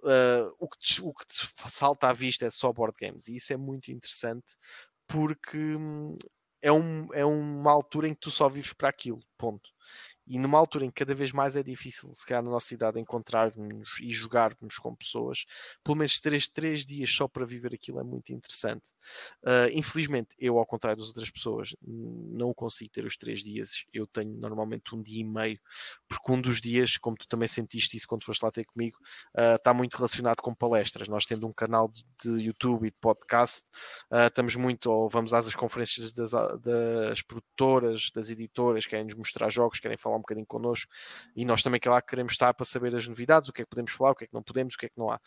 [0.03, 3.35] uh, o, que te, o que te salta à vista é só board games, e
[3.35, 4.57] isso é muito interessante
[5.07, 6.17] porque hum,
[6.61, 9.69] é, um, é uma altura em que tu só vives para aquilo, ponto
[10.25, 12.99] e numa altura em que cada vez mais é difícil, se calhar na nossa cidade,
[12.99, 15.45] encontrarmos e jogarmos com pessoas,
[15.83, 18.91] pelo menos três, três dias só para viver aquilo é muito interessante.
[19.43, 23.85] Uh, infelizmente, eu, ao contrário das outras pessoas, não consigo ter os três dias.
[23.93, 25.59] Eu tenho normalmente um dia e meio,
[26.07, 28.97] porque um dos dias, como tu também sentiste isso quando foste lá ter comigo,
[29.37, 31.07] uh, está muito relacionado com palestras.
[31.07, 31.91] Nós tendo um canal
[32.23, 33.69] de YouTube e de podcast,
[34.11, 39.49] uh, estamos muito, ou vamos às conferências das, das produtoras, das editoras, querem nos mostrar
[39.49, 40.91] jogos, querem falar falar um bocadinho connosco
[41.35, 43.69] e nós também que lá queremos estar para saber as novidades, o que é que
[43.69, 45.19] podemos falar, o que é que não podemos, o que é que não há.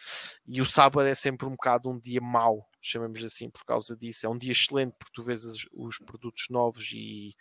[0.46, 4.26] E o sábado é sempre um bocado um dia mau, chamamos assim, por causa disso.
[4.26, 7.34] É um dia excelente porque tu vês os produtos novos e,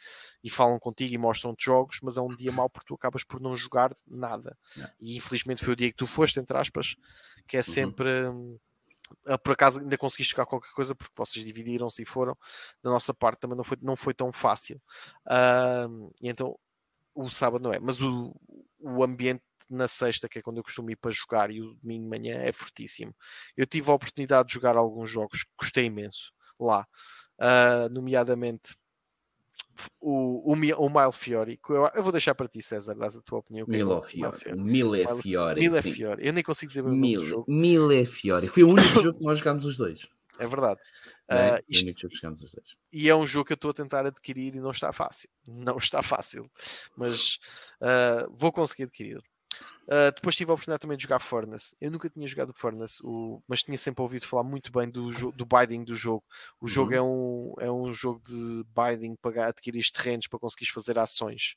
[0.44, 3.40] e falam contigo e mostram-te jogos, mas é um dia mau porque tu acabas por
[3.40, 4.58] não jogar nada.
[5.00, 6.96] E infelizmente foi o dia que tu foste, entre aspas,
[7.48, 7.64] que é uhum.
[7.64, 8.28] sempre.
[8.28, 8.60] Uhum
[9.44, 12.36] por acaso ainda consegui chegar qualquer coisa porque vocês dividiram-se e foram
[12.82, 14.82] da nossa parte também não foi, não foi tão fácil
[15.28, 16.58] uh, então
[17.16, 18.36] o sábado não é, mas o,
[18.80, 22.04] o ambiente na sexta, que é quando eu costumo ir para jogar, e o domingo
[22.04, 23.16] de manhã é fortíssimo.
[23.58, 26.86] Eu tive a oportunidade de jogar alguns jogos, gostei imenso lá,
[27.40, 28.76] uh, nomeadamente
[30.00, 31.60] o, o, o Mile Fiori.
[31.70, 33.66] Eu, eu, vou deixar para ti, César, dás a tua opinião.
[33.68, 34.58] Mile Fiori.
[34.58, 35.70] Mile Fiori.
[35.70, 36.28] Mile Fiori.
[36.28, 37.46] Eu nem consigo dizer o nome do jogo.
[37.48, 38.48] Mile Fiori.
[38.48, 40.08] Foi o único jogo que nós jogámos os dois.
[40.40, 40.80] É verdade.
[41.30, 41.56] É?
[41.56, 41.86] Uh, isto,
[42.92, 45.30] e é um jogo que eu estou a tentar adquirir e não está fácil.
[45.46, 46.50] Não está fácil.
[46.96, 47.40] Mas
[47.82, 49.24] uh, vou conseguir adquirir.
[49.84, 51.76] Uh, depois tive a oportunidade também de jogar Furnace.
[51.80, 55.46] Eu nunca tinha jogado Furnace, o, mas tinha sempre ouvido falar muito bem do, do
[55.46, 56.24] binding do jogo.
[56.60, 56.98] O jogo uhum.
[56.98, 61.56] é, um, é um jogo de binding para adquirir terrenos para conseguires fazer ações.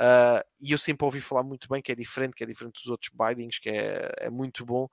[0.00, 2.86] Uh, e eu sempre ouvi falar muito bem que é diferente, que é diferente dos
[2.86, 4.88] outros bindings, que é, é muito bom.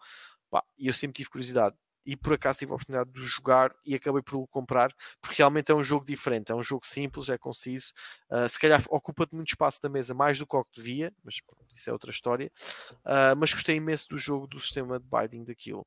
[0.77, 1.75] E eu sempre tive curiosidade
[2.05, 5.71] e por acaso tive a oportunidade de jogar e acabei por o comprar porque realmente
[5.71, 7.93] é um jogo diferente, é um jogo simples, é conciso,
[8.29, 11.35] uh, se calhar ocupa-te muito espaço da mesa, mais do que o que devia, mas
[11.73, 12.51] isso é outra história.
[13.05, 15.85] Uh, mas gostei imenso do jogo, do sistema de binding daquilo.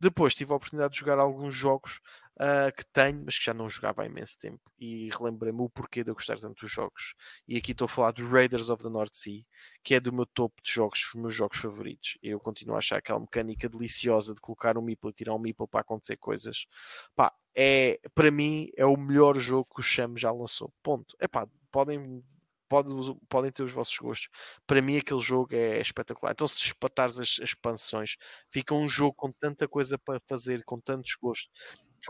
[0.00, 2.00] Depois tive a oportunidade de jogar alguns jogos
[2.36, 4.70] uh, que tenho, mas que já não jogava há imenso tempo.
[4.78, 7.14] E relembrei-me o porquê de eu gostar tanto dos jogos.
[7.46, 9.42] E aqui estou a falar dos Raiders of the North Sea,
[9.82, 12.18] que é do meu topo de jogos, os meus jogos favoritos.
[12.22, 15.66] Eu continuo a achar aquela mecânica deliciosa de colocar um meeple e tirar um meeple
[15.66, 16.66] para acontecer coisas.
[17.14, 20.72] Pá, é, para mim, é o melhor jogo que o Chame já lançou.
[20.82, 21.16] Ponto.
[21.18, 22.22] É pá, podem
[22.68, 22.90] pode,
[23.28, 24.28] podem ter os vossos gostos.
[24.66, 26.32] Para mim, aquele jogo é espetacular.
[26.32, 28.16] Então, se espatares as, as expansões,
[28.50, 31.50] fica um jogo com tanta coisa para fazer, com tantos gostos.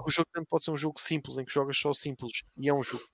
[0.05, 2.75] O jogo tanto pode ser um jogo simples, em que jogas só simples, e é
[2.75, 3.05] um jogo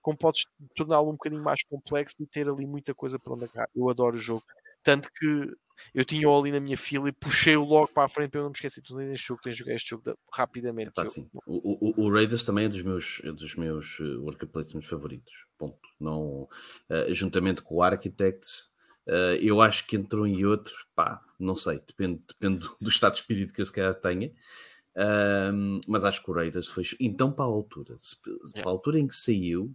[0.00, 0.44] como podes
[0.76, 3.68] torná-lo um bocadinho mais complexo e ter ali muita coisa para onde agarrar.
[3.74, 4.44] Eu adoro o jogo.
[4.82, 5.52] Tanto que
[5.94, 8.50] Eu tinha-o ali na minha fila e puxei-o logo para a frente para eu não
[8.50, 8.82] me esquecer.
[8.82, 10.88] Tu nem este jogo, tens de jogar este jogo da- rapidamente.
[10.90, 11.30] Epá, Eu-.
[11.46, 15.32] O, o- o Raiders também é dos meus, é dos meus uh, worker placements favoritos.
[15.56, 15.78] Ponto.
[16.00, 16.42] Não,
[16.90, 18.72] uh, juntamente com o Architects,
[19.06, 22.90] uh, eu acho que entre um e outro, pá, não sei, depende, depende do- do
[22.90, 24.32] estado de espírito que eu se calhar tenha.
[25.00, 26.82] Um, mas acho que o Raiders foi.
[26.98, 28.62] Então, para a altura, se- Yeah.
[28.62, 29.72] para a altura em que saiu,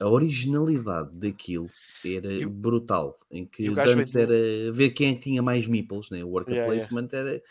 [0.00, 1.70] a originalidade daquilo
[2.04, 3.16] era o- brutal.
[3.30, 4.34] Em que o antes era
[4.72, 6.24] ver quem é tinha mais meeples, né?
[6.24, 6.88] o worker Yeah, yeah.
[6.88, 7.42] placement era.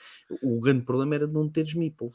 [0.41, 2.13] O grande problema era de não teres meeples.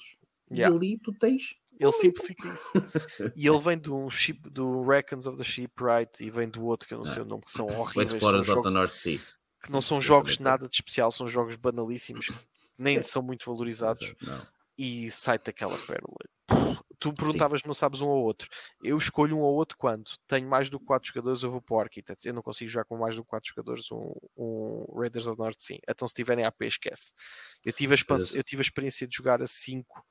[0.50, 0.74] Yeah.
[0.74, 1.54] E ali tu tens.
[1.80, 2.70] Ele simplifica isso.
[3.36, 6.92] e ele vem do chip do Reckons of the Shipwright e vem do outro que
[6.94, 8.12] eu não sei o nome, que são horríveis.
[8.12, 9.18] Explorers of the North Sea.
[9.64, 12.30] que não são jogos nada de especial, são jogos banalíssimos,
[12.78, 13.02] nem É.
[13.02, 14.14] são muito valorizados.
[14.20, 14.46] Não.
[14.78, 16.16] E sai-te aquela pérola.
[16.98, 18.48] Tu perguntavas, não sabes um ou outro.
[18.82, 21.76] Eu escolho um ou outro quando tenho mais do que 4 jogadores, eu vou para
[21.76, 22.24] o Architects.
[22.24, 25.42] Eu não consigo jogar com mais do que 4 jogadores um, um Raiders of the
[25.42, 25.80] North Sea.
[25.88, 27.12] Então, se tiverem AP, esquece.
[27.64, 27.98] Eu tive, a
[28.34, 30.04] eu tive a experiência de jogar a 5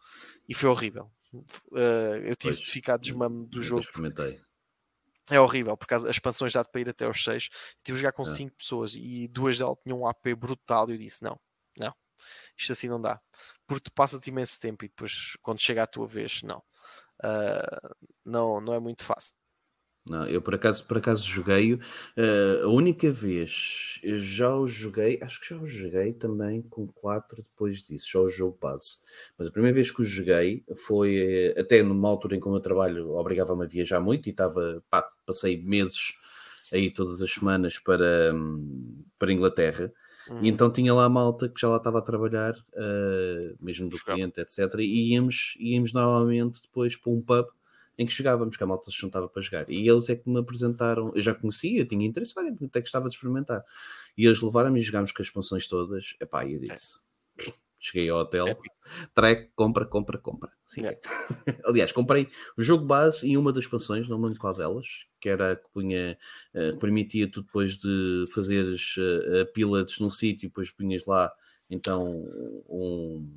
[0.49, 1.09] e foi horrível.
[1.33, 2.59] Uh, eu tive Pois.
[2.59, 4.41] de ficar desmame do jogo experimentei.
[5.29, 7.47] é horrível, porque as expansões dá para ir até aos 6.
[7.85, 8.25] Tive de jogar com É.
[8.25, 10.89] 5 pessoas e duas delas tinham um AP brutal.
[10.89, 11.39] E eu disse: não,
[11.77, 11.93] não,
[12.57, 13.21] isto assim não dá.
[13.71, 16.61] Porque passa-te imenso tempo e depois, quando chega a tua vez, não.
[17.23, 17.93] Ah,
[18.25, 19.35] não, não é muito fácil.
[20.05, 21.79] Não, eu por acaso, por acaso joguei
[22.63, 27.43] a única vez eu já o joguei, acho que já o joguei também com 4
[27.43, 29.01] depois disso, só o jogo base.
[29.37, 32.51] Mas a primeira vez que o joguei foi eh, até numa altura em que o
[32.51, 36.13] meu trabalho obrigava-me a viajar muito e estava, pá, passei meses
[36.73, 39.93] aí todas as semanas para, hum, para Inglaterra.
[40.29, 40.43] Uhum.
[40.43, 43.97] E então tinha lá a malta que já lá estava a trabalhar, eh, mesmo do
[43.97, 44.17] Jogava.
[44.17, 44.79] cliente, etc.
[44.79, 47.47] E íamos, íamos normalmente depois para um pub
[47.97, 49.69] em que chegávamos, que a malta se juntava para jogar.
[49.69, 53.15] E eles é que me apresentaram, eu já conhecia, tinha interesse, olha, até gostava de
[53.15, 53.63] experimentar.
[54.17, 56.15] E eles levaram-me e jogámos com as expansões todas.
[56.19, 56.99] Epá, e eu disse.
[57.81, 58.75] Cheguei ao hotel, Épico.
[59.15, 60.51] track, compra, compra, compra.
[60.67, 60.81] Sim.
[60.81, 60.99] Yeah.
[61.65, 64.85] Aliás, comprei o jogo base e uma das expansões, não me lembro qual delas,
[65.19, 66.15] que era a que punha,
[66.53, 71.31] que permitia tu depois de fazeres eh, pilots num sítio, depois punhas lá
[71.71, 72.05] então
[72.69, 73.27] um,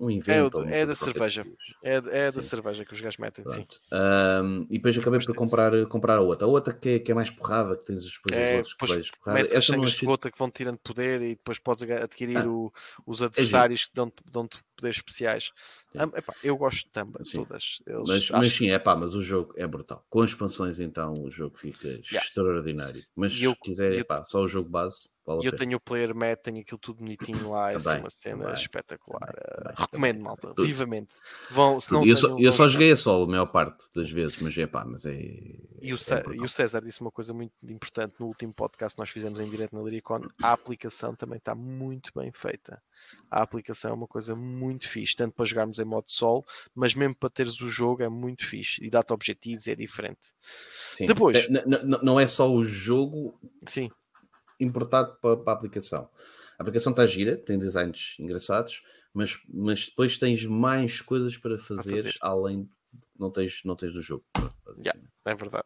[0.00, 0.54] um É, evento.
[0.54, 1.46] o- ou uma é coisa da cerveja.
[1.82, 2.40] É, é da Sim.
[2.40, 3.54] cerveja que os gajos metem, sim.
[3.54, 3.80] Pronto.
[3.92, 6.46] Ahm, e depois acabei por comprar, comprar a outra.
[6.46, 8.86] A outra que é, que é mais porrada, que tens depois É, os outros que
[8.86, 9.38] depois porrada.
[9.40, 12.48] metes as senhas de gota que vão tirando poder e depois podes adquirir Ah.
[12.48, 12.72] o-
[13.06, 15.52] os adversários que dão-te dão-te poderes especiais.
[15.94, 16.02] É.
[16.02, 17.38] Ah, epá, eu gosto de ambas, Sim.
[17.38, 17.78] todas.
[17.86, 20.04] Eles, Mas, acho mas sim, é pá, mas o jogo é brutal.
[20.10, 23.02] Com expansões, então, o jogo fica extraordinário.
[23.14, 25.76] Mas E se eu- quiser, é eu- pá, só o jogo base, vale eu tenho
[25.76, 29.20] o player mat, tenho aquilo tudo bonitinho lá, é assim, Também, uma cena também, espetacular.
[29.20, 30.64] também, Uh, também, recomendo, malta, Tudo.
[30.66, 31.16] vivamente.
[31.50, 34.38] Vão, se não eu, só, eu só joguei a solo a maior parte das vezes,
[34.40, 35.12] mas é pá, mas é.
[35.14, 39.00] E o, é e o César disse uma coisa muito importante no último podcast que
[39.00, 40.20] nós fizemos em direto na Liricon.
[40.42, 42.82] A aplicação também está muito bem feita.
[43.30, 46.44] A aplicação é uma coisa muito fixe, tanto para jogarmos em modo solo,
[46.74, 50.32] mas mesmo para teres o jogo é muito fixe e dá-te objetivos, é diferente.
[50.94, 51.06] Sim.
[51.06, 53.38] depois- É, n- n- não é só o jogo
[53.68, 53.90] Sim,
[54.60, 56.08] importado para, para a aplicação.
[56.58, 58.82] A aplicação está gira, tem designs engraçados,
[59.12, 62.14] mas, mas depois tens mais coisas para fazer, fazer.
[62.20, 62.68] além
[63.18, 64.24] não tens, não tens do jogo.
[64.64, 65.08] basicamente.
[65.24, 65.64] é verdade.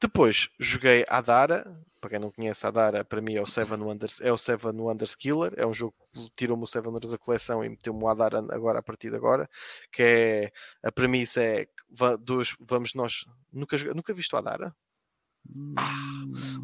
[0.00, 1.64] Depois joguei a Dara,
[2.00, 4.80] para quem não conhece a Dara, para mim é o Seven Wonders, é o Seven
[4.80, 8.08] Wonders Killer, é um jogo que tirou-me o Seven Wonders da coleção e meteu-me o
[8.08, 9.50] Adara agora a partir de agora,
[9.90, 10.52] que é
[10.84, 11.66] a premissa é
[12.20, 14.38] dois, vamos nós nunca, nunca viste o
[15.76, 16.08] Adara?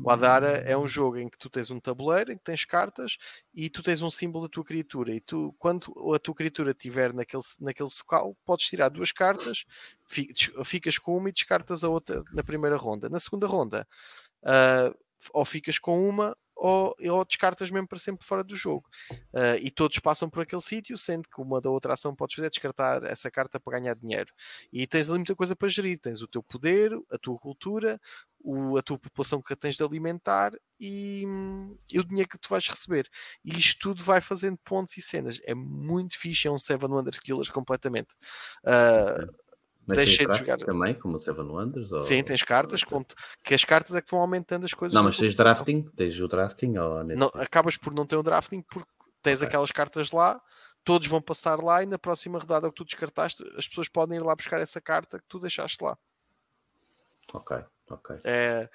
[0.03, 3.17] O Adara é um jogo em que tu tens um tabuleiro, em que tens cartas
[3.55, 5.15] e tu tens um símbolo da tua criatura.
[5.15, 9.65] E tu, quando a tua criatura estiver naquele, naquele local, podes tirar duas cartas,
[10.65, 13.09] ficas com uma e descartas a outra na primeira ronda.
[13.09, 13.87] Na segunda ronda,
[14.45, 14.95] ah,
[15.33, 18.89] ou ficas com uma ou, ou descartas mesmo para sempre fora do jogo.
[19.35, 22.47] Ah, e todos passam por aquele sítio, sendo que uma da outra ação podes fazer
[22.47, 24.33] é descartar essa carta para ganhar dinheiro.
[24.73, 25.99] E tens ali muita coisa para gerir.
[25.99, 28.01] Tens o teu poder, a tua cultura,
[28.41, 31.25] o- a tua população que tens de alimentar e,
[31.91, 33.09] e o dinheiro que tu vais receber.
[33.45, 35.41] E isto tudo vai fazendo pontos e cenas.
[35.45, 38.15] É muito fixe, é um Seven Wonders Killers completamente.
[38.65, 39.17] Ah,
[39.87, 40.59] Mas deixei tens de jogar.
[40.59, 41.93] também, como o Seven Wonders?
[41.93, 42.83] ou- Sim, tens cartas,
[43.43, 44.95] que, as cartas é que vão aumentando as coisas.
[44.95, 45.65] Não, mas tens população.
[45.65, 45.83] drafting?
[45.97, 46.77] Tens o drafting?
[46.79, 48.89] Ou Não, acabas por não ter o drafting porque
[49.23, 49.49] tens Ok.
[49.49, 50.41] aquelas cartas lá,
[50.83, 54.23] todos vão passar lá e na próxima rodada que tu descartaste, as pessoas podem ir
[54.23, 55.97] lá buscar essa carta que tu deixaste lá.
[57.33, 57.57] Ok,
[57.91, 58.21] ok.
[58.25, 58.69] É,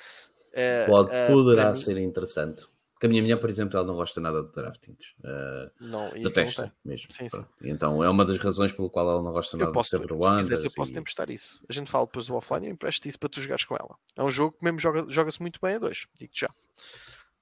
[0.53, 2.65] é, Pode, é, poderá mim- ser interessante.
[2.99, 5.13] Porque a minha mulher, por exemplo, ela não gosta nada de draftings.
[5.23, 6.71] Uh, Não, e não detesta tem.
[6.83, 7.07] mesmo.
[7.13, 7.45] Sim, sim.
[7.63, 10.21] Então é uma das razões pelo qual ela não gosta nada Eu posso, de Seven
[10.21, 11.63] se quiseres, eu posso e- emprestar isso.
[11.69, 13.95] A gente fala depois do offline e eu empresto isso para tu jogares com ela.
[14.17, 16.49] É um jogo que mesmo joga- joga-se muito bem a dois, digo-te já.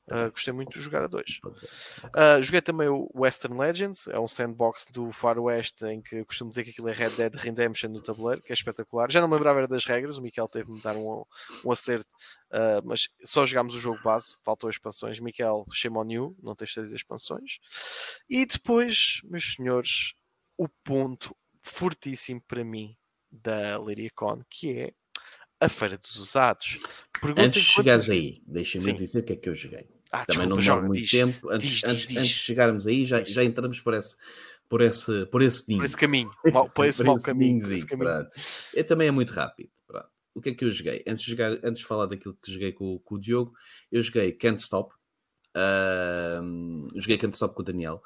[0.10, 1.41] Uh, gostei muito de jogar a dois.
[1.43, 6.49] Uh, joguei também o Western Legends, é um sandbox do Far West em que costumo
[6.49, 9.12] dizer que aquilo é Red Dead Redemption no tabuleiro, que é espetacular.
[9.12, 11.26] Já não me lembrava das regras, o Miquel teve de me dar um,
[11.66, 12.10] um acerto,
[12.51, 15.20] uh, mas só jogámos o jogo base, faltou expansões.
[15.20, 17.58] Miquel, shame on you, não tens três expansões.
[18.30, 20.14] E depois, meus senhores,
[20.58, 22.95] o ponto fortíssimo para mim
[23.30, 24.93] da Lyricon, que é
[25.60, 26.80] a Feira dos Usados.
[27.38, 29.97] Antes de chegares aí, deixa-me dizer o que é que eu joguei.
[30.12, 31.49] Ah, Também desculpa, não demora muito diz, tempo.
[31.49, 34.16] Antes, diz, antes, diz, antes, de chegarmos aí, já, já entramos por esse,
[34.70, 35.80] por esse, por esse ninho.
[35.82, 36.32] Por esse caminho.
[36.51, 37.74] Mal, por esse, por esse caminho.
[37.74, 38.28] Esse caminho.
[38.76, 39.70] É, também é muito rápido.
[39.86, 40.08] Pronto.
[40.34, 41.03] O que é que eu joguei?
[41.08, 43.53] Antes de, jogar, antes de falar daquilo que joguei com, com o Diogo,
[43.91, 44.93] eu joguei Can't Stop.
[45.55, 48.01] Uh, joguei Can't Stop com o Daniel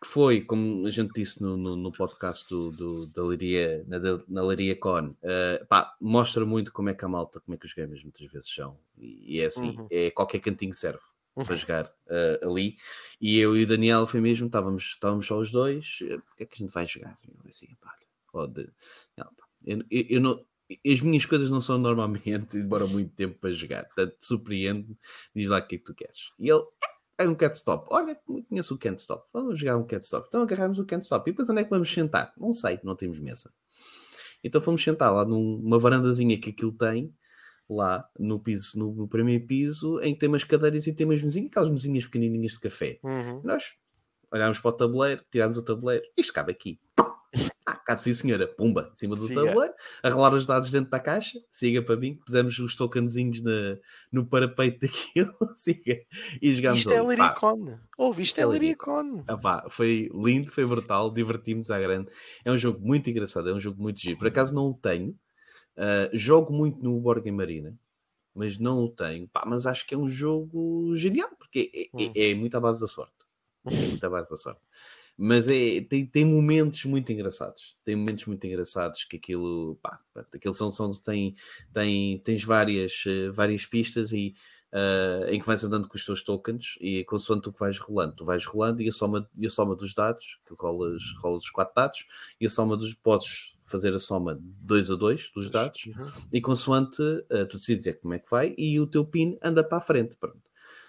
[0.00, 3.98] que foi, como a gente disse no, no, no podcast do, do, da Liria, na,
[4.28, 7.66] na Liria Con, uh, pá, mostra muito como é que a malta, como é que
[7.66, 8.78] os gamers muitas vezes são.
[8.96, 9.88] E, é assim, uhum.
[9.90, 11.00] é qualquer cantinho serve
[11.34, 11.44] uhum.
[11.44, 12.76] para jogar uh, ali.
[13.20, 16.44] E eu e o Daniel foi mesmo, estávamos, estávamos só os dois, eh, o que
[16.44, 17.18] é que a gente vai jogar?
[17.26, 17.94] Eu assim, pá,
[18.30, 18.70] pode...
[19.16, 19.30] não,
[19.66, 20.44] eu, eu, eu não,
[20.86, 23.84] as minhas coisas não são normalmente, demora muito tempo para jogar.
[23.86, 24.96] Portanto, surpreende-me,
[25.34, 26.32] diz lá o que é que tu queres.
[26.38, 26.62] E ele,
[27.18, 27.86] é um cat stop.
[27.90, 28.16] Olha,
[28.48, 29.26] conheço o cat stop.
[29.32, 30.26] Vamos jogar um cat stop.
[30.28, 31.28] Então agarramos o cat stop.
[31.28, 32.32] E depois onde é que vamos sentar?
[32.38, 33.52] Não sei, não temos mesa.
[34.42, 37.12] Então fomos sentar lá numa varandazinha que aquilo tem,
[37.68, 41.22] lá no piso, no, no primeiro piso, em que tem umas cadeiras e tem umas
[41.22, 43.00] mesinhas, aquelas mesinhas pequenininhas de café.
[43.02, 43.42] Uhum.
[43.42, 43.74] Nós
[44.32, 46.80] olhámos para o tabuleiro, tirámos o tabuleiro, isto cabe aqui.
[46.98, 47.07] Ah,
[47.88, 48.46] cabe sim, senhora.
[48.46, 49.46] Pumba, em cima do siga.
[49.46, 53.42] tabuleiro, arrelar os dados dentro da caixa, siga para mim, pusemos os tokenzinhos
[54.12, 55.98] no parapeito daquilo, siga.
[56.42, 57.78] E jogámos Isto é Liricon.
[57.96, 59.24] Ouve, isto é, é Liricon.
[59.26, 62.10] Ah, foi lindo, foi brutal, divertimos à grande.
[62.44, 64.18] É um jogo muito engraçado, é um jogo muito giro.
[64.18, 65.16] Por acaso não o tenho.
[65.74, 67.74] Uh, jogo muito no Borgen Marina,
[68.34, 69.26] mas não o tenho.
[69.28, 72.12] Pá, mas acho que é um jogo genial, porque é, é, hum.
[72.14, 73.14] é muito à base da sorte.
[73.64, 74.60] É muito à base da sorte
[75.20, 77.76] mas é, tem, tem momentos muito engraçados.
[77.84, 80.00] Tem momentos muito engraçados que aquilo, pá,
[80.32, 81.34] aquilo são, são tem,
[81.72, 84.36] tem, tens várias, uh, várias pistas e
[84.72, 88.14] uh, em que vais andando com os teus tokens e consoante tu que vais rolando,
[88.14, 91.50] tu vais rolando e a soma, e a soma dos dados, que rolas, rolas os
[91.50, 92.06] quatro dados,
[92.40, 96.06] e a soma dos podes fazer a soma 2 a 2 dos dados, uhum.
[96.32, 99.64] e consoante uh, tu decides é como é que vai, e o teu PIN anda
[99.64, 100.16] para a frente.
[100.16, 100.47] Pronto.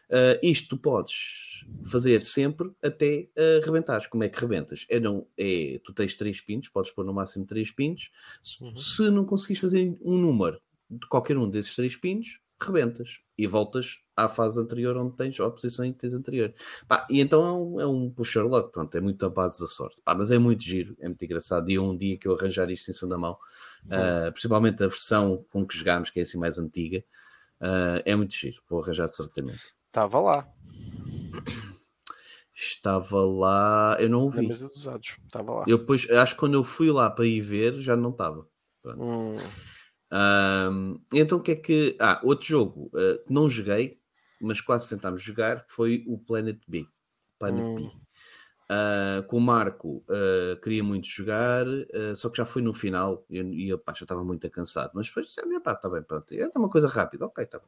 [0.10, 4.08] Uh, isto tu podes fazer sempre até uh, rebentares.
[4.08, 4.86] Como é que rebentas?
[4.90, 8.10] É não, é, tu tens três pinos, podes pôr no máximo três pinos.
[8.42, 8.76] Se, uhum.
[8.76, 14.00] se não conseguires fazer um número de qualquer um desses três pinos, rebentas e voltas
[14.16, 16.54] à fase anterior onde tens a posição em que tens anterior.
[16.88, 19.68] Pá, e então é um, é um pusher luck, pronto, é muito a base da
[19.68, 20.02] sorte.
[20.04, 21.70] Pá, mas é muito giro, é muito engraçado.
[21.70, 23.38] E um dia que eu arranjar isto em cima da mão,
[23.86, 27.00] uh, principalmente a versão com que jogámos, que é assim mais antiga,
[27.62, 28.62] uh, é muito giro.
[28.68, 29.79] Vou arranjar certamente.
[29.90, 30.48] Estava lá.
[32.54, 34.44] Estava lá, eu não o vi.
[34.44, 35.66] Na mesa dos usados, estava lá.
[35.68, 38.48] Eu depois, acho que quando eu fui lá para ir ver, já não estava.
[38.86, 39.34] Hum.
[40.12, 41.98] Um, então o que é que.
[42.00, 44.00] Ah, outro jogo uh, que não joguei,
[44.40, 46.86] mas quase tentámos jogar, foi o Planet B.
[47.40, 47.76] Planet hum.
[47.76, 47.84] B.
[48.72, 53.26] Uh, com o Marco uh, queria muito jogar, uh, só que já foi no final
[53.28, 54.92] e eu, eu, pá, já estava muito cansado.
[54.94, 56.32] Mas depois disse: pá, está bem, pronto.
[56.36, 57.68] É uma coisa rápida, ok, está bem.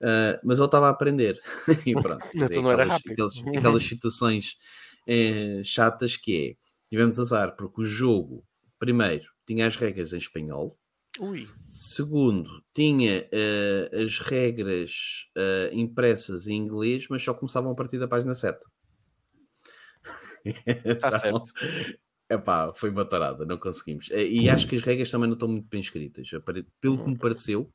[0.00, 1.40] Uh, mas ele estava a aprender.
[1.86, 2.24] e pronto.
[2.62, 3.12] não era rápido.
[3.12, 4.56] Aquelas, aquelas situações
[5.06, 6.68] é, chatas que é.
[6.90, 8.44] Tivemos azar porque o jogo,
[8.78, 10.78] primeiro, tinha as regras em espanhol.
[11.20, 11.48] Ui.
[11.68, 18.06] Segundo, tinha uh, as regras uh, impressas em inglês, mas só começavam a partir da
[18.06, 18.58] página 7.
[20.44, 21.52] Está então, certo.
[22.30, 24.08] Epá, foi uma tarada, não conseguimos.
[24.10, 26.28] E acho que as regras também não estão muito bem escritas.
[26.80, 27.72] Pelo que me pareceu,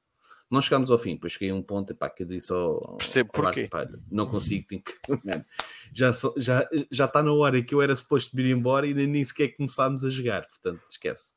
[0.54, 3.32] nós chegámos ao fim, depois cheguei a um ponto epá, que eu disse ao, Percebo
[3.34, 3.68] ao porquê.
[3.74, 4.94] Marco, não consigo, tenho que...
[5.92, 9.56] já, já, já está na hora que eu era suposto vir embora e nem sequer
[9.56, 11.34] começámos a jogar, portanto, esquece.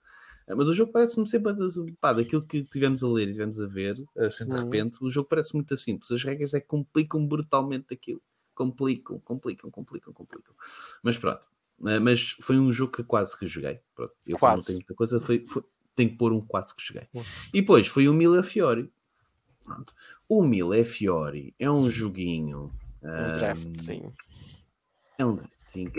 [0.46, 1.54] Eh, mas o jogo parece-me sempre
[1.98, 4.64] pá, daquilo que tivemos a ler e tivemos a ver, assim, de uhum.
[4.64, 6.12] repente, o jogo parece muito simples.
[6.12, 8.20] As regras é que complicam brutalmente aquilo.
[8.54, 10.54] Complicam, complicam, complicam, complicam.
[11.02, 11.48] Mas pronto.
[11.86, 13.80] Eh, mas foi um jogo que quase que joguei.
[13.94, 14.56] Pronto, eu quase.
[14.56, 15.64] não tenho muita coisa, foi, foi,
[15.94, 17.08] tenho que pôr um quase que joguei.
[17.14, 17.22] Uhum.
[17.54, 18.92] E depois foi o Mila Fiori.
[19.66, 19.92] Pronto.
[20.28, 22.72] O Mille Fiori é um joguinho.
[23.02, 24.12] Um, um draft, sim.
[25.18, 25.90] É um draft, sim.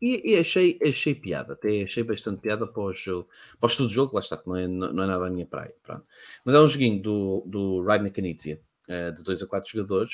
[0.00, 3.28] e, e, achei, achei piada, até achei bastante piada para o, jogo,
[3.60, 5.74] para o estudo jogo, lá está, que não é, não, é nada a minha praia.
[5.82, 6.04] Pronto.
[6.44, 10.12] Mas é um joguinho do, do Ryan Canizia, uh, de 2 a 4 jogadores,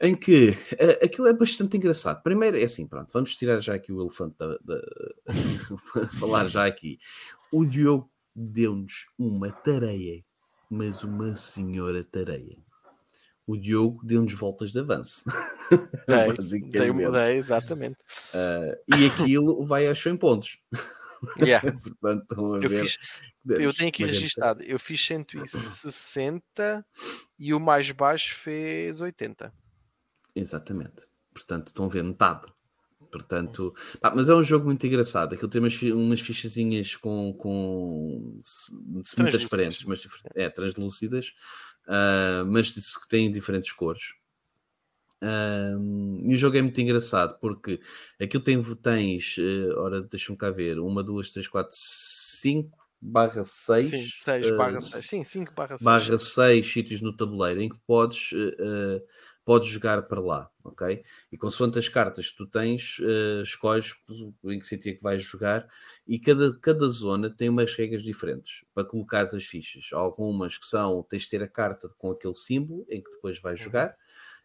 [0.00, 2.22] em que uh, aquilo é bastante engraçado.
[2.24, 4.80] Primeiro é assim, pronto, vamos tirar já aqui o elefante da, da
[6.18, 6.98] falar já aqui.
[7.52, 10.24] O Diogo deu-nos uma tareia
[10.74, 12.58] mas uma senhora tareia.
[13.46, 15.24] o Diogo deu-nos voltas de avanço.
[16.08, 17.96] Dei, dei, dei exatamente.
[18.34, 20.58] Uh, e aquilo vai aos 100 pontos.
[21.38, 21.72] Yeah.
[21.80, 22.98] Portanto, eu, fiz,
[23.48, 26.84] eu tenho aqui registado, eu fiz 160
[27.38, 29.52] e o mais baixo fez 80.
[30.34, 31.06] Exatamente.
[31.32, 32.53] Portanto, estão a ver metade.
[33.14, 35.34] Portanto, pá, mas é um jogo muito engraçado.
[35.34, 38.40] Aquilo tem umas, umas fichazinhas com, com
[39.04, 40.04] semi-transparentes, mas
[40.34, 41.32] é, translúcidas,
[41.86, 44.14] uh, mas que têm diferentes cores.
[45.22, 47.80] Uh, e o jogo é muito engraçado porque
[48.20, 53.90] aquilo tem, tens, uh, ora, deixa-me cá ver, uma, duas, três, quatro, cinco barra 6
[53.90, 57.76] sim, 6 barra 6 sim, 5 barra 6 barra 6 sítios no tabuleiro em que
[57.86, 59.02] podes uh,
[59.44, 61.02] podes jogar para lá, ok?
[61.30, 63.94] E consoante as cartas que tu tens, uh, escolhes
[64.44, 65.68] em que sítio é que vais jogar
[66.06, 69.90] e cada, cada zona tem umas regras diferentes para colocar as fichas.
[69.92, 73.38] Há algumas que são, tens de ter a carta com aquele símbolo em que depois
[73.38, 73.64] vais uhum.
[73.66, 73.96] jogar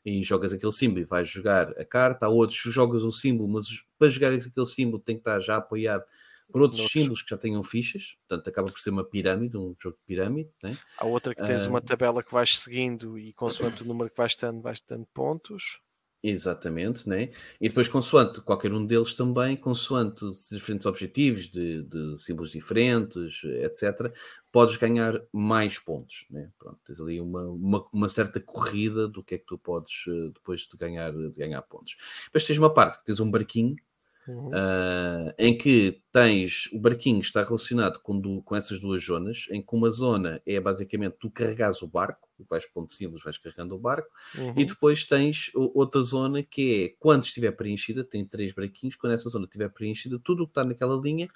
[0.06, 2.26] e jogas aquele símbolo e vais jogar a carta.
[2.26, 5.58] Há outros que jogas o símbolo, mas para jogar aquele símbolo tem que estar já
[5.58, 6.04] apoiado
[6.52, 6.92] por outros Noutros.
[6.92, 10.50] símbolos que já tenham fichas, portanto acaba por ser uma pirâmide, um jogo de pirâmide.
[10.64, 10.78] Né?
[10.98, 14.18] Há outra que tens uh, uma tabela que vais seguindo e consoante o número que
[14.18, 15.82] vais tendo, vais tendo pontos.
[16.22, 17.30] Exatamente, né?
[17.62, 24.14] E depois, consoante qualquer um deles também, consoante diferentes objetivos de, de símbolos diferentes, etc.,
[24.52, 26.52] podes ganhar mais pontos, né?
[26.60, 30.32] Pronto, tens ali uma, uma, uma, certa corrida do que é que tu podes eh,
[30.34, 31.96] depois de ganhar, de ganhar pontos.
[32.26, 33.78] Depois tens uma parte que tens um barquinho
[34.30, 34.50] Uhum.
[34.50, 39.60] Uh, em que tens o barquinho está relacionado com, do, com essas duas zonas, em
[39.60, 43.80] que uma zona é basicamente tu carregas o barco, vais pondo símbolos, vais carregando o
[43.80, 44.08] barco,
[44.38, 44.54] uhum.
[44.56, 49.30] e depois tens outra zona que é quando estiver preenchida, tem três barquinhos, quando essa
[49.30, 51.28] zona estiver preenchida, tudo o que está naquela linha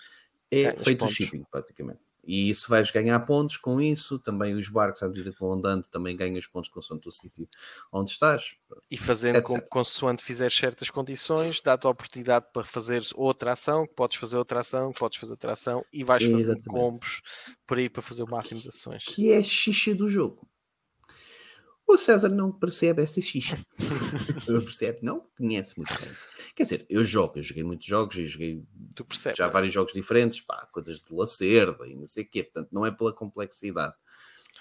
[0.52, 2.00] é feito shipping, basicamente.
[2.24, 4.17] E isso vais ganhar pontos com isso.
[4.17, 7.47] Também os barcos, à medida que vão andando, também ganhas pontos consoante o sítio
[7.91, 8.55] onde estás.
[8.89, 13.93] E fazendo com, consoante fizeres certas condições, dá-te a oportunidade para fazeres outra ação, que
[13.93, 16.69] podes fazer outra ação, que podes fazer outra ação, e vais fazendo Exatamente.
[16.69, 17.21] combos
[17.67, 19.03] por aí para fazer o máximo de ações.
[19.05, 20.47] Que é a xixa do jogo.
[21.86, 23.19] O César não percebe essa
[24.47, 26.09] não percebe, não conhece muito bem.
[26.55, 28.63] Quer dizer, eu jogo, eu joguei muitos jogos e joguei
[29.36, 32.86] já vários jogos diferentes, pá, coisas de Lacerda e não sei o quê, portanto, não
[32.86, 33.93] é pela complexidade.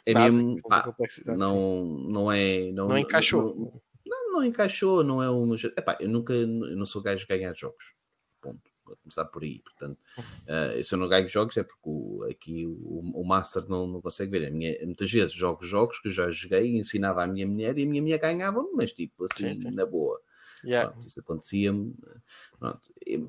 [0.05, 0.95] É Nada, mesmo, pá,
[1.37, 2.73] não, não é.
[2.73, 3.55] Não, não encaixou.
[3.55, 5.55] Não, não, não, encaixou, não é uma.
[5.55, 7.95] Epá, eu nunca, eu não sou gajo de ganhar jogos.
[8.41, 9.61] Ponto vou começar por aí.
[9.61, 13.87] Portanto, uh, se eu não ganho jogos é porque o, aqui o, o Master não,
[13.87, 14.47] não consegue ver.
[14.47, 17.79] A minha, muitas vezes jogo jogos que eu já joguei e ensinava à minha mulher
[17.79, 19.71] e a minha mulher ganhava, mas tipo assim, sim, sim.
[19.71, 20.21] na boa.
[20.65, 20.91] Yeah.
[20.91, 21.95] Pronto, isso acontecia-me.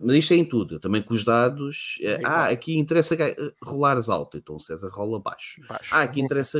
[0.01, 0.75] Mas isto é em tudo.
[0.75, 1.97] Eu também com os dados.
[2.01, 3.15] É, ah, aqui interessa
[3.61, 5.61] rolares alto, então o César rola baixo.
[5.67, 5.93] baixo.
[5.93, 6.59] Ah, aqui interessa,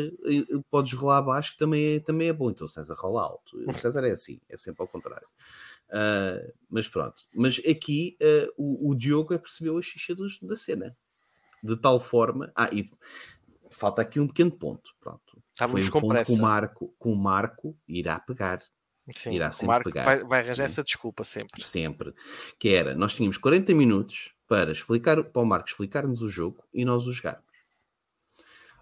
[0.70, 3.58] podes rolar baixo, que também é, também é bom, então o César rola alto.
[3.68, 5.28] O César é assim, é sempre ao contrário.
[5.94, 7.22] Uh, mas pronto.
[7.36, 10.98] Mas aqui uh, o, o, Diogo é percebeu a xixa dos, da cena.
[11.64, 12.52] De tal forma.
[12.56, 12.90] Ah, e
[13.70, 14.92] falta aqui um pequeno ponto.
[15.00, 15.44] Pronto.
[15.52, 16.32] Estávamos com pressa.
[16.32, 18.60] Com o Marco, com o Marco irá pegar.
[19.16, 20.04] Sim, irá sempre o Marco pegar.
[20.04, 21.64] Vai, vai arranjar essa desculpa sempre.
[21.64, 22.14] Sempre.
[22.58, 26.84] Que era, nós tínhamos 40 minutos para explicar, para o Marco explicar-nos o jogo e
[26.84, 27.44] nós o jogarmos.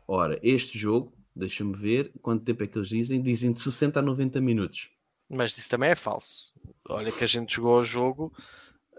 [0.08, 4.02] Ora, este jogo, deixa-me ver quanto tempo é que eles dizem, dizem de 60 a
[4.02, 4.92] 90 minutos.
[5.30, 6.54] Mas isso também é falso.
[6.96, 8.34] Olha que a gente jogou o jogo,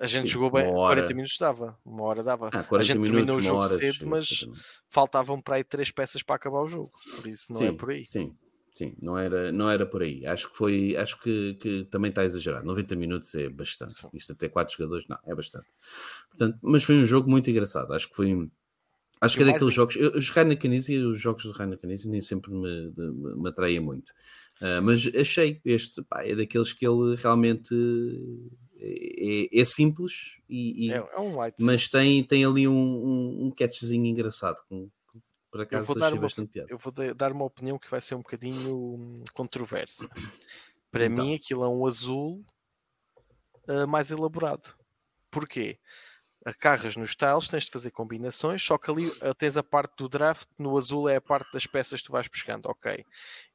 [0.03, 0.97] a gente Sim, jogou bem, hora...
[0.97, 2.51] 40 minutos dava, uma hora dava.
[2.53, 4.49] Ah, a gente minutos, terminou o jogo cedo, mas
[4.89, 6.91] faltavam para aí três peças para acabar o jogo.
[7.15, 8.07] Por isso não é sim, é por aí.
[8.09, 8.35] Sim,
[8.75, 10.27] sim, não era, não era por aí.
[10.27, 12.67] Acho que foi, acho que, que também está exagerado.
[12.67, 13.95] 90 minutos é bastante.
[13.95, 14.09] Sim.
[14.15, 15.67] Isto até quatro jogadores, não, é bastante.
[16.31, 17.93] Portanto, mas foi um jogo muito engraçado.
[17.93, 18.51] Acho que foi.
[19.21, 19.95] Acho que é daqueles jogos.
[19.95, 24.13] Os Rainer Canisi, os jogos do Rainer Canisi nem sempre me, me, me atraem muito.
[24.63, 27.75] Uh, mas achei este, pá, é daqueles que ele realmente
[28.79, 32.73] é, é, é simples e, e é, é, um light, mas tem, tem ali um,
[32.73, 34.89] um, um catchzinho engraçado com,
[35.53, 36.29] por acaso eu vou dar uma.
[36.69, 40.09] Eu vou dar uma opinião que vai ser um bocadinho controversa.
[40.91, 41.25] Para então.
[41.25, 42.43] mim aquilo é um azul
[43.69, 44.75] uh, mais elaborado.
[45.31, 45.79] Porquê?
[46.45, 50.09] Acarras nos tiles, tens de fazer combinações, só que ali uh, tens a parte do
[50.09, 53.05] draft, no azul é a parte das peças que tu vais buscando, ok.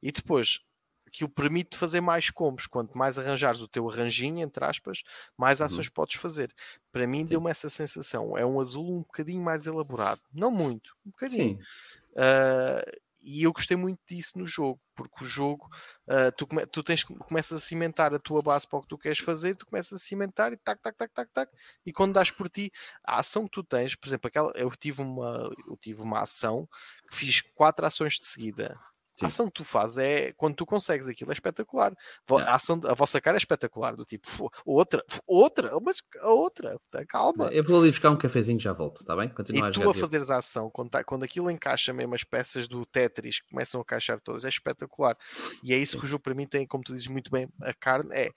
[0.00, 0.60] E depois
[1.08, 2.66] aquilo permite fazer mais combos.
[2.66, 5.02] Quanto mais arranjares o teu arranjinho, entre aspas,
[5.36, 5.92] mais ações uhum.
[5.94, 6.54] podes fazer.
[6.92, 8.36] Para mim, deu-me essa sensação.
[8.36, 10.20] É um azul um bocadinho mais elaborado.
[10.32, 11.58] Não muito, um bocadinho.
[12.12, 15.68] Uh, e eu gostei muito disso no jogo, porque o jogo
[16.06, 18.96] uh, tu, come, tu tens, começas a cimentar a tua base para o que tu
[18.96, 21.52] queres fazer, tu começas a cimentar e tac, tac, tac, tac, tac,
[21.84, 22.72] e quando dás por ti,
[23.04, 26.66] a ação que tu tens, por exemplo, aquela, eu tive uma, eu tive uma ação
[27.10, 28.78] que fiz quatro ações de seguida
[29.22, 31.92] A ação que tu fazes é quando tu consegues aquilo, é espetacular.
[32.30, 37.04] A, ação, a vossa cara é espetacular, do tipo, outra, outra, mas a outra, tá,
[37.04, 37.46] calma.
[37.46, 39.28] Eu vou ali buscar um cafezinho e já volto, está bem?
[39.28, 42.24] Continua e tu a, a fazeres a ação, quando, tá, quando aquilo encaixa mesmo as
[42.24, 45.16] peças do Tetris, que começam a encaixar todas, é espetacular.
[45.62, 47.74] E é isso que o jogo para mim tem, como tu dizes muito bem, a
[47.74, 48.30] carne é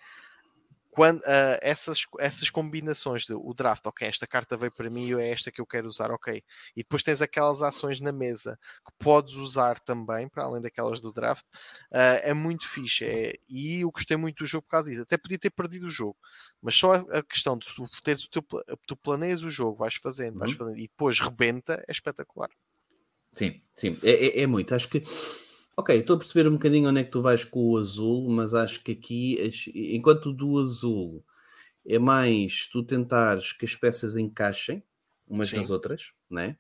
[0.92, 5.32] quando uh, essas, essas combinações de o draft, ok, esta carta veio para mim é
[5.32, 6.44] esta que eu quero usar, ok.
[6.76, 11.14] E depois tens aquelas ações na mesa que podes usar também, para além daquelas do
[11.14, 11.46] draft,
[11.92, 13.06] uh, é muito fixe.
[13.06, 15.04] É, e eu gostei muito do jogo por causa disso.
[15.04, 16.18] Até podia ter perdido o jogo,
[16.62, 18.44] mas só a, questão de tu, teres o teu,
[18.86, 20.58] tu planeias o jogo, vais fazendo, vais uhum.
[20.58, 22.50] fazendo, e depois rebenta, é espetacular.
[23.32, 24.76] Sim, sim, é, é, é muito.
[24.76, 25.02] Acho que
[25.76, 28.54] Ok, estou a perceber um bocadinho onde é que tu vais com o azul, mas
[28.54, 29.38] acho que aqui,
[29.96, 31.24] enquanto do azul
[31.86, 34.84] é mais tu tentares que as peças encaixem
[35.28, 35.58] umas Sim.
[35.58, 36.58] nas outras, né?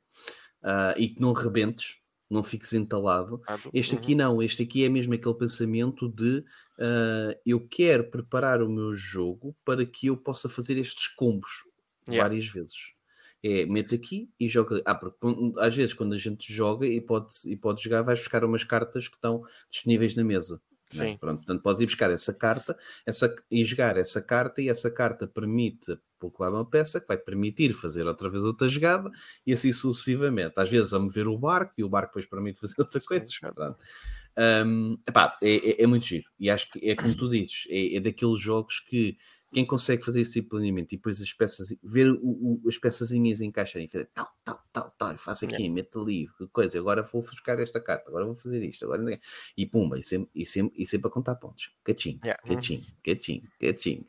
[0.64, 3.42] Uh, e que não rebentes, não fiques entalado.
[3.48, 4.18] Ah, este aqui uhum.
[4.18, 6.40] não, este aqui é mesmo aquele pensamento de
[6.80, 11.66] uh, eu quero preparar o meu jogo para que eu possa fazer estes combos
[12.08, 12.24] yeah.
[12.24, 12.94] várias vezes
[13.44, 14.82] é mete aqui e joga.
[14.86, 15.18] Ah, porque
[15.58, 19.08] às vezes quando a gente joga e pode, e pode jogar, vais buscar umas cartas
[19.08, 20.62] que estão disponíveis na mesa.
[20.94, 20.96] É?
[20.96, 21.04] Sim.
[21.04, 21.18] Né?
[21.20, 25.28] Pronto, portanto, podes ir buscar essa carta essa, e jogar essa carta, e essa carta
[25.28, 29.10] permite colocar uma peça que vai permitir fazer outra vez outra jogada
[29.46, 30.54] e assim sucessivamente.
[30.58, 33.28] Às vezes a mover o barco e o barco depois permite fazer outra coisa.
[34.66, 37.98] Um, epá, é, é, é, muito giro e acho que é como tu dizes, é,
[37.98, 39.18] é daqueles jogos que
[39.52, 42.78] quem consegue fazer esse tipo de planeamento e depois as peças, ver o, o, as
[42.78, 45.70] peçazinhas encaixarem, fazer tal, tal, tal, tal, faço aqui, é.
[45.70, 49.04] meto ali, coisa, agora vou buscar esta carta, agora vou fazer isto, agora
[49.58, 52.42] e pumba, e sempre, e sempre, e sempre a contar pontos, catinho, yeah.
[52.44, 54.06] catinho, catinho, catinho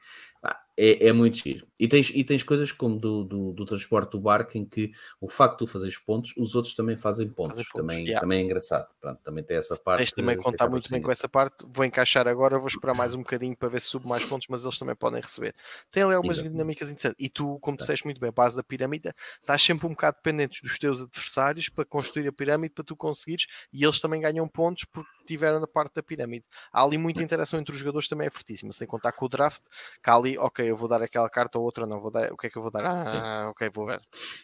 [0.77, 1.67] é, é muito giro.
[1.79, 5.29] E tens, e tens coisas como do, do, do, transporte do barco em que o
[5.29, 7.57] facto de tu fazeres pontos, os outros também fazem pontos.
[7.57, 8.21] Fazem pontos também, yeah.
[8.21, 8.87] também é engraçado.
[9.01, 9.99] Pronto, também tem essa parte.
[9.99, 11.67] Tens também contar muito bem com essa parte.
[11.69, 14.63] Vou encaixar agora, vou esperar mais um bocadinho para ver se subo mais pontos, mas
[14.63, 15.55] eles também podem receber.
[15.91, 16.57] Tem ali algumas Exatamente.
[16.57, 17.17] dinâmicas interessantes.
[17.19, 17.83] E tu, como tá.
[17.83, 21.69] disseste muito bem, a base da pirâmide, estás sempre um bocado dependente dos teus adversários
[21.69, 25.67] para construir a pirâmide para tu conseguires e eles também ganham pontos porque estiveram na
[25.67, 26.47] parte da pirâmide.
[26.73, 29.63] Há ali muita interação entre os jogadores também é fortíssima, sem contar com o draft,
[30.03, 32.37] que há ali, ok, eu vou dar aquela carta ou outra, não vou dar, o
[32.37, 32.85] que é que eu vou dar?
[32.85, 34.01] Ah, ok, vou ver.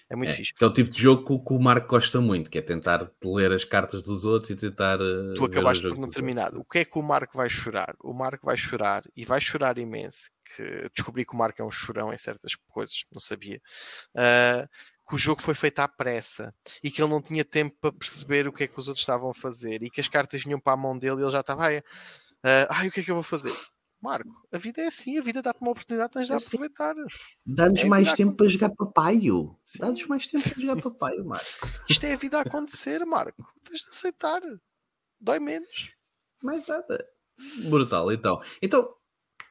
[0.09, 0.55] É muito é, fixe.
[0.61, 3.53] é o tipo de jogo que, que, o Marco gosta muito, que é tentar ler
[3.53, 5.01] as cartas dos outros e tentar.
[5.01, 6.55] Uh, tu acabaste por não terminar.
[6.57, 7.95] O que é que o Marco vai chorar?
[8.03, 10.31] O Marco vai chorar e vai chorar imenso.
[10.57, 13.61] Que descobri que o Marco é um chorão em certas coisas, não sabia.
[14.15, 14.67] Uh,
[15.09, 18.47] que o jogo foi feito à pressa e que ele não tinha tempo para perceber
[18.47, 20.75] o que é que os outros estavam a fazer e que as cartas vinham para
[20.75, 21.83] a mão dele e ele já estava, ai,
[22.69, 23.55] ai o que é que eu vou fazer?
[24.01, 26.95] Marco, a vida é assim, a vida dá-te uma oportunidade, tens de é aproveitar.
[27.45, 29.59] Dá-nos é mais tempo para jogar papaio.
[29.81, 31.69] Dá-nos mais tempo para jogar papaio, Marco.
[31.89, 33.45] Isto é a vida a acontecer, Marco.
[33.65, 34.41] Tens de aceitar.
[35.21, 35.93] Dói menos.
[36.43, 37.05] Mais nada.
[37.69, 38.41] Brutal, então.
[38.63, 38.95] Então,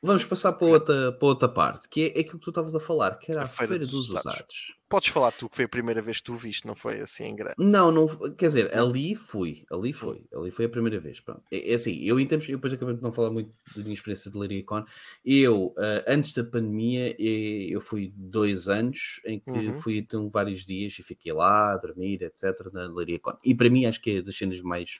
[0.07, 3.19] Vamos passar para outra, para outra parte, que é aquilo que tu estavas a falar,
[3.19, 4.33] que era a, a Feira, Feira, dos, dos usados.
[4.33, 4.77] usados.
[4.87, 7.35] Podes falar tu, que foi a primeira vez que tu viste, não foi assim em
[7.35, 7.55] grande?
[7.57, 9.99] Não, não, quer dizer, ali fui, ali Sim.
[9.99, 11.43] foi, ali foi a primeira vez, pronto.
[11.51, 13.93] É, é assim, eu em termos, eu depois acabei de não falar muito da minha
[13.93, 14.85] experiência de Leiria Con,
[15.25, 19.73] eu, uh, antes da pandemia, eu fui dois anos em que uhum.
[19.81, 23.37] fui então vários dias e fiquei lá a dormir, etc, na Leiria Con.
[23.43, 24.99] E para mim acho que é das cenas mais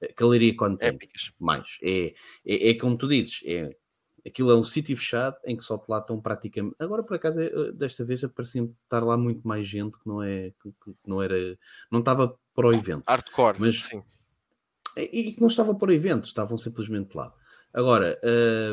[0.00, 1.32] eh, que a Leiria Con tem, Épicas.
[1.38, 1.78] mais.
[1.82, 2.14] É,
[2.46, 3.76] é, é como tu dizes, é
[4.26, 6.74] aquilo é um sítio fechado em que só te lá estão praticamente.
[6.78, 10.52] Agora, por acaso, eh, desta vez parecia estar lá muito mais gente que não é
[10.62, 10.72] que,
[11.06, 11.36] não era,
[11.90, 13.04] não estava para o evento.
[13.06, 14.02] Hardcore, mas sim.
[14.96, 17.32] E que não estava para o evento, estavam simplesmente lá.
[17.72, 18.18] Agora,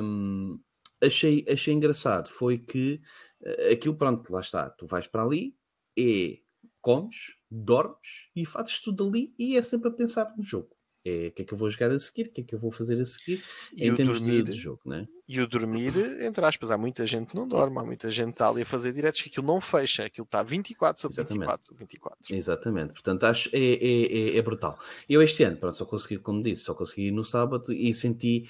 [0.02, 0.60] hum,
[1.04, 3.02] achei, achei engraçado foi que
[3.44, 5.56] eh, aquilo, pronto, lá está, tu vais para ali
[5.98, 6.42] e
[6.82, 10.73] comes, dormes e fazes tudo ali e é sempre a pensar no jogo
[11.06, 12.60] é o que é que eu vou jogar a seguir, o que é que eu
[12.60, 13.44] vou fazer a seguir
[13.76, 15.08] e em termos dormir, de, de, jogo, né?
[15.28, 18.32] E o dormir, entre aspas, há muita gente que não dorme, há muita gente que
[18.34, 21.40] está ali a fazer diretos que aquilo não fecha, aquilo está 24 sobre Exatamente.
[21.40, 22.36] 24 sobre 24.
[22.36, 24.78] Exatamente, portanto acho é, é, é, é, brutal.
[25.10, 28.50] Eu este ano, pronto, só consegui, como disse, só consegui no sábado e senti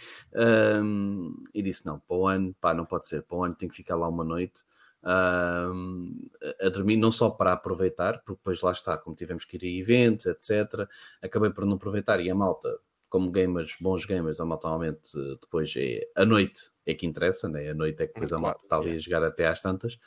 [0.82, 3.68] um, e disse: não, para o ano, pá, não pode ser, para o ano tem
[3.68, 4.64] que ficar lá uma noite
[5.04, 9.64] uh, a dormir, não só para aproveitar, porque depois lá está, como tivemos que ir
[9.64, 10.88] a eventos, etc.,
[11.22, 12.70] acabei por não aproveitar e a malta,
[13.10, 17.70] como gamers, bons gamers, a malta normalmente depois é a noite é que interessa, né?
[17.70, 19.97] a noite é que depois a malta está ali a jogar até às tantas.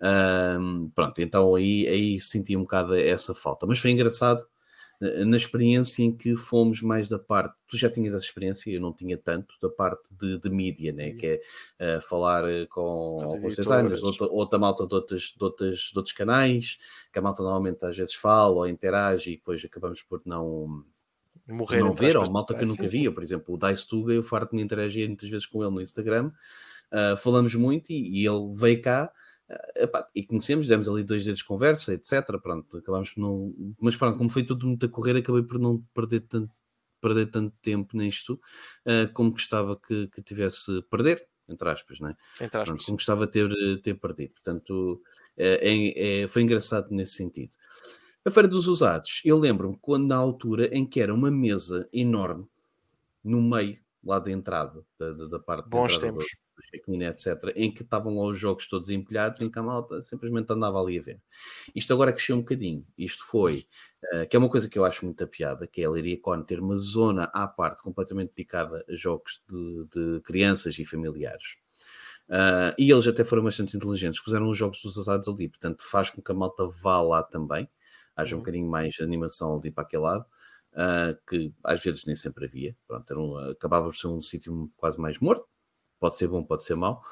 [0.00, 4.46] Um, pronto, então aí, aí senti um bocado essa falta, mas foi engraçado
[5.00, 8.92] na experiência em que fomos mais da parte, tu já tinhas essa experiência, eu não
[8.92, 11.10] tinha tanto, da parte de, de mídia, né?
[11.12, 11.40] que
[11.78, 15.98] é uh, falar eh, com os designers, outra, outra malta de, outros, de, outros, de
[15.98, 16.78] outros canais,
[17.12, 20.84] que a malta normalmente às vezes fala ou interage e depois acabamos por não
[21.46, 22.98] Morrer não ver, ou malta que eu sim, nunca sim.
[23.00, 25.74] via, por exemplo, o Dice Tuga, eu farto de me interagir muitas vezes com ele
[25.74, 26.30] no Instagram,
[26.90, 29.12] uh, falamos muito e, e ele veio cá
[29.76, 32.38] epá, e conhecemos, demos ali dois dedos de conversa, etc.
[32.42, 33.54] Pronto, acabámos por não.
[33.80, 36.52] Mas pronto, como foi tudo muito a correr, acabei por não perder tanto,
[37.00, 38.40] perder tanto tempo nisto
[38.86, 42.16] uh, como gostava que, que tivesse perder, entre aspas, né?
[42.40, 42.86] Entre Pronto, aspas.
[42.86, 44.32] como gostava de ter, ter perdido.
[44.34, 45.02] Portanto,
[45.36, 47.54] é, é- foi engraçado nesse sentido.
[48.24, 52.46] A Feira dos Usados, eu lembro-me quando na altura em que era uma mesa enorme
[53.22, 56.36] no meio, lá da entrada, da, da- parte Bons da entrada tempos.
[56.56, 60.00] Do, check-in, etc., em que estavam lá os jogos todos empilhados, em que a malta
[60.02, 61.20] simplesmente andava ali a ver.
[61.74, 62.86] Isto agora cresceu um bocadinho.
[62.98, 63.64] Isto foi,
[64.12, 66.20] eh, que é uma coisa que eu acho muito a piada, que é a Leiria
[66.20, 71.56] Con ter uma zona à parte completamente dedicada a jogos de, de crianças e familiares.
[72.28, 76.10] Ah, e eles até foram bastante inteligentes, puseram os jogos dos usados ali, portanto faz
[76.10, 77.68] com que a malta vá lá também,
[78.16, 78.42] haja um Uhum.
[78.42, 80.24] bocadinho mais animação ali para aquele lado,
[80.74, 84.98] ah, que às vezes nem sempre havia, pronto, um- acabava por ser um sítio quase
[85.00, 85.46] mais morto,
[86.04, 87.02] pode ser bom, pode ser mau,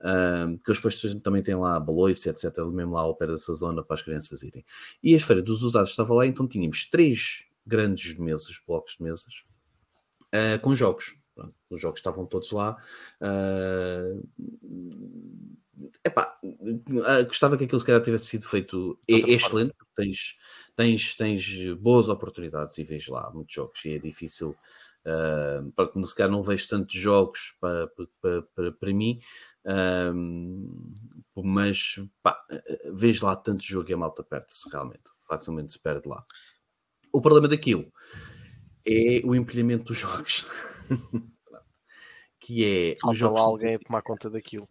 [0.00, 3.54] ah, que os depois também têm lá a baloice, etc, mesmo lá ao pé dessa
[3.54, 4.64] zona para as crianças irem.
[5.00, 9.44] E a Feira dos Usados estava lá, então tínhamos três grandes mesas, blocos de mesas,
[10.32, 11.14] ah, com jogos.
[11.36, 12.76] Pronto, os jogos estavam todos lá.
[13.20, 14.20] ah,
[16.04, 16.36] epá,
[17.06, 20.36] ah, gostava que aquilo se calhar tivesse sido feito é, outra é excelente, porque tens,
[20.74, 24.56] tens, tens boas oportunidades e vês lá muitos jogos e é difícil.
[25.04, 27.88] Ah, porque se calhar não vejo tantos jogos para,
[28.20, 29.18] para, para, para mim,
[29.66, 30.12] ah,
[31.34, 32.44] mas pá,
[32.92, 36.24] vejo lá tanto jogo e a malta perde-se realmente, facilmente se perde lá.
[37.12, 37.92] O problema daquilo
[38.86, 40.46] é o empilhamento dos jogos.
[42.40, 44.68] que é Falta lá alguém a tomar conta daquilo.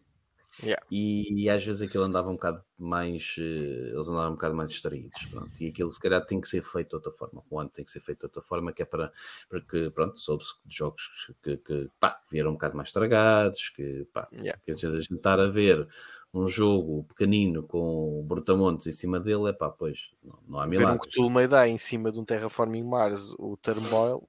[0.62, 0.86] Yeah.
[0.92, 5.26] e, às vezes aquilo andava um bocado mais eh, eles andavam um bocado mais distraídos
[5.32, 5.50] pronto.
[5.60, 7.92] e aquilo se calhar tem que ser feito de outra forma o ano tem que
[7.92, 9.12] ser feito de outra forma que é para
[9.50, 14.28] porque pronto soube-se de jogos que, que pá, vieram um bocado mais estragados que pá,
[14.32, 14.60] Yeah.
[14.68, 15.88] dizer, a gente estar a ver
[16.34, 20.66] um jogo pequenino com o Brutamontes em cima dele é pá, pois não, não há
[20.68, 24.28] Ver um milagres Cthulhu Mayday em cima de um Terraforming Mars, o Turmoil,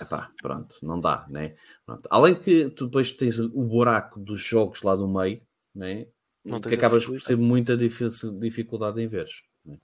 [0.00, 1.56] Epá, pronto, não dá, né?
[1.84, 2.08] Pronto.
[2.10, 5.40] Além que tu depois tens o buraco dos jogos lá do meio,
[5.74, 6.06] né?
[6.44, 9.28] Não que acabas por ser muita dificuldade em ver.
[9.64, 9.78] Né?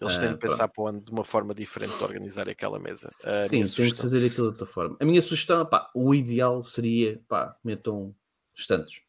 [0.00, 2.78] eles têm Ah, de pensar para o ano de uma forma diferente de organizar aquela
[2.78, 3.08] mesa.
[3.24, 4.96] A Sim, tem de fazer aquilo de outra forma.
[4.98, 8.14] A minha sugestão, pá, o ideal seria, pá, metam
[8.56, 9.02] estantes.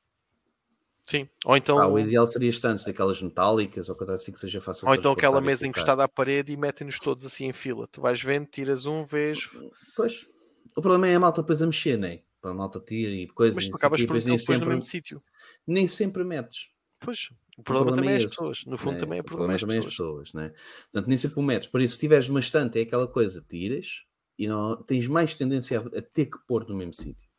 [1.11, 1.27] Sim.
[1.43, 4.87] Ou então, Pá, o ideal seria estantes daquelas metálicas ou coisa assim que seja fácil
[4.87, 7.85] ou então aquela mesa encostada à parede e metem-nos todos assim em fila.
[7.91, 9.49] Tu vais vendo, tiras um, vês,
[9.93, 10.25] Pois,
[10.73, 12.21] o problema é a malta depois a mexer, né?
[12.41, 13.57] Para a malta tira e coisas.
[13.57, 15.23] mas tu não acabas por depois meter depois no sempre, mesmo sítio.
[15.67, 16.69] nem sempre metes.
[16.97, 18.63] Pois, o problema, também é as esse, pessoas.
[18.65, 18.99] No fundo, né?
[18.99, 20.33] também é O problema as também é pessoas.
[20.33, 20.53] né?
[20.83, 21.67] Portanto, nem sempre o metes.
[21.67, 24.03] Por isso, se tiveres uma estante, é aquela coisa, tiras
[24.39, 27.30] e não, tens mais tendência a, a ter que pôr no mesmo sítio.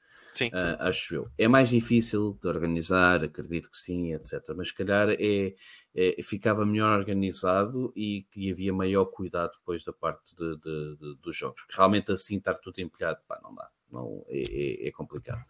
[0.53, 1.29] Ah, acho eu.
[1.39, 4.55] É mais difícil de organizar, acredito que sim, etc.
[4.57, 5.55] Mas se calhar é,
[5.95, 11.17] é- ficava melhor organizado e que havia maior cuidado depois da parte de- de- de-
[11.23, 11.61] dos jogos.
[11.63, 13.69] Porque realmente assim estar tudo empilhado, pá, não dá.
[13.91, 15.45] Não, é, é- é complicado.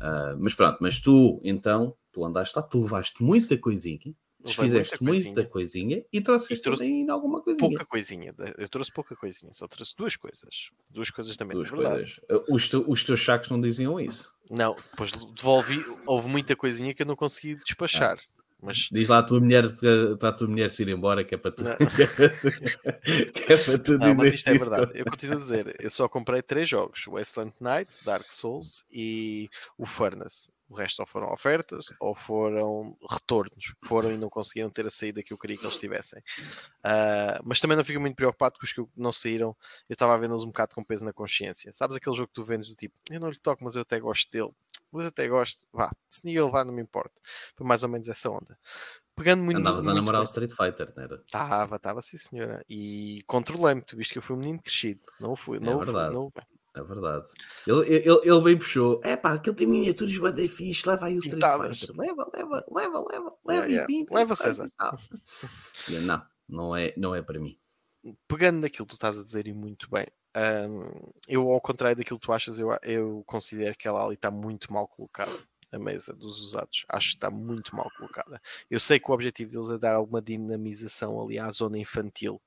[0.00, 4.14] Ah, mas pronto, mas tu então, tu andaste lá, tu levaste muita coisinha,
[4.44, 7.68] desfizeste muita muita coisinha, e trouxeste E trouxe também alguma coisinha.
[7.68, 8.34] Pouca coisinha.
[8.58, 9.52] Eu trouxe pouca coisinha.
[9.52, 10.70] Só trouxe duas coisas.
[10.90, 11.56] Duas coisas também.
[11.56, 11.96] Duas é verdade.
[11.96, 12.20] coisas.
[12.30, 14.34] Ah, Os, os teus sacos não diziam isso.
[14.50, 15.82] Não, depois devolvi.
[16.06, 18.18] Houve muita coisinha que eu não consegui despachar.
[18.64, 19.64] Mas Diz lá a tua mulher
[20.18, 21.76] para a tua mulher se ir embora, que é para tu, Não.
[21.76, 24.92] que é para tu Não, mas isto é verdade.
[24.94, 29.84] Eu continuo a dizer, eu só comprei três jogos: Wasteland Knights, Dark Souls e o
[29.84, 30.50] Furnace.
[30.74, 33.74] O resto ou foram ofertas ou foram retornos.
[33.84, 36.20] Foram e não conseguiram ter a saída que eu queria que eles tivessem.
[36.82, 39.56] Ah, mas também não fico muito preocupado com os que não saíram.
[39.88, 41.72] Eu estava a vê-los um bocado com peso na consciência.
[41.72, 44.00] Sabes aquele jogo que tu vendes do tipo, eu não lhe toco, mas eu até
[44.00, 44.50] gosto dele.
[44.90, 47.14] Mas até gosto, vá, se nem eu levar, não me importa.
[47.54, 48.58] Foi mais ou menos essa onda.
[49.14, 49.58] Pegando muito.
[49.58, 50.30] Andavas a muito namorar o bem.
[50.30, 51.22] Street Fighter, não era?
[51.24, 52.64] Estava, estava sim, senhora.
[52.68, 55.00] E controlei-me, tu viste que eu fui um menino crescido.
[55.20, 56.14] Não fui, não fui, verdade.
[56.14, 56.32] não
[56.74, 57.26] É verdade.
[57.66, 59.00] Ele, ele, ele bem puxou.
[59.04, 61.80] É pá, aquele tem miniaturas bem fixe, leva aí o Street Pintadas.
[61.80, 61.96] Fighter.
[61.96, 63.84] Leva, leva, leva, leva, Yeah, leva yeah.
[63.84, 64.14] e pinta.
[64.14, 64.66] Leva, César.
[66.02, 67.56] não, não é, não é para mim.
[68.26, 70.06] Pegando naquilo que tu estás a dizer e muito bem,
[70.68, 74.30] hum, eu, ao contrário daquilo que tu achas, eu, eu considero que ela ali está
[74.30, 75.32] muito mal colocada.
[75.74, 76.84] A mesa dos usados.
[76.88, 78.40] Acho que está muito mal colocada.
[78.70, 82.40] Eu sei que o objetivo deles é dar alguma dinamização ali à zona infantil,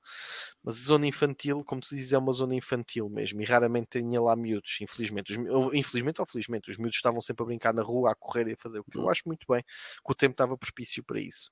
[0.62, 4.20] mas a zona infantil, como tu dizes, é uma zona infantil mesmo e raramente tinha
[4.20, 5.32] lá miúdos, infelizmente.
[5.38, 8.52] Os, infelizmente ou felizmente, os miúdos estavam sempre a brincar na rua, a correr e
[8.52, 9.10] a fazer o que eu Hum.
[9.10, 11.50] acho muito bem, que o tempo estava propício para isso.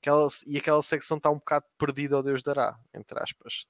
[0.00, 3.66] Aquela, e aquela secção está um bocado perdida ao Deus dará, entre aspas.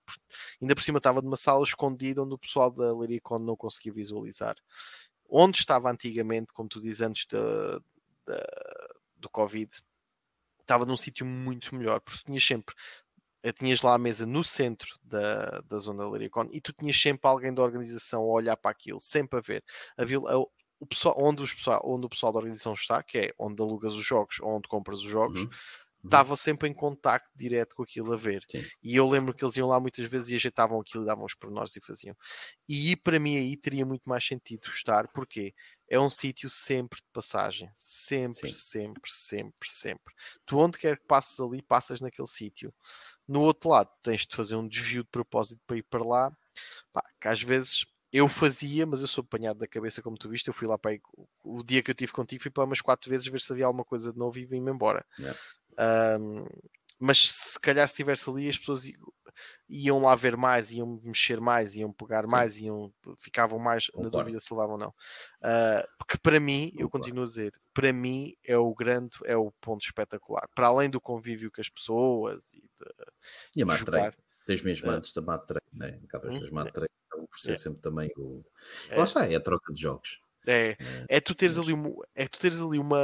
[0.60, 4.56] Ainda por cima estava numa sala escondida onde o pessoal da Lyricon não conseguia visualizar
[5.30, 7.78] onde estava antigamente, como tu dizes antes da,
[8.26, 9.70] da- do Covid,
[10.60, 12.74] estava num sítio muito melhor, porque tinhas sempre,
[13.42, 17.00] eh, tinhas lá a mesa no centro da, da zona da Lyricon e tu tinhas
[17.00, 19.64] sempre alguém da organização a olhar para aquilo, sempre a ver.
[19.98, 20.44] A a-
[20.80, 23.94] o pessoal, onde, os pessoal, onde o pessoal da organização está, que é onde alugas
[23.94, 25.50] os jogos onde compras os jogos, Uhum.
[26.04, 28.44] Estava sempre em contacto direto com aquilo a ver.
[28.50, 28.64] Sim.
[28.82, 31.34] E eu lembro que eles iam lá muitas vezes e ajeitavam aquilo e davam os
[31.34, 32.16] pormenores e faziam.
[32.68, 35.54] E para mim aí teria muito mais sentido estar, porque
[35.88, 37.70] é um sítio sempre de passagem.
[37.74, 38.58] Sempre, Sim.
[38.58, 40.14] sempre, sempre, sempre.
[40.46, 42.72] Tu onde quer que passes ali, passas naquele sítio.
[43.26, 46.32] No outro lado, tens de fazer um desvio de propósito para ir para lá.
[46.92, 50.46] Pá, que às vezes eu fazia, mas eu sou apanhado da cabeça, como tu viste.
[50.46, 51.00] Eu fui lá para aí,
[51.42, 53.84] o dia que eu tive contigo, fui para umas quatro vezes ver se havia alguma
[53.84, 55.04] coisa de novo e vim-me embora.
[55.18, 55.36] Yeah.
[55.78, 56.46] Ahm,
[56.98, 58.84] mas se calhar se estivesse ali, as pessoas
[59.68, 64.38] iam lá ver mais, iam mexer mais, iam pegar mais, iam, ficavam mais na dúvida
[64.38, 64.94] se levavam ou não.
[65.42, 69.50] Ah, porque para mim, eu continuo a dizer, para mim é o grande, é o
[69.60, 70.48] ponto espetacular.
[70.54, 72.68] Para além do convívio com as pessoas e de,
[73.56, 74.16] E a jogar.
[74.44, 74.96] tens mesmo É.
[74.96, 76.00] antes da Matrei, né?
[76.04, 76.50] acabas Hum, das é.
[76.50, 77.56] Matrei, acabam por ser É.
[77.56, 78.44] sempre também o.
[78.88, 78.96] É.
[78.96, 80.20] Lá está, é a troca de jogos.
[80.46, 80.76] É,
[81.08, 82.98] é tu teres ali uma, é tu teres ali uma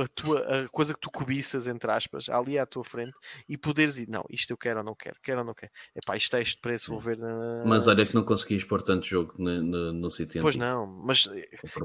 [0.00, 3.14] a tua a coisa que tu cobiças entre aspas ali à tua frente
[3.48, 5.72] e poderes ir, não, isto eu quero ou não quero, quero ou não quero.
[5.94, 7.64] Epá, isto é este preço, vou ver na...
[7.66, 11.28] Mas olha que não conseguias pôr tanto jogo no, no, no sítio Pois não, mas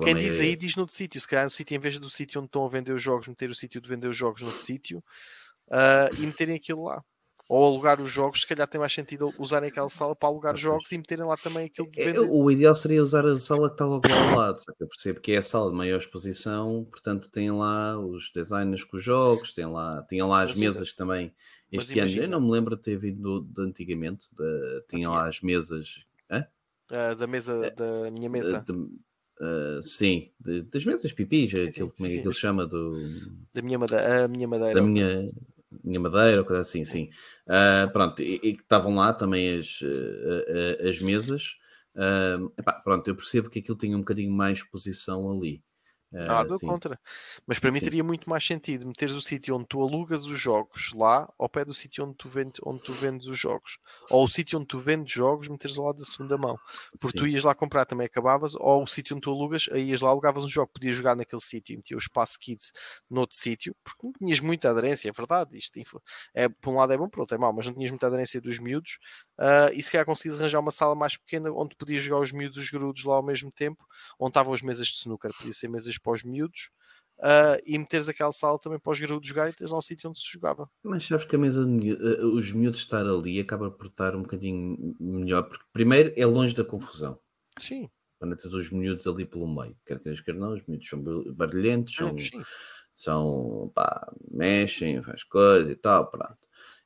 [0.04, 2.40] quem diz é aí diz noutro sítio, se calhar no sítio, em vez do sítio
[2.40, 5.04] onde estão a vender os jogos, meter o sítio de vender os jogos noutro sítio
[5.72, 7.04] ah, e meterem aquilo lá.
[7.54, 10.90] Ou alugar os jogos, se calhar tem mais sentido usarem aquela sala para alugar jogos
[10.94, 12.32] e meterem lá também aquilo de É, vender.
[12.32, 14.88] O ideal seria usar a sala que está logo lá ao lado, só que eu
[14.88, 19.04] percebo que é a sala de maior exposição, portanto tem lá os designers com os
[19.04, 21.34] jogos, tem lá, tinham lá as Mas mesas também
[21.74, 22.10] mas este ano.
[22.24, 25.24] Eu não me lembro de ter vindo de antigamente, de, tinham Havia.
[25.24, 26.06] lá as mesas.
[26.30, 26.46] Hã?
[26.90, 28.90] Ah, da mesa, da minha mesa, De-
[29.42, 32.94] ah, sim, de- das mesas pipis, Sim, aquilo sim, como é que se chama do,
[33.54, 34.76] da minha madeira, a minha madeira.
[34.76, 35.26] da minha,
[35.84, 37.10] minha madeira, coisa assim, sim.
[37.48, 41.56] Ah, pronto, e, estavam lá também as, ah, ah, as mesas.
[41.96, 45.64] Ah, epá, pronto, eu percebo que aquilo tinha um bocadinho mais exposição ali.
[46.14, 47.00] Ah, Ah, dou contra.
[47.48, 47.82] Mas para mim Sim.
[47.82, 51.64] teria muito mais sentido meteres o sítio onde tu alugas os jogos lá ao pé
[51.66, 53.78] do sítio onde tu, vendes, onde tu vendes os jogos.
[54.10, 56.60] Ou o sítio onde tu vendes jogos, meteres lá da segunda mão.
[57.00, 57.28] Porque tu Sim.
[57.28, 60.44] ias lá comprar também acabavas, ou o sítio onde tu alugas, aí ias lá, alugavas
[60.44, 62.72] um jogo, podias jogar naquele sítio e metia o espaço kids
[63.10, 65.58] noutro sítio, porque não tinhas muita aderência, é verdade.
[65.58, 65.80] Isto
[66.34, 68.42] é, por um lado é bom, por outro é mau, mas não tinhas muita aderência
[68.42, 68.98] dos miúdos.
[69.42, 72.58] Ah, e se calhar conseguias arranjar uma sala mais pequena onde podias jogar os miúdos
[72.60, 73.86] os grudos lá ao mesmo tempo,
[74.20, 76.70] onde estavam as mesas de snooker, podia ser mesas para os miúdos.
[77.22, 80.20] ah, e meteres aquela sala também para os garotos e teres lá um sítio onde
[80.20, 80.70] se jogava.
[80.84, 84.16] Mas sabes que a mesa de miú- eh, os miúdos estar ali acaba por estar
[84.16, 87.20] um bocadinho melhor, porque primeiro é longe da confusão.
[87.60, 87.90] Sim,
[88.20, 91.34] Quando tens os miúdos ali pelo meio, quer queiras, quer não, os miúdos são bar-
[91.34, 92.46] barulhentos, são, sim.
[92.96, 96.38] são pá, mexem, faz coisa e tal, pronto.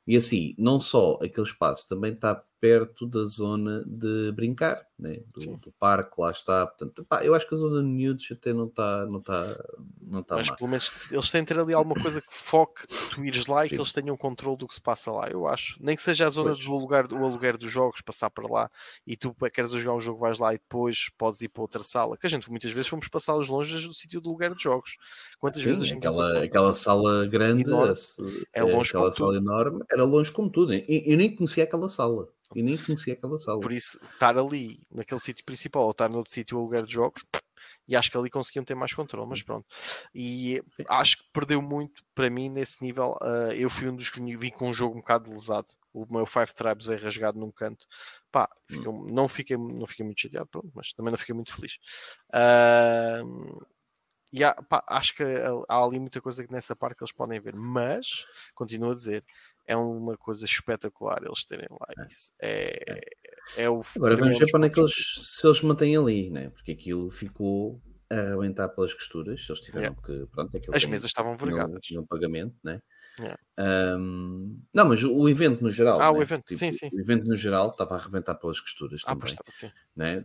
[0.06, 5.20] E assim, não só aquele espaço também está perto da zona de brincar, né?
[5.34, 6.66] Do, do parque, lá está.
[6.66, 9.64] Portanto, pá, eu acho que a zona de miúdos até não está não tá,
[10.00, 10.56] não tá mas má.
[10.56, 13.68] pelo menos eles têm de ter ali alguma coisa que foque tu ires lá e
[13.68, 15.76] que eles tenham controle do que se passa lá, eu acho.
[15.82, 16.64] Nem que seja a zona Pois.
[16.64, 18.70] do aluguer, o aluguer dos jogos, passar para lá
[19.06, 22.16] e tu queres jogar um jogo, vais lá e depois podes ir para outra sala.
[22.16, 24.96] Que a gente muitas vezes fomos passar os longe do sítio do aluguer de jogos.
[25.38, 29.36] Quantas vezes a Sim, foi aquela, aquela sala grande, esse- É longe aquela sala tudo.
[29.36, 30.72] enorme, era longe como tudo.
[30.72, 32.28] Eu, eu nem conhecia aquela sala.
[32.54, 33.58] Eu nem conhecia aquela sala.
[33.60, 37.24] Por isso, estar ali naquele sítio principal ou estar noutro sítio o aluguer de jogos,
[37.88, 39.66] e acho que ali conseguiam ter mais controle, mas pronto.
[40.14, 43.16] E acho que perdeu muito para mim nesse nível.
[43.22, 45.68] ah, eu fui um dos que vi com um jogo um bocado lesado.
[45.92, 47.86] O meu Five Tribes veio rasgado num canto.
[48.30, 51.78] Pá, fiquei- não, fiquei, não fiquei muito chateado, pronto, mas também não fiquei muito feliz.
[52.32, 53.22] Ah,
[54.32, 57.12] e há, pá, acho que há há ali muita coisa que nessa parte que eles
[57.12, 59.24] podem ver, mas continuo a dizer,
[59.66, 62.32] é uma coisa espetacular eles terem lá isso.
[62.40, 63.00] É,
[63.56, 66.50] é o Agora vamos um ver para onde é eles, se eles mantêm ali, né?
[66.50, 69.44] porque aquilo ficou a arrebentar pelas costuras.
[69.48, 70.26] Eles tiveram que.
[70.32, 71.80] Pronto, As tem- mesas estavam vergadas.
[71.82, 72.80] tinham pagamento, né?
[73.18, 73.38] Yeah.
[73.56, 75.98] Ahm, não, mas o evento no geral.
[76.00, 76.22] Ah, o né?
[76.22, 76.90] evento, sim, sim.
[76.92, 79.50] O evento no geral estava a arrebentar pelas costuras Ah, pois também.
[79.50, 79.80] estava, sim.
[79.96, 80.18] né?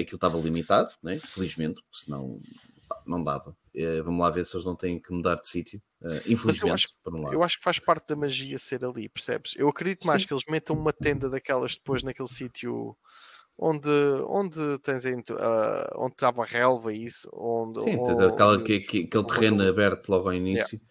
[0.00, 1.16] Aquilo estava limitado, né?
[1.18, 2.40] felizmente, porque senão
[3.06, 3.56] não dava.
[3.74, 5.80] Uh, vamos lá ver se eles não têm que mudar de sítio.
[6.02, 9.54] Uh, infelizmente, eu acho, um eu acho, que faz parte da magia ser ali, percebes?
[9.56, 10.28] Eu acredito mais Sim.
[10.28, 12.96] que eles metam uma tenda daquelas depois naquele sítio
[13.58, 13.90] onde,
[14.26, 18.78] onde tens a, uh, onde estava a relva e isso, onde, Sim, tens aquela, que,
[18.78, 20.76] que, aquele terreno aberto logo ao início.
[20.76, 20.90] Yeah.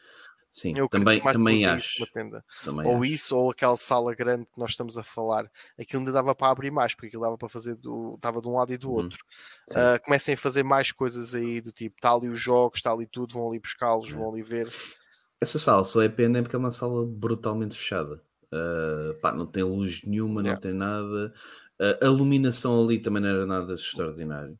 [0.51, 2.05] Sim, eu também, também acho.
[2.63, 3.05] Também ou acho.
[3.05, 5.49] isso, ou aquela sala grande que nós estamos a falar,
[5.79, 8.57] aquilo ainda dava para abrir mais, porque aquilo dava para fazer do, estava de um
[8.57, 8.95] lado e do uhum.
[8.95, 9.23] outro.
[9.69, 13.05] Uh, comecem a fazer mais coisas aí do tipo, está ali os jogos, está ali
[13.05, 14.15] tudo, vão ali buscá-los, é.
[14.15, 14.67] vão ali ver.
[15.39, 18.21] Essa sala só é pena porque é uma sala brutalmente fechada.
[18.51, 20.53] Uh, pá, não tem luz nenhuma, yeah.
[20.53, 21.31] não tem nada.
[21.79, 24.57] Uh, a iluminação ali também não era nada extraordinário.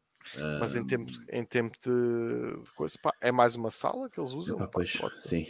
[0.59, 4.31] Mas em tempo, em tempo de, de coisa, pá, é mais uma sala que eles
[4.31, 4.57] usam.
[4.57, 5.47] Epá, pois, sim.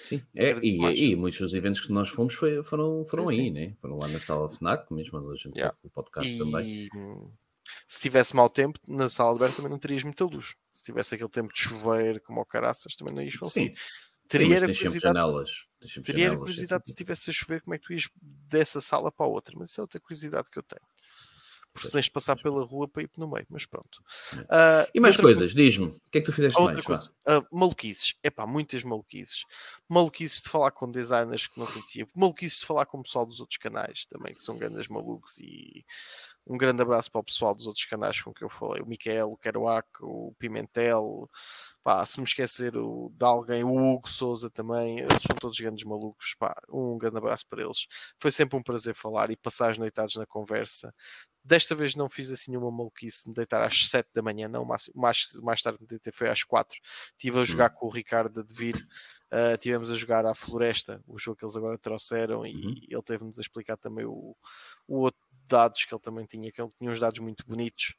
[0.00, 3.74] Sim, é, e, e, muitos dos eventos que nós fomos foi, foram, foram aí, né?
[3.80, 5.76] Foram lá na sala FNAC, mesmo a gente yeah.
[5.82, 6.38] o podcast e...
[6.38, 6.90] também.
[7.86, 10.54] Se tivesse mau tempo, na sala de aberta também não terias muita luz.
[10.72, 13.68] Se tivesse aquele tempo de chover como o caraças, também não ias conseguir.
[13.68, 13.74] Sim.
[14.28, 15.50] Teria Sim, curiosidade, janelas,
[16.02, 19.26] teria janelas, curiosidade se tivesse a chover, como é que tu ias dessa sala para
[19.26, 20.93] a outra, mas isso é outra curiosidade que eu tenho
[21.74, 24.00] porque tens de passar pela rua para ir no meio, mas pronto.
[24.42, 26.86] Uh, e mais coisas, coisa, diz-me, o que é que tu fizeste outra mais?
[26.86, 29.44] Coisa, uh, maluquices, é pá, muitas maluquices.
[29.88, 33.40] Maluquices de falar com designers que não conhecia, maluquices de falar com o pessoal dos
[33.40, 35.84] outros canais também, que são grandes malucos e
[36.46, 39.32] um grande abraço para o pessoal dos outros canais com que eu falei, o Miquel,
[39.32, 41.28] o Kerouac, o Pimentel,
[41.82, 45.84] pá, se me esquecer o, de alguém, o Hugo Souza também, eles são todos grandes
[45.84, 47.86] malucos, pá, um grande abraço para eles.
[48.20, 50.94] Foi sempre um prazer falar e passar as noitadas na conversa.
[51.44, 54.64] Desta vez não fiz assim nenhuma maluquice de me deitar às 7 da manhã, não,
[54.64, 56.78] mais, mais, mais tarde me deitei foi às 4.
[57.12, 57.76] Estive a jogar uhum.
[57.76, 58.76] com o Ricardo de Vir,
[59.30, 62.74] uh, tivemos a jogar à Floresta, o jogo que eles agora trouxeram, e uhum.
[62.88, 64.34] ele teve-nos a explicar também o,
[64.88, 67.94] o outro dados que ele também tinha, que ele tinha uns dados muito bonitos,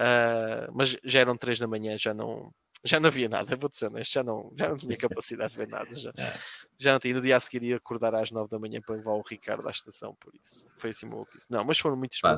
[0.00, 2.52] uh, mas já eram 3 da manhã, já não,
[2.84, 5.68] já não havia nada, vou dizer honesto, já não, já não tinha capacidade de ver
[5.68, 6.38] nada, já, é.
[6.78, 7.14] já não tinha.
[7.14, 9.70] No dia a seguir ia acordar às 9 da manhã para levar o Ricardo à
[9.70, 11.50] estação, por isso foi assim maluquice.
[11.50, 12.36] Não, mas foram muitos Pá,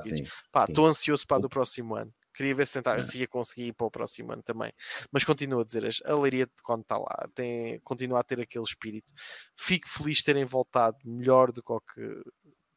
[0.50, 2.12] Pá, estou ansioso para do próximo ano.
[2.32, 3.02] Queria ver se, tentar, é.
[3.02, 4.72] se ia conseguir ir para o próximo ano também.
[5.12, 9.12] Mas continuo a dizer, a Leiria, quando está lá, tem, continua a ter aquele espírito.
[9.56, 12.22] Fico feliz de terem voltado melhor do que,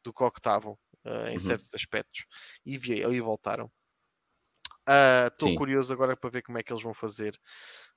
[0.02, 0.72] do que estavam
[1.04, 1.38] uh, em uhum.
[1.38, 2.26] certos aspectos.
[2.66, 3.70] E, e voltaram.
[5.28, 7.38] Estou uh, curioso agora para ver como é que eles vão fazer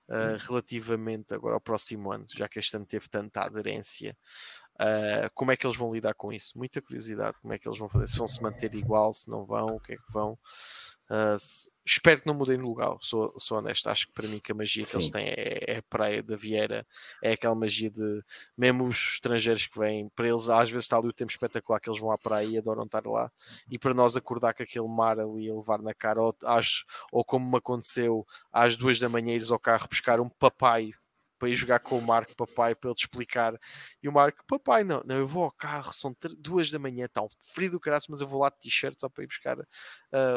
[0.09, 4.17] uh, relativamente agora ao próximo ano, já que este ano teve tanta aderência.
[4.79, 6.57] Uh, como é que eles vão lidar com isso?
[6.57, 7.39] Muita curiosidade.
[7.41, 8.07] Como é que eles vão fazer?
[8.07, 10.37] Se vão se manter igual, se não vão, o que é que vão?
[11.09, 11.37] Uh,
[11.85, 13.87] espero que não mudem de lugar, sou, sou honesto.
[13.87, 14.91] Acho que para mim que a magia Sim.
[14.91, 16.85] que eles têm é, é, a praia da Vieira,
[17.23, 18.21] é aquela magia de
[18.57, 21.89] mesmo os estrangeiros que vêm, para eles às vezes está ali o tempo espetacular que
[21.89, 23.31] eles vão à praia e adoram estar lá,
[23.69, 27.23] e para nós acordar com aquele mar ali a levar na cara, ou, às, ou
[27.23, 30.91] como me aconteceu às duas da manhã ires ao carro buscar um papai
[31.37, 33.59] para ir jogar com o Marco Papai para ele te explicar.
[34.01, 37.21] E o Marco, papai, não, não, eu vou ao carro, são duas da manhã, está
[37.21, 39.65] um frio do caralho, mas eu vou lá de t-shirt só para ir buscar uh,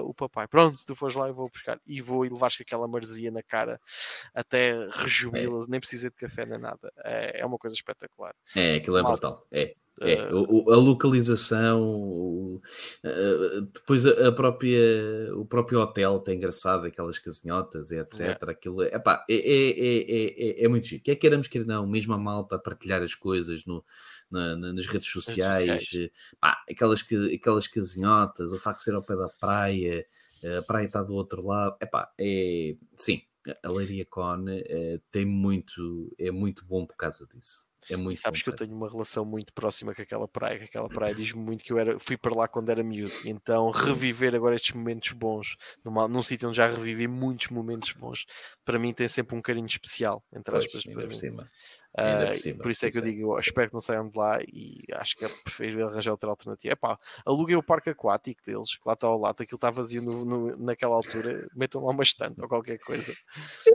[0.05, 0.47] o papai.
[0.47, 1.81] Pronto, se tu fores lá, eu vou buscar.
[1.87, 3.81] E vou e levares com aquela marzia na cara
[4.35, 5.71] até rejubi-las, é.
[5.71, 6.93] nem precisei de café nem nada.
[7.05, 8.35] É, é uma coisa espetacular.
[8.55, 9.47] É, aquilo é brutal.
[9.51, 9.75] É.
[10.03, 10.29] É, ah.
[10.29, 12.61] a localização,
[13.73, 14.81] depois a, própria,
[15.37, 18.21] o próprio hotel tem engraçado, aquelas casinhotas, etc.
[18.21, 18.51] É.
[18.51, 21.05] Aquilo é, epá, é, é, é, é, muito chique.
[21.05, 23.85] Quer queiramos, quer não, mesmo a malta a partilhar as coisas no,
[24.31, 25.91] na, nas redes sociais,
[26.41, 27.05] aquelas,
[27.35, 30.07] aquelas casinhotas, o facto de ser ao pé da praia,
[30.59, 33.21] a praia está do outro lado, epá, é, sim,
[33.63, 37.70] a Leiria Cone é, tem muito, é muito bom por causa disso.
[37.89, 40.65] É muito e sabes que eu tenho uma relação muito próxima com aquela praia, que
[40.65, 44.35] aquela praia diz-me muito que eu era, fui para lá quando era miúdo, então reviver
[44.35, 48.27] agora estes momentos bons, numa, num sítio onde já revivi muitos momentos bons,
[48.65, 51.15] para mim tem sempre um carinho especial, entre aspas, pois, para mim.
[51.15, 51.51] Cima.
[51.93, 54.81] Uh, por isso é que eu digo, eu espero que não saiam de lá e
[54.93, 56.73] acho que é preferível arranjar outra alternativa.
[56.73, 60.01] É pá, aluguei o parque aquático deles, que lá está ao lado, aquilo está vazio
[60.01, 63.13] no, no, naquela altura, metam lá uma estante ou qualquer coisa.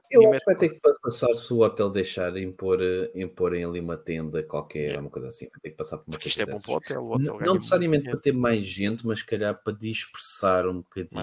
[0.10, 2.80] Eu acho que vai ter que passar se o hotel deixar impor,
[3.14, 5.02] imporem ali uma tenda qualquer, yeah.
[5.02, 6.76] uma coisa assim, vai ter que passar por uma Porque isto é bom para o
[6.76, 7.04] hotel.
[7.04, 11.22] O hotel não, necessariamente para ter mais gente, mas calhar para dispersar um bocadinho.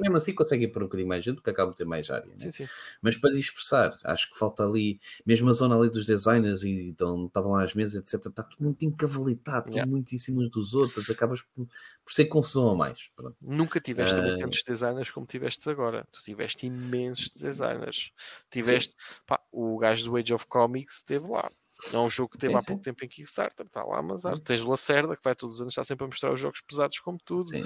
[0.00, 2.26] Mesmo assim conseguem pôr um bocadinho mais gente, porque acabam de ter mais área.
[2.26, 2.36] Né?
[2.38, 2.66] Sim, sim.
[3.00, 7.26] Mas para dispersar, acho que falta ali, mesmo a zona ali dos designers e então,
[7.26, 8.26] estavam lá as mesas, etc.
[8.26, 9.82] Está tudo muito encavalitado, yeah.
[9.82, 11.66] tudo muito em cima uns dos outros, acabas por,
[12.04, 13.10] por ser confusão a mais.
[13.16, 13.36] Pronto.
[13.40, 14.38] Nunca tiveste uh...
[14.38, 16.06] tantos designers como tiveste agora.
[16.12, 18.12] Tu tiveste imensos designers.
[18.50, 18.94] Tiveste
[19.26, 21.50] pá, o gajo do Age of Comics esteve lá.
[21.92, 22.66] É um jogo que teve Sim, há sim.
[22.66, 24.42] pouco tempo em Kickstarter, está lá, mas ah, Sim.
[24.42, 26.98] tens o Lacerda que vai todos os anos estar sempre a mostrar os jogos pesados
[27.00, 27.44] como tudo.
[27.44, 27.62] Sim.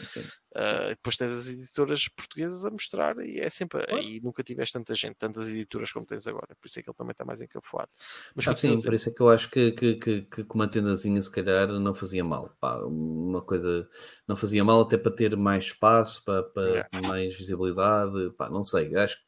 [0.57, 4.03] Uh, depois tens as editoras portuguesas a mostrar e é sempre Claro.
[4.03, 6.97] e nunca tiveste tanta gente, tantas editoras como tens agora, por isso é que ele
[6.97, 7.91] também está mais encafuado.
[8.35, 10.55] Mas Ah, sim, dizer, por isso é que eu acho que, que, que, que com
[10.55, 12.57] uma tendazinha se calhar não fazia mal.
[12.59, 13.87] Pá, uma coisa
[14.27, 17.09] não fazia mal até para ter mais espaço, para, para Yeah.
[17.09, 18.31] mais visibilidade.
[18.39, 19.26] Pá, não sei, acho que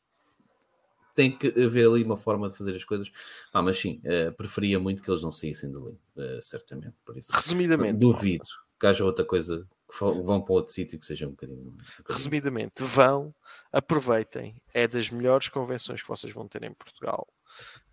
[1.19, 3.11] tem que haver ali uma forma de fazer as coisas.
[3.51, 6.95] Pá, mas sim, eh, preferia muito que eles não saíssem dali, eh, certamente.
[7.05, 8.47] Por isso, resumidamente, duvido
[8.79, 11.59] que haja outra coisa que vão para outro sítio que seja um bocadinho.
[11.59, 13.35] um bocadinho- resumidamente, vão,
[13.73, 17.27] aproveitem, é das melhores convenções que vocês vão ter em Portugal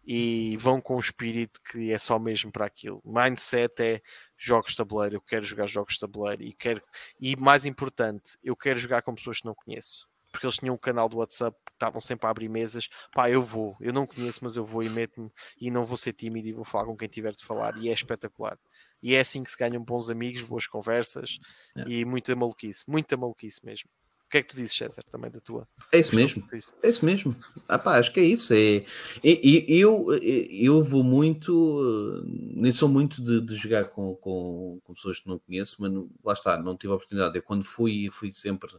[0.06, 3.02] e vão com o espírito que é só mesmo para aquilo.
[3.04, 4.02] Mindset é
[4.38, 6.80] jogos de tabuleiro, eu quero jogar jogos de tabuleiro e quero
[7.20, 10.08] e mais importante, eu quero jogar com pessoas que não conheço.
[10.36, 12.90] Porque eles tinham um canal do WhatsApp que estavam sempre a abrir mesas.
[13.14, 15.32] Pá, eu vou, eu não conheço, mas eu vou e meto-me
[15.62, 17.78] e não vou ser tímido e vou falar com quem tiver de falar.
[17.78, 18.58] E é espetacular.
[19.02, 21.40] E é assim que se ganham bons amigos, boas conversas
[21.78, 21.84] É.
[21.88, 23.90] e muita maluquice, muita maluquice mesmo.
[24.26, 25.66] O que é que tu dizes, César, também da tua?
[25.94, 26.46] É isso mesmo.
[26.84, 27.34] É isso mesmo.
[27.70, 28.54] Ah, pá, acho que é isso.
[28.54, 28.84] É,
[29.24, 30.08] e- eu,
[30.50, 35.30] eu vou muito, eh, nem sou muito de, de jogar com, com, com pessoas que
[35.30, 35.92] não conheço, mas
[36.24, 37.38] lá está, não tive a oportunidade.
[37.38, 38.70] Eu quando fui, fui sempre,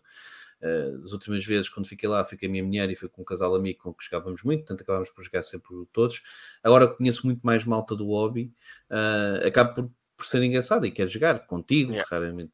[1.05, 3.55] as últimas vezes, quando fiquei lá, fiquei a minha mulher e fui com um casal
[3.55, 6.23] amigo com que jogávamos muito, portanto acabámos por jogar sempre todos.
[6.63, 8.53] Agora conheço muito mais malta do hobby,
[8.91, 12.09] eh, acabo por, por ser engraçado e quero jogar contigo, Yeah.
[12.11, 12.53] raramente,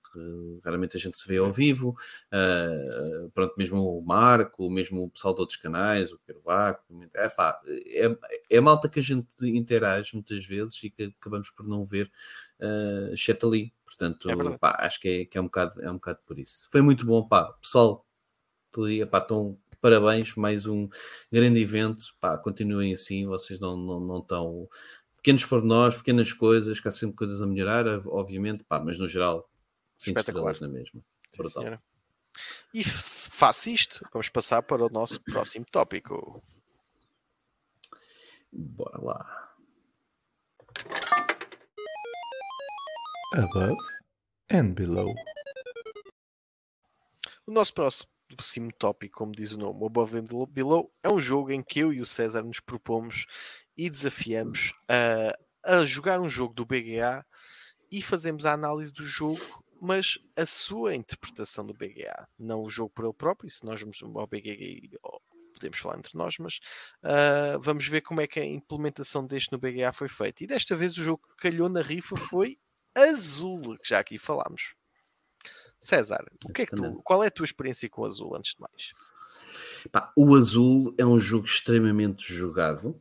[0.64, 1.96] raramente a gente se vê ao vivo.
[2.32, 6.82] Uh, pronto, mesmo o Marco, mesmo o pessoal de outros canais, o Carvaco,
[7.14, 8.16] é pá, é,
[8.50, 12.10] é malta que a gente interage muitas vezes e que acabamos por não ver,
[12.60, 13.72] uh, exceto ali.
[13.84, 16.68] Portanto, É pá, acho que, é, que é, um bocado, é um bocado por isso.
[16.70, 18.06] Foi muito bom, pá, pessoal,
[18.70, 20.88] todo dia, pá, estão parabéns, mais um
[21.30, 24.68] grande evento, pá, continuem assim, vocês não, não, não estão
[25.22, 29.08] pequenos por nós, pequenas coisas, que há sempre coisas a melhorar, obviamente, pá, mas no
[29.08, 29.48] geral,
[29.98, 30.52] cinco Espetacular.
[30.52, 31.00] estrelas na mesma.
[31.30, 31.82] Sim, senhora.
[32.74, 36.42] E f- faça isto, vamos passar para o nosso próximo tópico.
[38.52, 39.48] Bora lá.
[43.34, 43.76] above
[44.50, 45.14] and below.
[47.46, 48.08] O nosso próximo
[48.78, 52.00] tópico, como diz o nome, Above and Below, é um jogo em que eu e
[52.00, 53.26] o César nos propomos
[53.76, 57.24] e desafiamos a, a jogar um jogo do BGA
[57.90, 62.90] e fazemos a análise do jogo, mas a sua interpretação do BGA, não o jogo
[62.90, 64.98] por ele próprio, se nós vamos ao BGA
[65.52, 66.58] podemos falar entre nós, mas
[67.02, 70.42] ah, vamos ver como é que a implementação deste no BGA foi feita.
[70.42, 72.58] E desta vez o jogo que calhou na rifa foi
[72.94, 74.74] Azul, que já aqui falámos.
[75.82, 78.54] César, o que é que tu, qual é a tua experiência com o Azul, antes
[78.54, 78.92] de mais?
[79.90, 83.00] Pá, o Azul é um jogo extremamente jogado.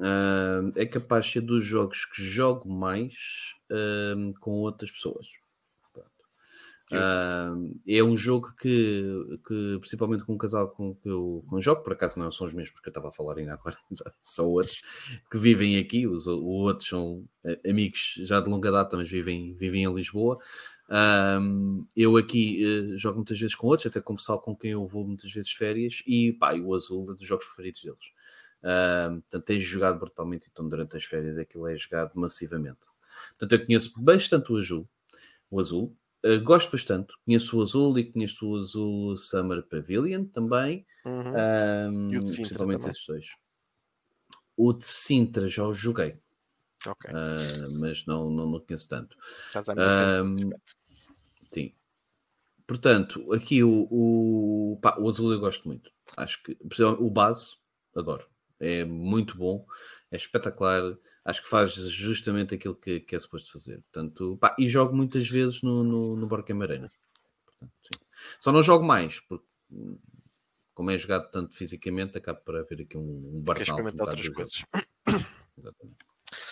[0.00, 5.26] Ah, é capaz de ser dos jogos que jogo mais ah, com outras pessoas.
[6.92, 7.54] Ah,
[7.86, 11.92] é um jogo que, que, principalmente com um casal com que eu com jogo, por
[11.92, 13.76] acaso não são os mesmos que eu estava a falar ainda agora,
[14.20, 14.82] são outros
[15.30, 17.24] que vivem aqui, os outros são
[17.68, 20.38] amigos já de longa data, mas vivem, vivem em Lisboa.
[20.88, 24.72] Um, eu aqui eh, jogo muitas vezes com outros, até com o pessoal com quem
[24.72, 28.12] eu vou muitas vezes férias, e pá, o Azul é dos jogos preferidos deles.
[28.62, 32.88] Um, portanto, tens jogado brutalmente, então durante as férias aquilo é jogado massivamente.
[33.38, 34.88] Portanto, eu conheço bastante o Azul,
[35.50, 40.86] o Azul, Uh, gosto bastante, conheço o Azul e conheço o Azul Summer Pavilion também,
[41.04, 41.32] Uhum.
[41.90, 43.26] um, E o de Sintra principalmente esses dois.
[44.56, 46.20] O de Sintra já o joguei,
[46.86, 49.16] uh, mas não, não, não conheço tanto.
[49.46, 50.50] estás à minha frente nesse um.
[51.52, 51.74] Sim.
[52.66, 55.90] Portanto, aqui o, o, pá, o azul eu gosto muito.
[56.16, 56.56] Acho que
[57.00, 57.56] o base,
[57.96, 58.26] adoro.
[58.60, 59.66] É muito bom,
[60.10, 60.96] é espetacular.
[61.24, 63.80] Acho que faz justamente aquilo que, que é suposto fazer.
[63.82, 66.90] Portanto, pá, e jogo muitas vezes no, no, no Arena.
[67.46, 68.06] Portanto.
[68.40, 69.98] Só não jogo mais, porque hum,
[70.74, 74.10] como é jogado tanto fisicamente, acaba por haver aqui um, um Quer burnout experimentar um
[74.10, 74.64] outras coisas.
[75.56, 75.98] Exatamente.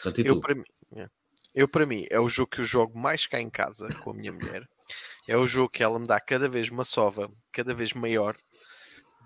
[0.02, 1.10] Portanto, Eu para, mim, é.
[1.54, 4.14] eu, para mim, é o jogo que eu jogo mais cá em casa com a
[4.14, 4.68] minha mulher.
[5.28, 8.36] É o jogo que ela me dá cada vez uma sova, cada vez maior,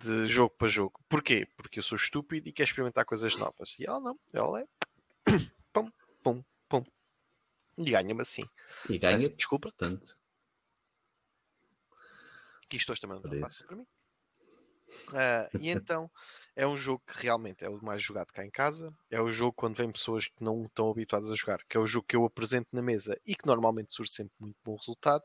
[0.01, 1.01] de jogo para jogo.
[1.09, 1.47] Porquê?
[1.57, 3.79] Porque eu sou estúpido e quero experimentar coisas novas.
[3.79, 4.67] E ela não, ela é.
[5.73, 5.91] Pum,
[6.23, 6.85] pum, pum.
[7.79, 8.43] E ganha-me assim.
[8.89, 10.17] E ganha, Peço Desculpa, portanto,
[12.69, 13.87] que isto hoje também não para mim.
[15.13, 16.11] Ah, e então
[16.55, 18.93] é um jogo que realmente é o mais jogado cá em casa.
[19.11, 21.87] É o jogo quando vem pessoas que não estão habituadas a jogar, que é o
[21.87, 25.25] jogo que eu apresento na mesa e que normalmente surge sempre muito bom resultado.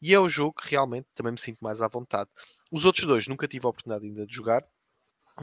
[0.00, 2.30] E é o jogo que realmente também me sinto mais à vontade.
[2.72, 4.66] Os outros dois nunca tive a oportunidade ainda de jogar,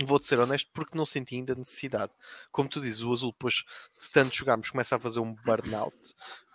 [0.05, 2.13] Vou-te ser honesto, porque não senti ainda necessidade.
[2.51, 3.55] Como tu dizes, o azul, depois
[3.99, 5.95] de tanto jogarmos, começa a fazer um burnout.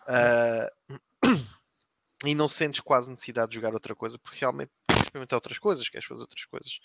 [0.09, 0.99] Uh,
[2.25, 5.89] e não sentes quase necessidade de jogar outra coisa, porque realmente queres experimentar outras coisas,
[5.89, 6.81] queres fazer outras coisas.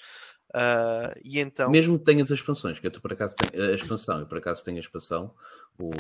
[0.54, 1.70] Uh, e então...
[1.70, 4.64] Mesmo que tenhas as expansões, que eu por acaso tenho a expansão, e por acaso
[4.64, 5.34] tenho a expansão,
[5.80, 5.92] o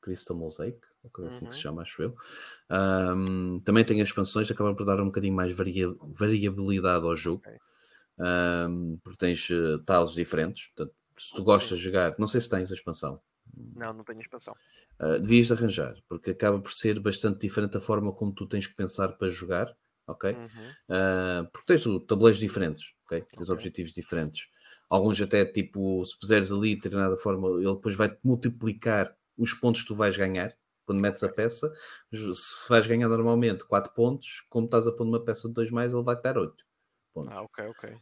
[0.00, 1.48] Crystal Mosaic, ou coisa assim uhum.
[1.48, 1.62] que se uhum.
[1.62, 2.16] chama, acho eu.
[2.68, 7.42] Um, também tem as expansões, acabam por dar um bocadinho mais varia variabilidade ao jogo,
[7.46, 7.58] okay.
[8.18, 10.68] Um, porque tens uh, tiles diferentes.
[10.68, 13.20] Portanto, se tu gostas de jogar, não sei se tens a expansão.
[13.74, 14.54] Não, não tenho expansão.
[15.00, 18.74] Uh, devias arranjar, porque acaba por ser bastante diferente a forma como tu tens que
[18.74, 19.74] pensar para jogar,
[20.06, 20.32] ok?
[20.32, 20.46] Uhum.
[20.88, 23.22] Uh, porque tens tabuleiros diferentes, ok?
[23.22, 23.54] Tens okay.
[23.54, 24.48] objetivos diferentes.
[24.88, 29.88] Alguns até, tipo, se puseres ali determinada forma, ele depois vai-te multiplicar os pontos que
[29.88, 30.54] tu vais ganhar
[30.84, 31.70] quando metes a peça.
[32.10, 35.92] Se vais ganhar normalmente 4 pontos, como estás a pôr uma peça de 2 mais,
[35.92, 36.67] ele vai dar 8
[37.20, 37.34] pontos.
[37.34, 37.96] Ah, ok, ok.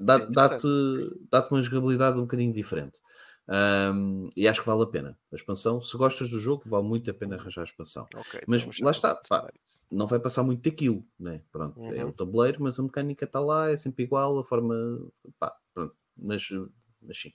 [0.00, 0.66] Dá-te
[1.30, 3.00] dá dá uma jogabilidade um bocadinho diferente.
[3.48, 5.80] Um, e acho que vale a pena a expansão.
[5.80, 8.06] Se gostas do jogo, vale muito a pena arranjar a expansão.
[8.12, 9.48] Okay, mas lá está, pá,
[9.90, 11.42] não vai passar muito daquilo, né?
[11.52, 11.92] Pronto, uhum.
[11.92, 14.74] é o tabuleiro, mas a mecânica está lá, é sempre igual, a forma,
[15.38, 16.48] pá, pronto, mas,
[17.00, 17.32] mas sim,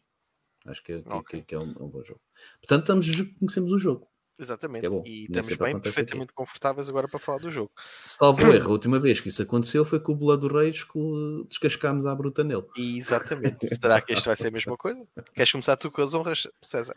[0.65, 1.39] acho que, okay.
[1.39, 2.21] que, que é, um, é um, bom jogo.
[2.59, 3.07] Portanto, estamos,
[3.39, 4.10] conhecemos o jogo.
[4.41, 4.89] Exatamente.
[4.89, 5.03] Bom.
[5.05, 6.33] E estamos bem, perfeitamente aqui.
[6.33, 7.71] confortáveis agora para falar do jogo.
[8.03, 10.99] Salvo erro, a última vez que isso aconteceu foi com o Blood Reis que
[11.47, 12.65] descascámos à bruta nele.
[12.75, 13.67] Exatamente.
[13.75, 15.07] Será que este vai ser a mesma coisa?
[15.35, 16.95] Queres começar tu com as honras, César?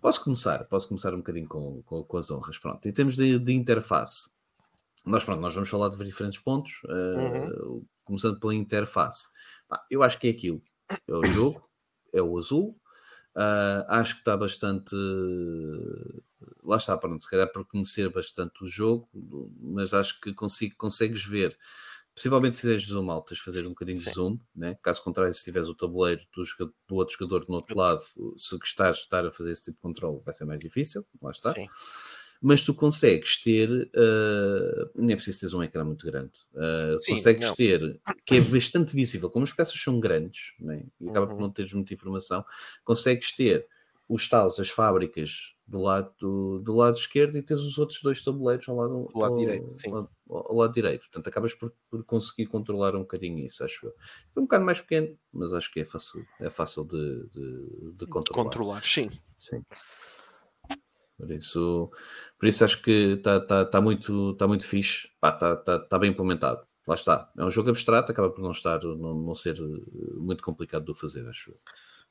[0.00, 2.58] Posso começar, posso começar um bocadinho com, com, com as honras.
[2.58, 4.30] Pronto, em termos de, de, interface,
[5.06, 7.84] nós, pronto, nós vamos falar de diferentes pontos, uh, uhum.
[8.02, 9.28] começando pela interface.
[9.88, 10.60] eu acho que é aquilo.
[11.06, 11.62] É o jogo,
[12.12, 12.76] é o azul,
[13.36, 14.94] Uh, acho que está bastante.
[16.64, 19.08] Lá está, pronto, se calhar por conhecer bastante o jogo,
[19.60, 21.56] mas acho que consigo, consegues ver.
[22.14, 24.04] Possivelmente se fizeres zoom out, tens de fazer um bocadinho Sim.
[24.08, 24.78] de zoom, né?
[24.80, 26.44] caso contrário, se tiveres o tabuleiro do,
[26.86, 28.02] do, outro jogador no outro lado,
[28.36, 31.32] se gostares de estar a fazer esse tipo de controle, vai ser mais difícil, lá
[31.32, 31.52] está.
[31.52, 31.66] Sim
[32.46, 37.12] mas tu consegues ter, uh, nem é preciso ter um ecrã muito grande, uh, Sim,
[37.12, 37.54] consegues não.
[37.54, 41.36] ter, que é bastante visível, como as peças são grandes, né, e acaba uhum.
[41.38, 42.44] por não teres muita informação,
[42.84, 43.66] consegues ter
[44.06, 48.22] os talos, as fábricas do lado, do, do, lado esquerdo e tens os outros dois
[48.22, 49.70] tabuleiros ao lado, do lado ao, direito.
[49.70, 49.92] Sim.
[49.92, 51.00] Ao, ao, lado direito.
[51.02, 53.94] Portanto, acabas por, por, conseguir controlar um bocadinho isso, acho eu.
[54.36, 58.06] É um bocado mais pequeno, mas acho que é fácil, é fácil de, de, de
[58.06, 58.44] controlar.
[58.44, 59.10] Controlar, sim.
[59.36, 59.64] Sim.
[61.16, 61.90] Por isso,
[62.38, 66.10] por isso acho que está tá, tá muito, tá muito fixe, está tá, tá bem
[66.10, 66.66] implementado.
[66.86, 67.30] Lá está.
[67.38, 70.98] É um jogo abstrato, acaba por não estar, não, não ser eh, muito complicado de
[70.98, 71.58] fazer, acho eu.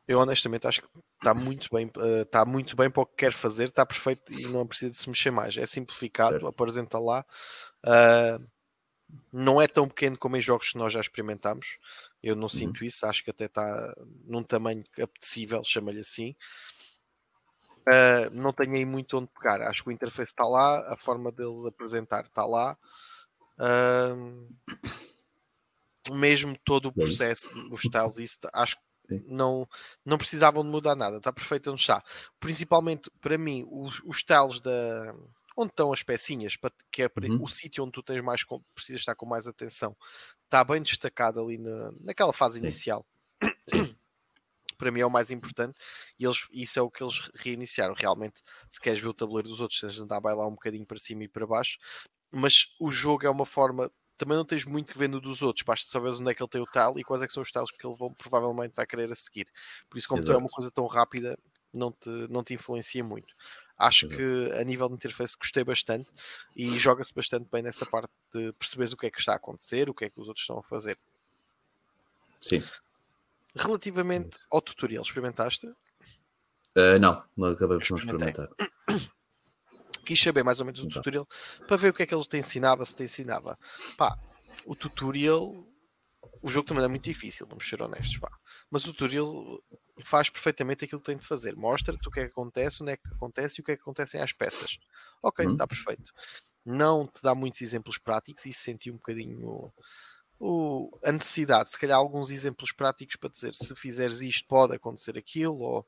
[0.07, 1.89] Eu honestamente acho que está muito bem,
[2.21, 4.97] está eh, muito bem para o que quer fazer, está perfeito e não precisa de
[4.97, 5.57] se mexer mais.
[5.57, 7.25] É simplificado, apresenta lá.
[7.85, 8.45] Uh,
[9.31, 11.77] não é tão pequeno como em jogos que nós já experimentámos.
[12.21, 12.49] Eu não uhum.
[12.49, 13.93] sinto isso, acho que até está
[14.25, 16.35] num tamanho apetecível, chama-lhe assim.
[17.87, 19.61] Uh, não tenho aí muito onde pegar.
[19.61, 22.77] Acho que o interface está lá, a forma dele apresentar está lá.
[23.59, 24.47] Uh,
[26.11, 28.83] mesmo todo o é processo, os styles, isso, acho que
[29.27, 29.67] não,
[30.05, 32.03] não precisavam de mudar nada, está perfeito onde está.
[32.39, 35.15] Principalmente para mim, os, os styles da
[35.55, 36.57] onde estão as pecinhas,
[36.91, 37.43] que é uhum.
[37.43, 38.43] o sítio onde tu tens mais
[38.73, 39.95] precisas estar com mais atenção,
[40.45, 42.65] está bem destacado ali na, naquela fase Sim.
[42.65, 43.05] inicial.
[43.69, 43.95] Sim
[44.83, 45.77] para mim é o mais importante
[46.19, 47.93] e eles, isso é o que eles reiniciaram.
[47.93, 50.85] Realmente, se queres ver o tabuleiro dos outros, tens de andar vai lá um bocadinho
[50.85, 51.77] para cima e para baixo,
[52.31, 53.89] mas o jogo é uma forma.
[54.17, 56.49] Também não tens muito que ver no dos outros, basta saber onde é que ele
[56.49, 59.11] tem o tal e quais é que são os talos que ele provavelmente vai querer
[59.11, 59.47] a seguir.
[59.89, 61.37] Por isso, como é uma coisa tão rápida,
[61.75, 63.33] não te, não te influencia muito.
[63.77, 64.17] Acho Exato.
[64.17, 66.09] que a nível de interface gostei bastante
[66.55, 69.89] e joga-se bastante bem nessa parte de perceberes o que é que está a acontecer,
[69.89, 70.97] o que é que os outros estão a fazer.
[72.39, 72.63] Sim.
[73.55, 75.67] Relativamente ao tutorial, experimentaste?
[76.75, 78.49] Uh, não, não acabei por não experimentar.
[80.05, 81.27] Quis saber mais ou menos o tutorial
[81.67, 83.57] para ver o que é que ele te ensinava, se te ensinava.
[83.97, 84.17] Pá,
[84.65, 85.65] o tutorial,
[86.41, 88.31] o jogo também é muito difícil, vamos ser honestos, pá.
[88.69, 89.59] mas o tutorial
[90.03, 91.55] faz perfeitamente aquilo que tem de fazer.
[91.55, 93.81] Mostra-te o que é que acontece, onde é que acontece e o que é que
[93.81, 94.77] acontecem às peças.
[95.21, 95.67] Ok, está hum.
[95.67, 96.11] perfeito.
[96.65, 99.71] Não te dá muitos exemplos práticos e senti um bocadinho
[100.39, 105.17] o, a necessidade, se calhar alguns exemplos práticos para dizer se fizeres isto pode acontecer
[105.17, 105.87] aquilo, ou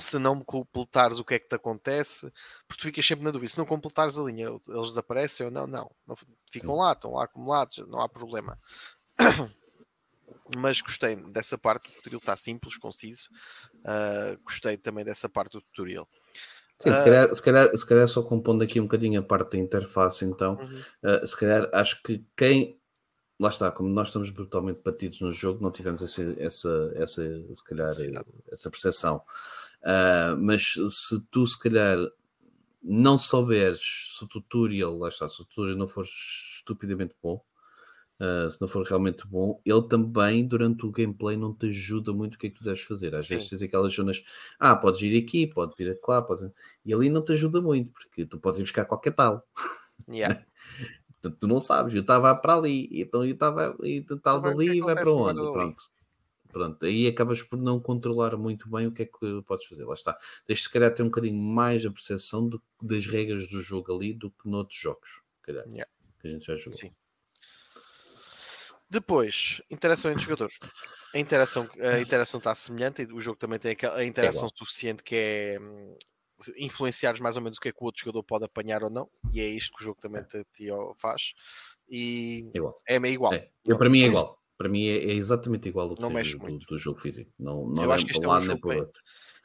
[0.00, 2.32] se não completares o que é que te acontece,
[2.66, 5.66] porque tu ficas sempre na dúvida, se não completares a linha, eles desaparecem ou não,
[5.66, 6.16] não, não
[6.50, 8.58] ficam lá, estão lá acumulados, não há problema.
[10.56, 13.28] Mas gostei dessa parte, o tutorial está simples, conciso.
[13.78, 16.08] Uh, gostei também dessa parte do tutorial.
[16.78, 19.58] Sim, se, calhar, se, calhar, se calhar só compondo aqui um bocadinho a parte da
[19.58, 20.82] interface, então, uhum.
[21.04, 22.80] uh, se calhar acho que quem
[23.42, 27.22] lá está, como nós estamos brutalmente batidos no jogo, não tivemos essa, essa, essa
[27.54, 27.88] se calhar,
[28.50, 29.22] essa percepção.
[29.82, 31.98] Uh, mas se tu, se calhar,
[32.82, 37.44] não souberes se o tutorial, lá está, se o tutorial não for estupidamente bom,
[38.20, 42.34] uh, se não for realmente bom, ele também, durante o gameplay, não te ajuda muito
[42.34, 43.14] o que é que tu deves fazer.
[43.14, 43.34] Às Sim.
[43.34, 44.22] vezes tens aquelas zonas,
[44.58, 46.48] ah, podes ir aqui, podes ir lá, podes...
[46.84, 49.44] e ali não te ajuda muito, porque tu podes ir buscar qualquer tal.
[50.08, 50.44] Yeah.
[51.20, 54.80] Portanto, tu não sabes, eu estava para ali, então eu estava e tal ali e
[54.80, 55.40] vai para onde?
[55.40, 55.92] Pronto.
[56.52, 59.84] Pronto, aí acabas por não controlar muito bem o que é que podes fazer.
[59.84, 60.16] Lá está.
[60.46, 64.12] Tens se calhar ter um bocadinho mais a percepção do, das regras do jogo ali
[64.12, 65.90] do que noutros jogos, calhar, yeah.
[66.20, 66.74] que a gente já jogou.
[66.74, 66.94] Sim.
[68.90, 70.58] Depois, interação entre jogadores.
[71.14, 75.16] A interação, a interação está semelhante, o jogo também tem a interação é suficiente que
[75.16, 75.96] é hum,
[76.58, 79.10] influenciares mais ou menos o que é que o outro jogador pode apanhar ou não,
[79.32, 80.68] e é isto que o jogo também te, te
[80.98, 81.32] faz.
[81.88, 82.74] E igual.
[82.86, 83.32] é meio igual.
[83.32, 83.48] É.
[83.64, 84.41] Eu, para mim é igual.
[84.62, 87.28] Para mim é, é exatamente igual ao que não do, do jogo físico.
[87.36, 88.86] Não, não eu acho que este é um jogo bem,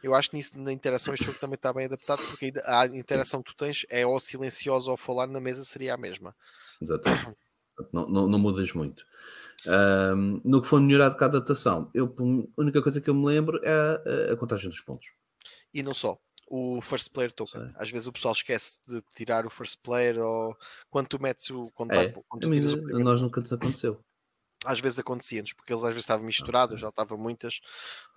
[0.04, 3.42] Eu acho que nisso, na interação este jogo também está bem adaptado, porque a interação
[3.42, 6.36] que tu tens é ou silenciosa ou falar na mesa seria a mesma.
[6.80, 7.36] Exatamente.
[7.94, 9.06] Não, não, não mudas muito.
[9.68, 12.12] Um, no que foi melhorado com a adaptação, eu,
[12.58, 13.70] a única coisa que eu me lembro é
[14.30, 15.10] a, a contagem dos pontos.
[15.72, 17.62] E não só o first player token.
[17.62, 17.74] Sim.
[17.76, 20.58] Às vezes o pessoal esquece de tirar o first player ou
[20.90, 24.04] quando tu metes o quando, é, quando tu tiras o primeiro, nós nunca nos aconteceu.
[24.66, 27.60] Às vezes acontecia-nos, porque eles às vezes estavam misturados, já estavam muitas.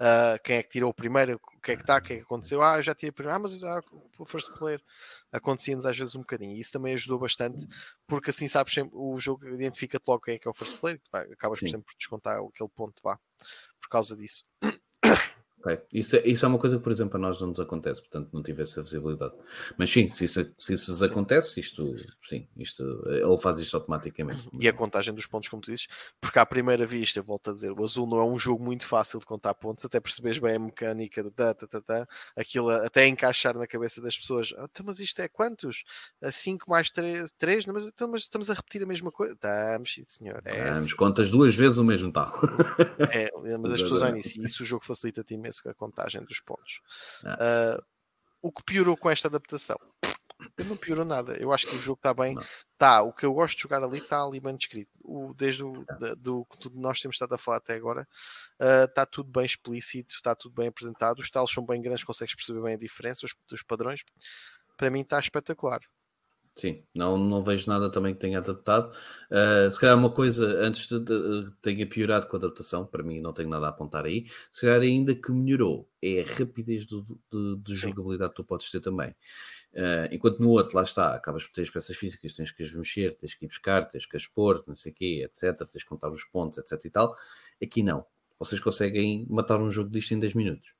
[0.00, 1.34] Uh, quem é que tirou o primeiro?
[1.34, 1.98] O que é que está?
[1.98, 2.62] O que é que aconteceu?
[2.62, 3.36] Ah, eu já tirei o primeiro.
[3.36, 3.80] Ah, mas ah,
[4.18, 4.82] o first player.
[5.30, 6.56] Acontecia-nos às vezes um bocadinho.
[6.56, 7.66] E isso também ajudou bastante,
[8.06, 11.00] porque assim sabes sempre, o jogo identifica-te logo quem é que é o first player,
[11.32, 11.68] acabas Sim.
[11.68, 13.18] sempre por descontar aquele ponto vá,
[13.80, 14.44] por causa disso.
[15.60, 15.78] Okay.
[15.92, 18.30] Isso, é, isso é uma coisa que, por exemplo, a nós não nos acontece, portanto
[18.32, 19.34] não tive essa visibilidade.
[19.76, 21.04] Mas sim, se isso, se isso sim.
[21.04, 24.48] acontece, isto, sim, isto, ele faz isto automaticamente.
[24.58, 25.86] E a contagem dos pontos, como tu dizes,
[26.20, 29.20] porque à primeira vista, volto a dizer, o azul não é um jogo muito fácil
[29.20, 33.06] de contar pontos, até percebes bem a mecânica do tá, tá, tá, tá, aquilo até
[33.06, 35.84] encaixar na cabeça das pessoas, ah, então, mas isto é quantos?
[36.22, 39.34] 5 mais 3, 3 não, mas, então, mas estamos a repetir a mesma coisa.
[39.34, 40.40] Estamos, sim senhor.
[40.44, 40.96] É estamos, assim.
[40.96, 42.32] contas duas vezes o mesmo tal.
[43.12, 46.40] É, mas as pessoas olham nisso, e isso o jogo facilita-te imenso a contagem dos
[46.40, 46.80] pontos.
[47.24, 47.78] Ah.
[47.78, 47.84] Uh,
[48.42, 49.76] o que piorou com esta adaptação?
[50.58, 51.36] Não piorou nada.
[51.36, 52.34] Eu acho que o jogo está bem.
[52.78, 54.90] Tá, o que eu gosto de jogar ali está ali bem descrito.
[55.02, 55.84] O, desde o
[56.16, 58.08] do que nós temos estado a falar até agora,
[58.60, 61.18] uh, está tudo bem explícito, está tudo bem apresentado.
[61.18, 64.02] Os talos são bem grandes, consegues perceber bem a diferença os, dos padrões.
[64.76, 65.80] Para mim está espetacular.
[66.56, 68.92] Sim, não, não vejo nada também que tenha adaptado.
[69.30, 73.20] Uh, se calhar uma coisa antes de, de, tenha piorado com a adaptação, para mim
[73.20, 74.26] não tenho nada a apontar aí.
[74.52, 78.70] Se calhar ainda que melhorou é a rapidez do, de, de jogabilidade que tu podes
[78.70, 79.10] ter também.
[79.72, 82.72] Uh, enquanto no outro, lá está, acabas por ter as peças físicas, tens que as
[82.74, 85.66] mexer, tens que ir buscar, tens que as pôr, não sei o quê, etc.
[85.66, 86.84] Tens que contar os pontos, etc.
[86.84, 87.16] e tal.
[87.62, 88.04] Aqui não.
[88.38, 90.72] Vocês conseguem matar um jogo disto em 10 minutos.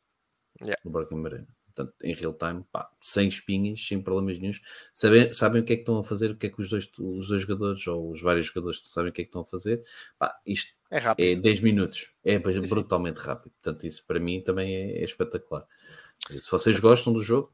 [0.63, 0.81] Yeah.
[0.85, 4.61] No Broken Arena portanto, em real time, pá, sem espinhas, sem problemas nenhums,
[4.94, 6.90] sabem, sabem o que é que estão a fazer, o que é que os dois,
[6.98, 9.82] os dois jogadores ou os vários jogadores sabem o que é que estão a fazer,
[10.19, 11.27] pá, isto é, rápido.
[11.27, 15.66] é 10 minutos, é brutalmente rápido, portanto, isso para mim também é, é espetacular.
[16.28, 17.52] Se vocês gostam do jogo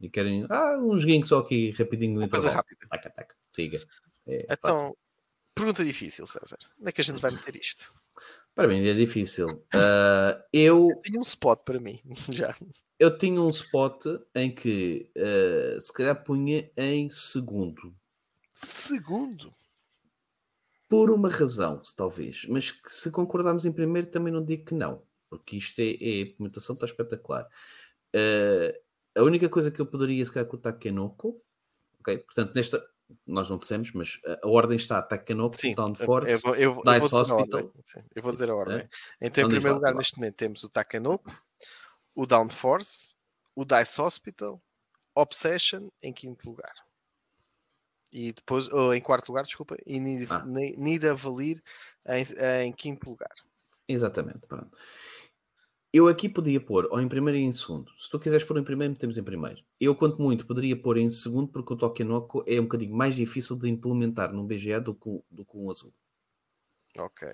[0.00, 2.86] e querem, ah, um joguinho só aqui rapidinho no intervalo, rápida.
[2.88, 3.80] Taca, taca, siga.
[4.26, 4.98] É então, fácil.
[5.54, 7.92] pergunta difícil, César, onde é que a gente vai meter isto?
[8.54, 9.46] Para mim é difícil.
[9.74, 10.88] Uh, eu...
[10.90, 12.00] eu tenho um spot para mim,
[12.32, 12.54] já.
[12.98, 17.94] Eu tinha um spot em que uh, se calhar punha em segundo.
[18.52, 19.52] Segundo?
[20.88, 22.46] Por uma razão, talvez.
[22.48, 25.02] Mas que se concordarmos em primeiro, também não digo que não.
[25.28, 27.48] Porque isto é, é a implementação está espetacular.
[28.14, 28.72] Uh,
[29.16, 31.42] a única coisa que eu poderia, se calhar, com o Takenoko,
[31.98, 32.18] ok?
[32.18, 32.93] Portanto, nesta,
[33.26, 37.72] nós não dissemos, mas a ordem está Takanoko, Downforce, eu, eu, eu, eu Dice Hospital.
[38.14, 38.78] eu vou dizer a ordem.
[38.78, 38.88] É?
[39.20, 41.30] Então, em primeiro lugar, neste momento, temos o Takanoko,
[42.14, 43.14] o Downforce,
[43.54, 44.62] o Dice Hospital,
[45.14, 46.74] Obsession em quinto lugar.
[48.12, 51.14] E depois, ou em quarto lugar, desculpa, e Nida ah.
[51.14, 51.62] Valir
[52.06, 53.34] em, em quinto lugar.
[53.88, 54.70] Exatamente, pronto.
[55.94, 57.92] Eu aqui podia pôr ou em primeiro e em segundo.
[57.96, 59.62] Se tu quiseres pôr em primeiro, metemos em primeiro.
[59.80, 63.56] Eu, quanto muito, poderia pôr em segundo, porque o Tokenoko é um bocadinho mais difícil
[63.56, 65.94] de implementar num BGA do que, do que um azul.
[66.98, 67.28] Ok.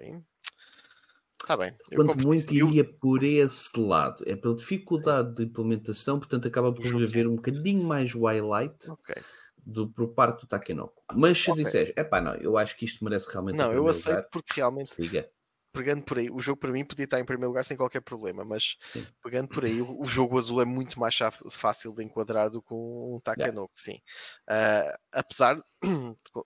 [1.40, 1.74] Está bem.
[1.90, 4.22] Eu quanto muito, iria por esse lado.
[4.26, 8.90] É pela dificuldade de implementação, portanto, acaba por haver um bocadinho mais highlight.
[8.90, 9.14] Ok
[9.62, 11.02] do, por parte do Takenoko.
[11.14, 11.64] Mas se okay.
[11.64, 13.58] disseres, é pá, não, eu acho que isto merece realmente.
[13.58, 14.94] Não, eu aceito lugar, porque realmente.
[14.98, 15.30] Liga
[15.72, 18.44] pegando por aí, o jogo para mim podia estar em primeiro lugar sem qualquer problema,
[18.44, 19.06] mas sim.
[19.22, 21.16] pegando por aí, o, o, jogo azul é muito mais
[21.50, 23.74] fácil de enquadrar do que um Takanoko, yeah.
[23.74, 24.00] sim.
[24.48, 25.56] Uh, apesar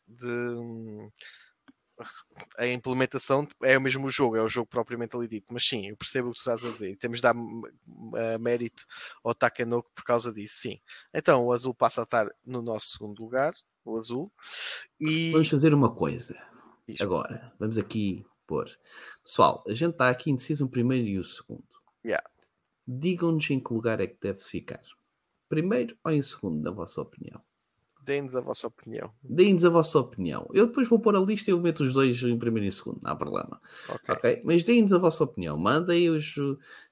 [0.06, 1.10] de,
[2.58, 5.96] a implementação é o mesmo jogo, é o jogo propriamente ali dito, mas sim, eu
[5.96, 7.34] percebo o que tu estás a dizer e temos de dar
[8.40, 8.84] mérito
[9.22, 10.80] ao Takenoko por causa disso, sim.
[11.12, 14.32] Então o azul passa a estar no nosso segundo lugar, o azul.
[15.00, 15.30] E...
[15.32, 16.36] Vamos fazer uma coisa
[17.00, 18.70] agora, vamos aqui pôr.
[19.24, 21.64] Pessoal, a gente está aqui indeciso o primeiro e o segundo.
[22.04, 22.24] Yeah.
[22.86, 24.82] Digam-nos em que lugar é que deve ficar.
[25.48, 27.40] Primeiro ou em segundo, na vossa opinião?
[28.04, 29.10] Deem-nos a vossa opinião.
[29.22, 30.46] Deem-nos a vossa opinião.
[30.52, 33.00] Eu depois vou pôr a lista e eu meto os dois em primeiro e segundo,
[33.02, 33.58] não há problema.
[33.88, 34.14] Ok.
[34.14, 34.42] Ok?
[34.44, 35.56] Mas deem-nos a vossa opinião.
[35.56, 36.34] Mandem os.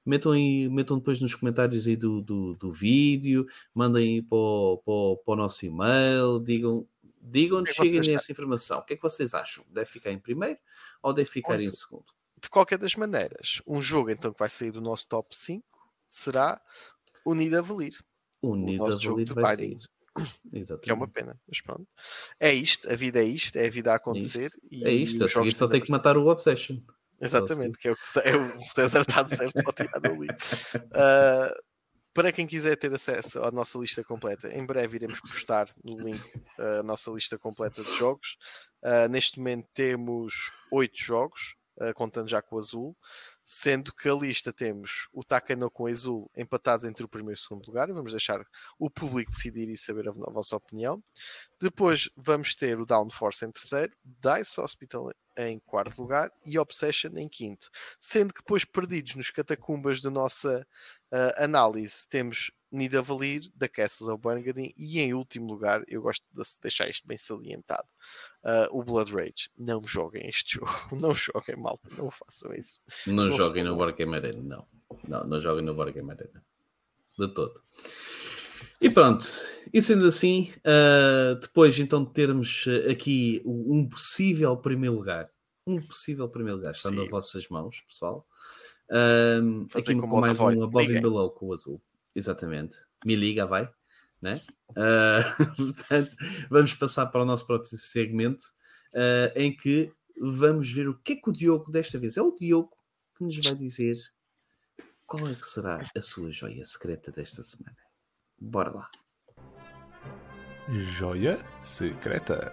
[0.03, 4.93] Metam, aí, metam depois nos comentários aí do, do, do vídeo, mandem para o, para,
[4.93, 6.87] o, para o nosso e-mail, digam.
[7.25, 8.79] Digam-nos, O é cheguem nessa informação.
[8.79, 9.65] O que é que vocês acham?
[9.69, 10.59] Deve ficar em primeiro
[11.01, 12.05] ou deve ficar em segundo?
[12.41, 15.65] De qualquer das maneiras, um jogo então que vai sair do nosso top 5
[16.05, 16.61] será
[17.23, 17.97] o Nidavellir,
[18.41, 19.89] O Nido nosso jogo Valir de sair.
[20.51, 20.83] Exatamente.
[20.83, 21.87] que é uma pena, mas pronto.
[22.37, 24.51] É isto, a vida é isto, é a vida a acontecer.
[24.69, 26.79] e É isto, a os seguir jogos só tem que matar o Obsession.
[27.21, 30.27] Exatamente, que é o que é o César está de certo para tirar dali.
[30.93, 31.55] Ah,
[32.13, 36.21] para quem quiser ter acesso à nossa lista completa, em breve iremos postar no link
[36.57, 38.37] a nossa lista completa de jogos.
[38.83, 42.95] Ah, neste momento temos oito jogos, ah, contando já com o azul,
[43.43, 47.39] sendo que a lista temos o Takano com o azul empatados entre o primeiro e
[47.39, 47.91] o segundo lugar.
[47.91, 48.45] Vamos deixar
[48.77, 51.03] o público decidir e saber a, a vossa opinião.
[51.59, 57.27] Depois vamos ter o Downforce em terceiro, Dice Hospital em quarto lugar e Obsession em
[57.27, 57.69] quinto.
[57.99, 60.65] Sendo que depois perdidos nos catacumbas da nossa
[61.11, 66.43] ah, análise temos Nidavellir, da Castles of Burgundy e em último lugar, eu gosto de
[66.59, 67.87] deixar isto bem salientado,
[68.43, 69.49] ah, o Blood Rage.
[69.55, 72.81] Não joguem este jogo, não joguem malta, não façam isso.
[73.05, 74.67] Não, Não joguem no Board Game Arena, não.
[75.07, 76.43] Não, não joguem no Board Game Arena.
[77.17, 77.61] De todo.
[78.83, 79.25] E pronto,
[79.73, 85.25] e sendo assim, ah, depois então de termos ah, aqui um possível primeiro lugar,
[85.65, 88.27] um possível primeiro lugar, está nas vossas mãos, pessoal.
[89.69, 91.81] Fazer aqui com mais um Above and Below com o azul.
[92.13, 92.75] Exatamente.
[93.05, 93.71] Me liga, vai.
[94.21, 94.41] Né?
[94.75, 96.11] Ah, portanto,
[96.49, 98.47] vamos passar para o nosso próprio segmento,
[99.33, 102.17] em que vamos ver o que é que o Diogo desta vez.
[102.17, 102.75] É o Diogo
[103.17, 103.95] que nos vai dizer
[105.05, 107.82] qual é que será a sua joia secreta desta semana.
[108.43, 108.89] Bora lá.
[110.67, 112.51] Joia secreta.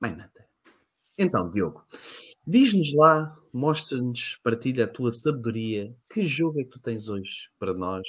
[0.00, 0.48] Mais nada.
[1.16, 1.86] Então, Diogo,
[2.44, 5.94] diz-nos lá, mostra-nos, partilha a tua sabedoria.
[6.10, 8.02] Que jogo é que tu tens hoje para nós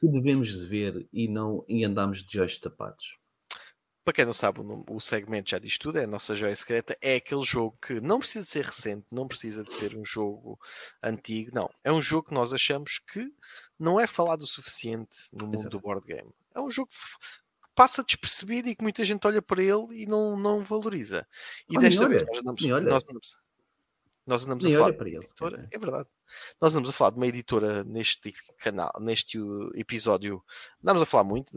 [0.00, 3.17] que devemos ver e não e andamos de olhos tapados?
[4.08, 6.96] Para quem não sabe, o segmento já diz tudo, é a nossa joia secreta.
[6.98, 10.58] É aquele jogo que não precisa de ser recente, não precisa de ser um jogo
[11.02, 11.68] antigo, não.
[11.84, 13.30] É um jogo que nós achamos que
[13.78, 15.80] não é falado o suficiente no mundo do Exato.
[15.80, 16.30] board game.
[16.54, 20.38] É um jogo que passa despercebido e que muita gente olha para ele e não,
[20.38, 21.28] não valoriza.
[21.68, 22.80] E desta vez nós olha.
[22.80, 23.04] nós
[24.28, 26.08] nós andamos Nem a falar para uma ele, editora, é verdade.
[26.60, 29.38] Nós andamos a falar de uma editora neste canal, neste
[29.74, 30.44] episódio.
[30.82, 31.52] Andamos a falar muito.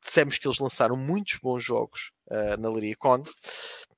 [0.00, 3.22] Dissemos que eles lançaram muitos bons jogos uh, na Liria Con.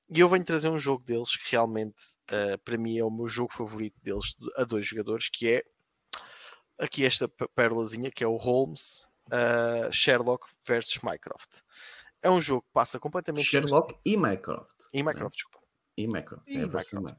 [0.09, 3.27] E eu venho trazer um jogo deles que realmente, uh, para mim, é o meu
[3.27, 5.63] jogo favorito deles de- a dois jogadores, que é
[6.77, 11.61] aqui esta perlazinha, que é o Holmes uh, Sherlock versus Mycroft.
[12.21, 14.85] É um jogo que passa completamente Sherlock e Mycroft.
[14.93, 15.62] e Mycroft, desculpa.
[15.95, 16.47] E Mycroft.
[16.47, 16.57] E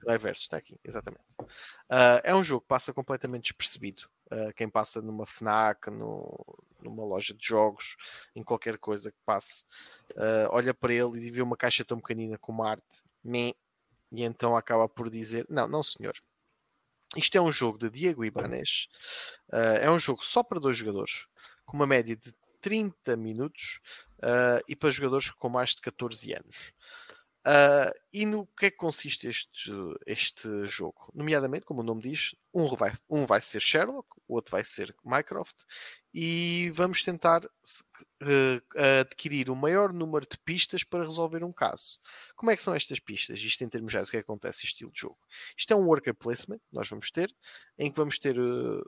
[0.07, 1.25] É versus, está aqui, exatamente.
[1.89, 4.09] Ah, é um jogo que passa completamente despercebido.
[4.31, 6.45] Ah, quem passa numa FNAC, no-
[6.83, 7.97] numa loja de jogos,
[8.35, 9.65] em qualquer coisa que passe,
[10.17, 13.55] ah, olha para ele e vê uma caixa tão pequenina como arte, meh,
[14.11, 16.15] e então acaba por dizer: Não, não, senhor.
[17.17, 18.89] Isto é um jogo de Diego Ibanez.
[19.53, 21.27] é um jogo só para dois jogadores,
[21.65, 23.79] com uma média de 30 minutos
[24.67, 26.73] e para jogadores com mais de 14 anos.
[27.47, 29.71] Ah, e no que é que consiste este,
[30.07, 31.11] este jogo?
[31.15, 34.95] Nomeadamente, como o nome diz, um vai, um vai ser Sherlock, o outro vai ser
[35.05, 35.63] Mycroft,
[36.13, 37.43] e vamos tentar
[38.23, 38.63] eh,
[39.01, 41.99] adquirir o maior número de pistas para resolver um caso.
[42.35, 43.39] Como é que são estas pistas?
[43.41, 45.19] Isto em termos gerais, o que é acontece este estilo de jogo?
[45.57, 47.35] Isto é um worker placement, nós vamos ter,
[47.79, 48.83] em que vamos ter eh,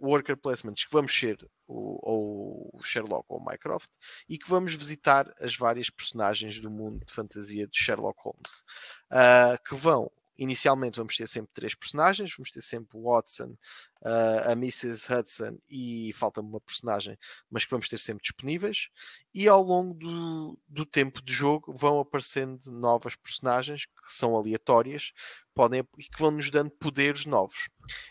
[0.00, 3.90] worker placements que vamos ser ou o Sherlock ou o Mycroft
[4.28, 8.62] e que vamos visitar as várias personagens do mundo de fantasia de Sherlock Holmes.
[9.10, 13.56] Ah, que vão, inicialmente, vamos ter sempre três personagens: vamos ter sempre o Watson,
[14.02, 15.12] ah, a Mrs.
[15.12, 17.18] Hudson e falta-me uma personagem,
[17.50, 18.88] mas que vamos ter sempre disponíveis.
[19.32, 25.12] E ao longo do, do tempo de jogo vão aparecendo novas personagens que são aleatórias
[25.54, 27.68] podem, e que vão nos dando poderes novos.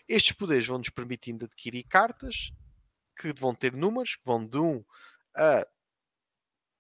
[0.08, 2.52] Estes poderes vão nos permitindo adquirir cartas
[3.20, 4.84] que vão ter números que vão de 1
[5.36, 5.68] a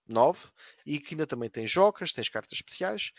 [0.07, 0.49] 9
[0.85, 3.11] e que ainda também tem jokers, tens cartas especiais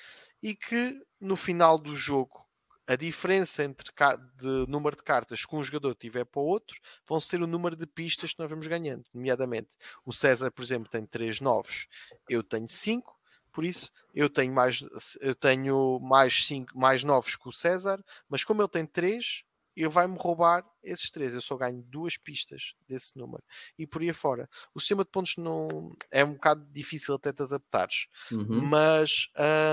[0.43, 2.45] e que no final do jogo
[2.87, 3.91] a diferença entre
[4.37, 7.75] de número de cartas que um jogador tiver para o outro vão ser o número
[7.75, 9.05] de pistas que nós vamos ganhando.
[9.13, 11.87] Nomeadamente, o César, por exemplo, tem 3 novos,
[12.29, 13.19] eu tenho 5,
[13.51, 14.85] por isso eu tenho mais
[15.21, 19.45] eu tenho mais 5 mais novos que o César, mas como ele tem 3,
[19.83, 21.35] ele vai-me roubar esses três.
[21.35, 23.43] Eu só ganho duas pistas desse número.
[23.79, 24.49] E por aí fora.
[24.75, 28.07] O sistema de pontos não é um bocado difícil até te adaptares.
[28.31, 28.61] Uhum.
[28.65, 29.29] Mas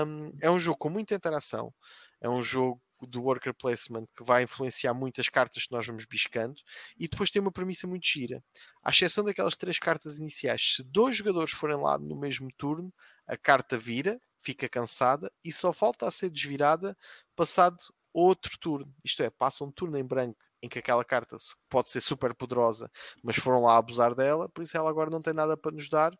[0.06, 1.72] um, é um jogo com muita interação.
[2.20, 6.60] É um jogo do worker placement que vai influenciar muitas cartas que nós vamos biscando
[6.96, 8.42] e depois tem uma premissa muito gira.
[8.82, 12.92] À exceção daquelas três cartas iniciais, se dois jogadores forem lá no mesmo turno,
[13.26, 16.96] a carta vira, fica cansada e só volta a ser desvirada
[17.34, 17.76] passado
[18.12, 18.92] outro turno.
[19.04, 21.36] Isto é, passa um turno em branco em que aquela carta
[21.68, 22.88] pode ser super poderosa,
[23.22, 26.14] mas foram lá abusar dela, por isso ela agora não tem nada para nos dar.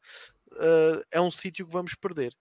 [0.54, 2.34] Uh, é um sítio que vamos perder.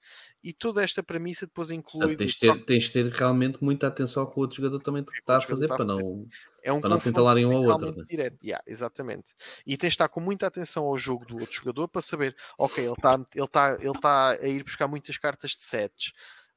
[0.44, 2.18] E toda esta premissa depois inclui.
[2.18, 5.38] Tens, de ter, tens ter realmente muita atenção que o outro jogador também é está
[5.38, 6.28] a fazer para não.
[6.62, 7.96] É um para não se entalarem um ao outro.
[7.96, 8.04] Né?
[8.10, 8.44] Direto.
[8.44, 9.34] Yeah, exatamente.
[9.66, 12.84] E tens de estar com muita atenção ao jogo do outro jogador para saber, ok,
[12.84, 16.12] ele está ele tá, ele tá a ir buscar muitas cartas de sets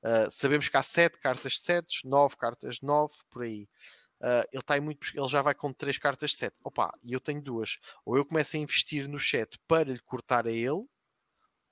[0.04, 3.66] Uh, sabemos que há 7 cartas de sets, 9 cartas de 9, por aí.
[4.20, 6.54] Uh, ele, tá muito, ele já vai com 3 cartas de 7.
[6.62, 7.78] Opa, e eu tenho duas.
[8.04, 10.86] Ou eu começo a investir no chat para lhe cortar a ele,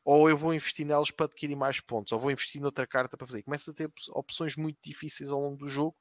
[0.04, 3.26] ou eu vou investir nelas para adquirir mais pontos, ou vou investir noutra carta para
[3.26, 3.42] fazer.
[3.42, 5.96] Começa a ter opções muito difíceis ao longo do jogo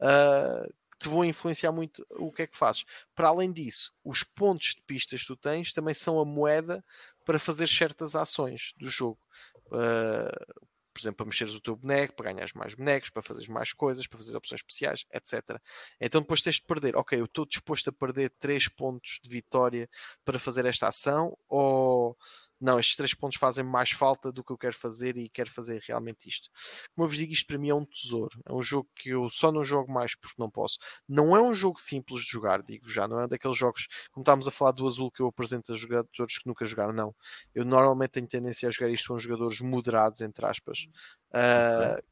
[0.00, 2.84] uh, que te vão influenciar muito o que é que fazes.
[3.14, 6.84] Para além disso, os pontos de pistas que tu tens também são a moeda
[7.24, 9.18] para fazer certas ações do jogo.
[9.66, 10.65] Uh,
[10.96, 14.06] por exemplo, para mexeres o teu boneco, para ganhares mais bonecos, para fazeres mais coisas,
[14.06, 15.60] para fazer opções especiais, etc.
[16.00, 19.90] Então depois tens de perder, ok, eu estou disposto a perder 3 pontos de vitória
[20.24, 22.16] para fazer esta ação, ou
[22.60, 25.82] não, estes três pontos fazem mais falta do que eu quero fazer e quero fazer
[25.86, 26.48] realmente isto.
[26.94, 28.40] Como eu vos digo, isto para mim é um tesouro.
[28.46, 30.78] É um jogo que eu só não jogo mais porque não posso.
[31.08, 33.06] Não é um jogo simples de jogar, digo já.
[33.06, 36.38] Não é daqueles jogos, como estávamos a falar do azul, que eu apresento a jogadores
[36.38, 36.92] que nunca jogaram.
[36.92, 37.14] Não.
[37.54, 40.88] Eu normalmente tenho tendência a jogar isto com jogadores moderados, entre aspas.
[41.30, 42.02] Uh,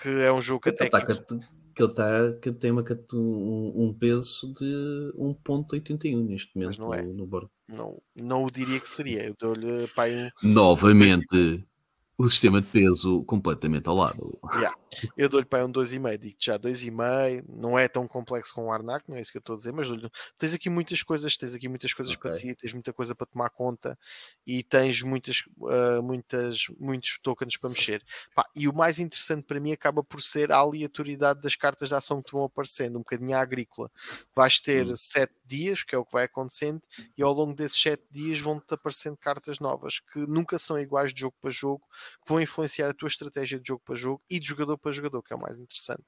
[0.00, 0.88] que é um jogo que até.
[0.88, 0.96] Que
[1.76, 2.82] que ele tá, que tem uma,
[3.12, 7.02] um, um peso de 1.81 neste momento não é.
[7.02, 7.50] no, no bordo.
[7.68, 9.26] Não, não o diria que seria.
[9.26, 10.30] Eu dou-lhe para um...
[10.42, 11.62] Novamente
[12.18, 14.38] o sistema de peso completamente ao lado.
[14.54, 14.74] Yeah.
[15.16, 19.04] Eu dou-lhe para um 2,5, digo já 2,5, não é tão complexo com o Arnac,
[19.06, 19.88] não é isso que eu estou a dizer, mas
[20.38, 22.22] tens aqui muitas coisas, tens aqui muitas coisas okay.
[22.22, 23.98] para decidir, tens muita coisa para tomar conta
[24.46, 28.02] e tens muitas, uh, muitas, muitos tokens para mexer.
[28.34, 31.94] Pá, e o mais interessante para mim acaba por ser a aleatoriedade das cartas de
[31.94, 33.90] ação que te vão aparecendo, um bocadinho agrícola.
[34.34, 35.35] Vais ter 7 hum.
[35.46, 36.82] Dias, que é o que vai acontecendo,
[37.16, 41.20] e ao longo desses 7 dias vão-te aparecendo cartas novas que nunca são iguais de
[41.20, 41.82] jogo para jogo
[42.24, 45.22] que vão influenciar a tua estratégia de jogo para jogo e de jogador para jogador,
[45.22, 46.04] que é o mais interessante.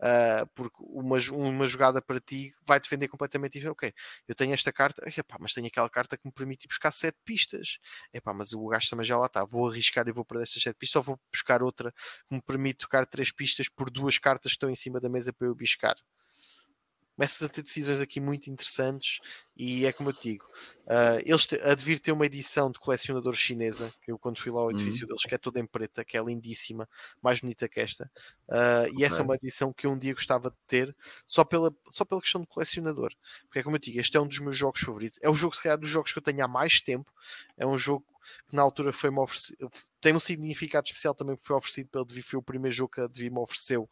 [0.00, 3.72] Uh, porque uma, uma jogada para ti vai defender completamente diferente.
[3.72, 3.92] Ok,
[4.26, 7.78] eu tenho esta carta, epá, mas tenho aquela carta que me permite buscar sete pistas.
[8.12, 9.44] Epá, mas o gajo também já lá está.
[9.44, 11.92] Vou arriscar e vou perder essas sete pistas, ou vou buscar outra
[12.28, 15.32] que me permite tocar três pistas por duas cartas que estão em cima da mesa
[15.32, 15.96] para eu biscar
[17.20, 19.20] começas a ter decisões aqui muito interessantes
[19.54, 20.44] e é como eu te digo,
[20.86, 24.50] uh, eles te, a devir ter uma edição de colecionador chinesa, que eu quando fui
[24.50, 25.08] lá ao edifício uhum.
[25.08, 26.88] deles, que é toda em preta, que é lindíssima,
[27.20, 28.10] mais bonita que esta,
[28.48, 28.98] uh, okay.
[28.98, 32.06] e essa é uma edição que eu um dia gostava de ter, só pela, só
[32.06, 34.56] pela questão de colecionador, porque é como eu te digo, este é um dos meus
[34.56, 37.12] jogos favoritos, é o jogo se calhar dos jogos que eu tenho há mais tempo,
[37.58, 38.06] é um jogo
[38.48, 39.70] que na altura foi-me oferecido,
[40.00, 43.00] tem um significado especial também que foi oferecido pelo Devi, foi o primeiro jogo que
[43.02, 43.86] a Devi me ofereceu.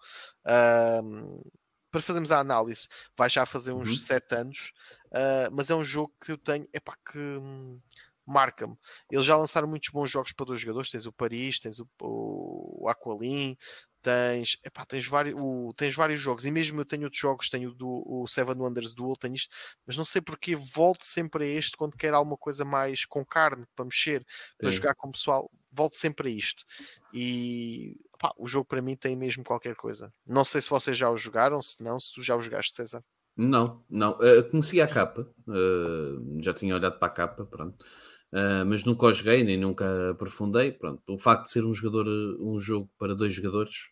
[0.47, 1.45] Uh,
[1.90, 3.97] para fazermos a análise, vai já fazer uns uhum.
[3.97, 4.73] 7 anos,
[5.06, 7.81] uh, mas é um jogo que eu tenho, epá, que hum,
[8.27, 8.77] marca-me.
[9.10, 12.89] Eles já lançaram muitos bons jogos para dois jogadores, tens o Paris, tens o, o
[12.89, 13.56] Aqualin,
[14.02, 17.73] tens, epá, tens, vários, o, tens vários jogos, e mesmo eu tenho outros jogos, tenho
[17.74, 19.55] do, o Seven Wonders Duel, tenho isto,
[19.86, 23.66] mas não sei porque volto sempre a este quando quero alguma coisa mais com carne
[23.74, 24.24] para mexer,
[24.56, 24.77] para Sim.
[24.77, 26.65] jogar com o pessoal, volto sempre a isto.
[27.12, 30.12] E pá, o jogo para mim tem mesmo qualquer coisa.
[30.27, 33.03] Não sei se vocês já o jogaram, se não, se tu já o jogaste, César.
[33.39, 34.19] Não, não.
[34.19, 37.85] Uh, conhecia a capa, uh, já tinha olhado para a capa, pronto.
[38.32, 40.73] Uh, mas nunca o joguei, nem nunca aprofundei.
[40.73, 42.07] Pronto, o facto de ser um jogador,
[42.40, 43.90] um jogo para dois jogadores,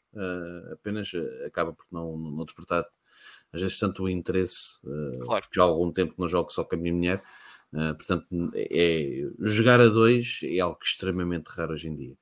[0.73, 1.13] apenas
[1.47, 2.85] acaba por não, não despertar
[3.53, 4.81] às vezes tanto o interesse,
[5.23, 5.47] claro.
[5.55, 7.23] já há algum tempo que não jogo só com a minha mulher.
[7.71, 12.17] portanto, é, jogar a dois é algo extremamente raro hoje em dia.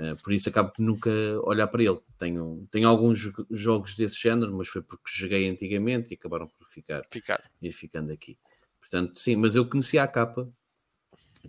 [0.00, 1.10] Uh, por isso acabo por nunca
[1.42, 1.98] olhar para ele.
[2.16, 3.18] Tenho, tenho alguns
[3.50, 7.42] jogos desse género, mas foi porque joguei antigamente e acabaram por ficar, ficar.
[7.60, 8.38] e ficando aqui.
[8.80, 10.50] Portanto, sim, mas eu conhecia a capa,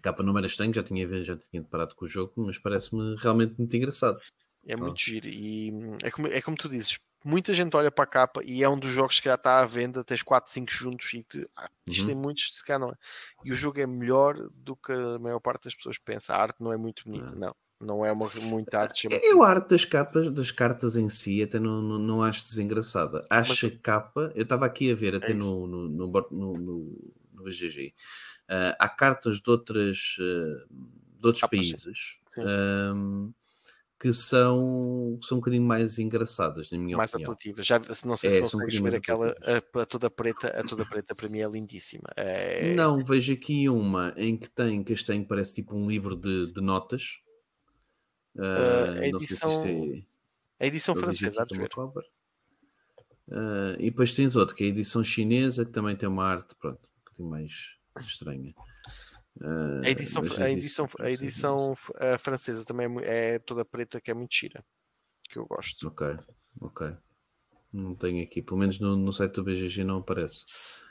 [0.01, 3.55] capa não era estranho, já tinha, já tinha deparado com o jogo, mas parece-me realmente
[3.57, 4.19] muito engraçado.
[4.67, 5.03] É muito ah.
[5.03, 5.71] giro e
[6.03, 8.77] é como, é como tu dizes, muita gente olha para a capa e é um
[8.77, 12.01] dos jogos que já está à venda, tens 4, 5 juntos e tu, ah, isto
[12.01, 12.07] uhum.
[12.07, 12.95] tem muitos, se cá não é.
[13.45, 16.33] E o jogo é melhor do que a maior parte das pessoas pensa.
[16.33, 17.55] A arte não é muito bonita, não.
[17.81, 19.07] Não é uma muita arte.
[19.09, 23.25] Eu a arte das capas, das cartas em si, até não, não, não acho desengraçada.
[23.29, 23.73] Acho Mas...
[23.73, 27.87] a capa, eu estava aqui a ver até é no, no, no, no, no, BGG,
[27.87, 27.93] uh,
[28.49, 30.67] ah, há cartas de outras uh,
[31.19, 32.17] de outros ah, países.
[32.37, 33.33] Um,
[34.01, 37.29] que são, são um bocadinho mais engraçadas, na minha mais opinião.
[37.29, 37.65] Mais apelativas.
[37.67, 40.83] Já, não sei se é, consegues um ver aquela a, a, toda preta, a toda
[40.83, 42.09] preta para mim é lindíssima.
[42.17, 42.73] É...
[42.73, 47.19] Não, vejo aqui uma em que tem castanho, parece tipo um livro de, de notas.
[48.35, 50.03] Uh, a edição, é,
[50.59, 51.69] a edição francesa, a ver.
[53.27, 56.55] Uh, e depois tens outro, que é a edição chinesa, que também tem uma arte,
[56.55, 57.53] pronto, um bocadinho mais
[57.99, 58.53] estranha.
[59.37, 64.11] Uh, a edição, a edição, a edição a francesa também é, é toda preta, que
[64.11, 64.63] é muito gira,
[65.23, 65.87] que eu gosto.
[65.87, 66.17] Ok,
[66.59, 66.93] ok.
[67.71, 70.45] Não tenho aqui, pelo menos no, no site do BGG não aparece.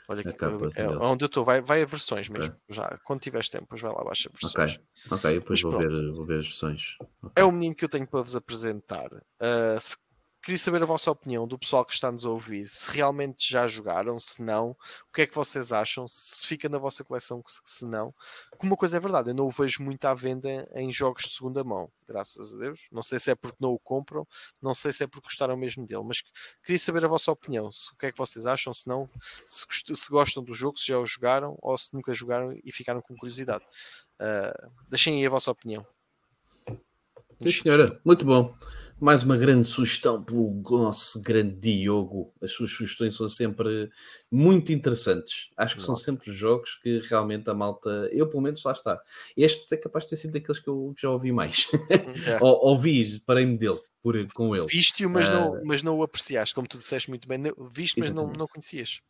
[0.07, 0.45] Olha aqui,
[0.75, 2.53] é, onde eu estou, vai, vai a versões mesmo.
[2.53, 2.75] Okay.
[2.75, 4.75] Já, quando tiveres tempo, vai lá, baixa versões.
[4.75, 6.97] Ok, ok, depois vou ver, vou ver as versões.
[6.99, 7.31] Okay.
[7.35, 9.11] É o menino que eu tenho para vos apresentar.
[9.13, 9.97] Uh, se
[10.43, 12.65] Queria saber a vossa opinião do pessoal que está-nos a ouvir.
[12.65, 16.07] Se realmente já jogaram, se não, o que é que vocês acham?
[16.07, 18.11] Se fica na vossa coleção, se não.
[18.57, 21.29] Como uma coisa é verdade, eu não o vejo muito à venda em jogos de
[21.29, 22.87] segunda mão, graças a Deus.
[22.91, 24.27] Não sei se é porque não o compram,
[24.59, 26.23] não sei se é porque gostaram mesmo dele, mas
[26.63, 27.71] queria saber a vossa opinião.
[27.71, 29.07] Se, o que é que vocês acham, se não,
[29.45, 32.99] se, se gostam do jogo, se já o jogaram ou se nunca jogaram e ficaram
[32.99, 33.63] com curiosidade.
[34.19, 35.85] Uh, deixem aí a vossa opinião.
[37.39, 38.55] Sim, senhora, muito bom
[39.01, 42.31] mais uma grande sugestão pelo nosso grande Diogo.
[42.39, 43.89] As suas sugestões são sempre
[44.31, 45.49] muito interessantes.
[45.57, 46.03] Acho que Nossa.
[46.03, 48.07] são sempre jogos que realmente a malta.
[48.11, 49.01] Eu, pelo menos, lá está.
[49.35, 51.67] Este é capaz de ter sido daqueles que eu já ouvi mais.
[52.27, 52.37] É.
[52.41, 53.79] ouvi, parei-me dele.
[54.03, 54.65] Por, com ele.
[54.67, 55.31] Viste-o, mas, uh...
[55.31, 57.41] não, mas não o apreciaste, como tu disseste muito bem.
[57.71, 59.01] Viste, mas não, não conhecias.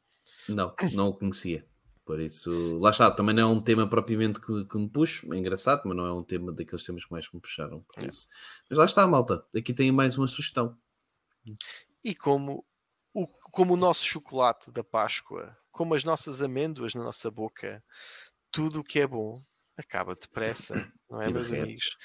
[0.47, 1.65] Não, não o conhecia.
[2.03, 5.37] Por isso, lá está, também não é um tema propriamente que, que me puxo, é
[5.37, 7.81] engraçado, mas não é um tema daqueles temas que mais me puxaram.
[7.93, 8.27] Por isso.
[8.69, 10.77] Mas lá está, malta, aqui tem mais uma sugestão.
[12.03, 12.65] E como
[13.13, 17.83] o, como o nosso chocolate da Páscoa, como as nossas amêndoas na nossa boca,
[18.51, 19.41] tudo o que é bom
[19.77, 21.97] acaba depressa, não é, meus amigos?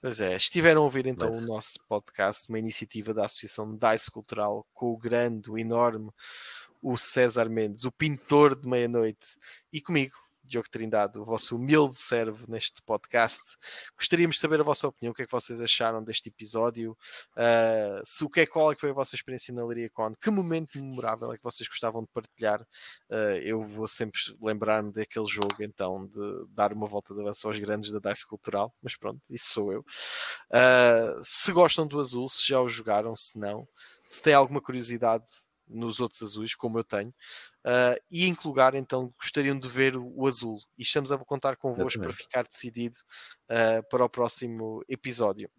[0.00, 4.66] Pois é, estiveram a ouvir então o nosso podcast, uma iniciativa da Associação Dice Cultural,
[4.72, 6.10] com o grande, o enorme,
[6.82, 9.38] o César Mendes, o pintor de meia-noite,
[9.72, 10.16] e comigo,
[10.52, 13.56] Diogo Trindade, o vosso humilde servo neste podcast.
[13.96, 18.00] Gostaríamos de saber a vossa opinião, o que é que vocês acharam deste episódio, uh,
[18.04, 20.30] se o que é qual é que foi a vossa experiência na Liria Con, que
[20.30, 22.60] momento memorável é que vocês gostavam de partilhar.
[23.08, 27.58] Uh, eu vou sempre lembrar-me daquele jogo, então, de dar uma volta de avanço aos
[27.58, 29.80] grandes da Dice Cultural, mas pronto, isso sou eu.
[29.80, 33.66] Uh, se gostam do azul, se já o jogaram, se não,
[34.06, 35.24] se têm alguma curiosidade
[35.72, 39.96] nos outros azuis, como eu tenho, uh, e em que lugar então gostariam de ver
[39.96, 40.58] o azul.
[40.78, 42.98] E estamos a contar convosco para ficar decidido
[43.50, 45.50] uh, para o próximo episódio.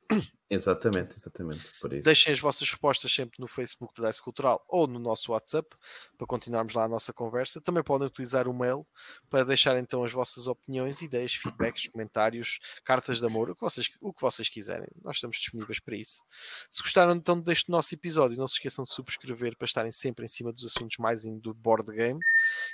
[0.53, 1.63] Exatamente, exatamente.
[2.03, 5.67] Deixem as vossas respostas sempre no Facebook da Dice Cultural ou no nosso WhatsApp
[6.15, 7.59] para continuarmos lá a nossa conversa.
[7.59, 8.85] Também podem utilizar o mail
[9.29, 13.89] para deixar então as vossas opiniões, ideias, feedbacks, comentários, cartas de amor, o que vocês,
[13.99, 14.87] o que vocês quiserem.
[15.01, 16.21] Nós estamos disponíveis para isso.
[16.69, 20.27] Se gostaram então deste nosso episódio, não se esqueçam de subscrever para estarem sempre em
[20.27, 22.19] cima dos assuntos mais do board game.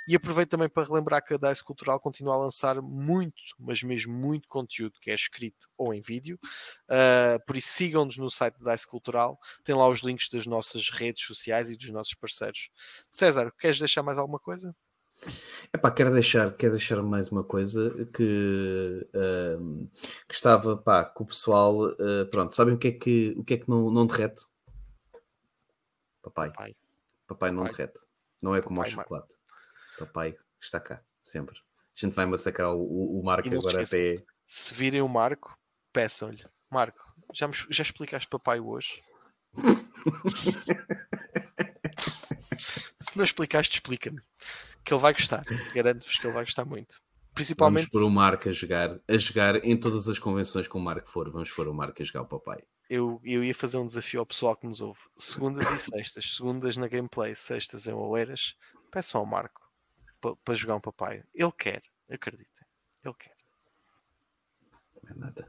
[0.06, 4.12] E aproveito também para relembrar que a Dice Cultural continua a lançar muito, mas mesmo
[4.12, 6.38] muito conteúdo que é escrito ou em vídeo.
[6.88, 10.90] Uh, por isso sigam-nos no site da Dice Cultural, tem lá os links das nossas
[10.90, 12.70] redes sociais e dos nossos parceiros.
[13.10, 14.74] César, queres deixar mais alguma coisa?
[15.72, 19.90] Epá, quero deixar, quero deixar mais uma coisa que, uh,
[20.26, 21.90] que estava pá, com o pessoal.
[21.90, 24.44] Uh, pronto, sabem o que é que, o que, é que não, não derrete?
[26.22, 26.50] Papai.
[26.50, 26.76] Papai,
[27.26, 27.76] Papai não Papai.
[27.76, 28.00] derrete.
[28.42, 29.36] Não é como Papai, o chocolate.
[29.98, 31.56] Papai está cá, sempre.
[31.58, 34.22] A gente vai massacrar o, o, o Marco agora até.
[34.52, 35.56] Se virem o Marco,
[35.92, 36.44] peçam-lhe.
[36.68, 36.98] Marco,
[37.32, 39.00] já, me, já explicaste papai hoje?
[42.98, 44.20] Se não explicaste, explica-me.
[44.82, 45.44] Que ele vai gostar.
[45.72, 47.00] Garanto-vos que ele vai gostar muito.
[47.32, 47.90] Principalmente.
[47.92, 51.08] Vamos pôr o Marco a jogar, a jogar em todas as convenções que o Marco
[51.08, 51.30] for.
[51.30, 52.64] Vamos pôr o Marco a jogar o papai.
[52.88, 54.98] Eu, eu ia fazer um desafio ao pessoal que nos ouve.
[55.16, 56.34] Segundas e sextas.
[56.34, 58.56] Segundas na gameplay, sextas em Oeiras.
[58.90, 59.60] Peçam ao Marco
[60.44, 61.22] para jogar um papai.
[61.32, 62.66] Ele quer, acreditem.
[63.04, 63.39] Ele quer.
[65.14, 65.48] Não é nada.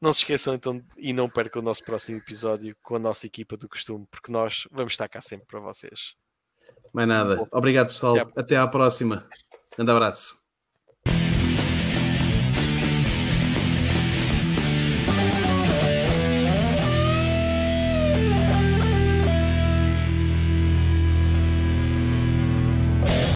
[0.00, 3.56] Não se esqueçam então e não percam o nosso próximo episódio com a nossa equipa
[3.56, 6.14] do costume, porque nós vamos estar cá sempre para vocês.
[6.92, 7.46] Mais nada.
[7.50, 8.16] Obrigado, pessoal.
[8.36, 9.16] Até à próxima.
[9.16, 9.28] Até à próxima.
[9.78, 10.43] Um abraço.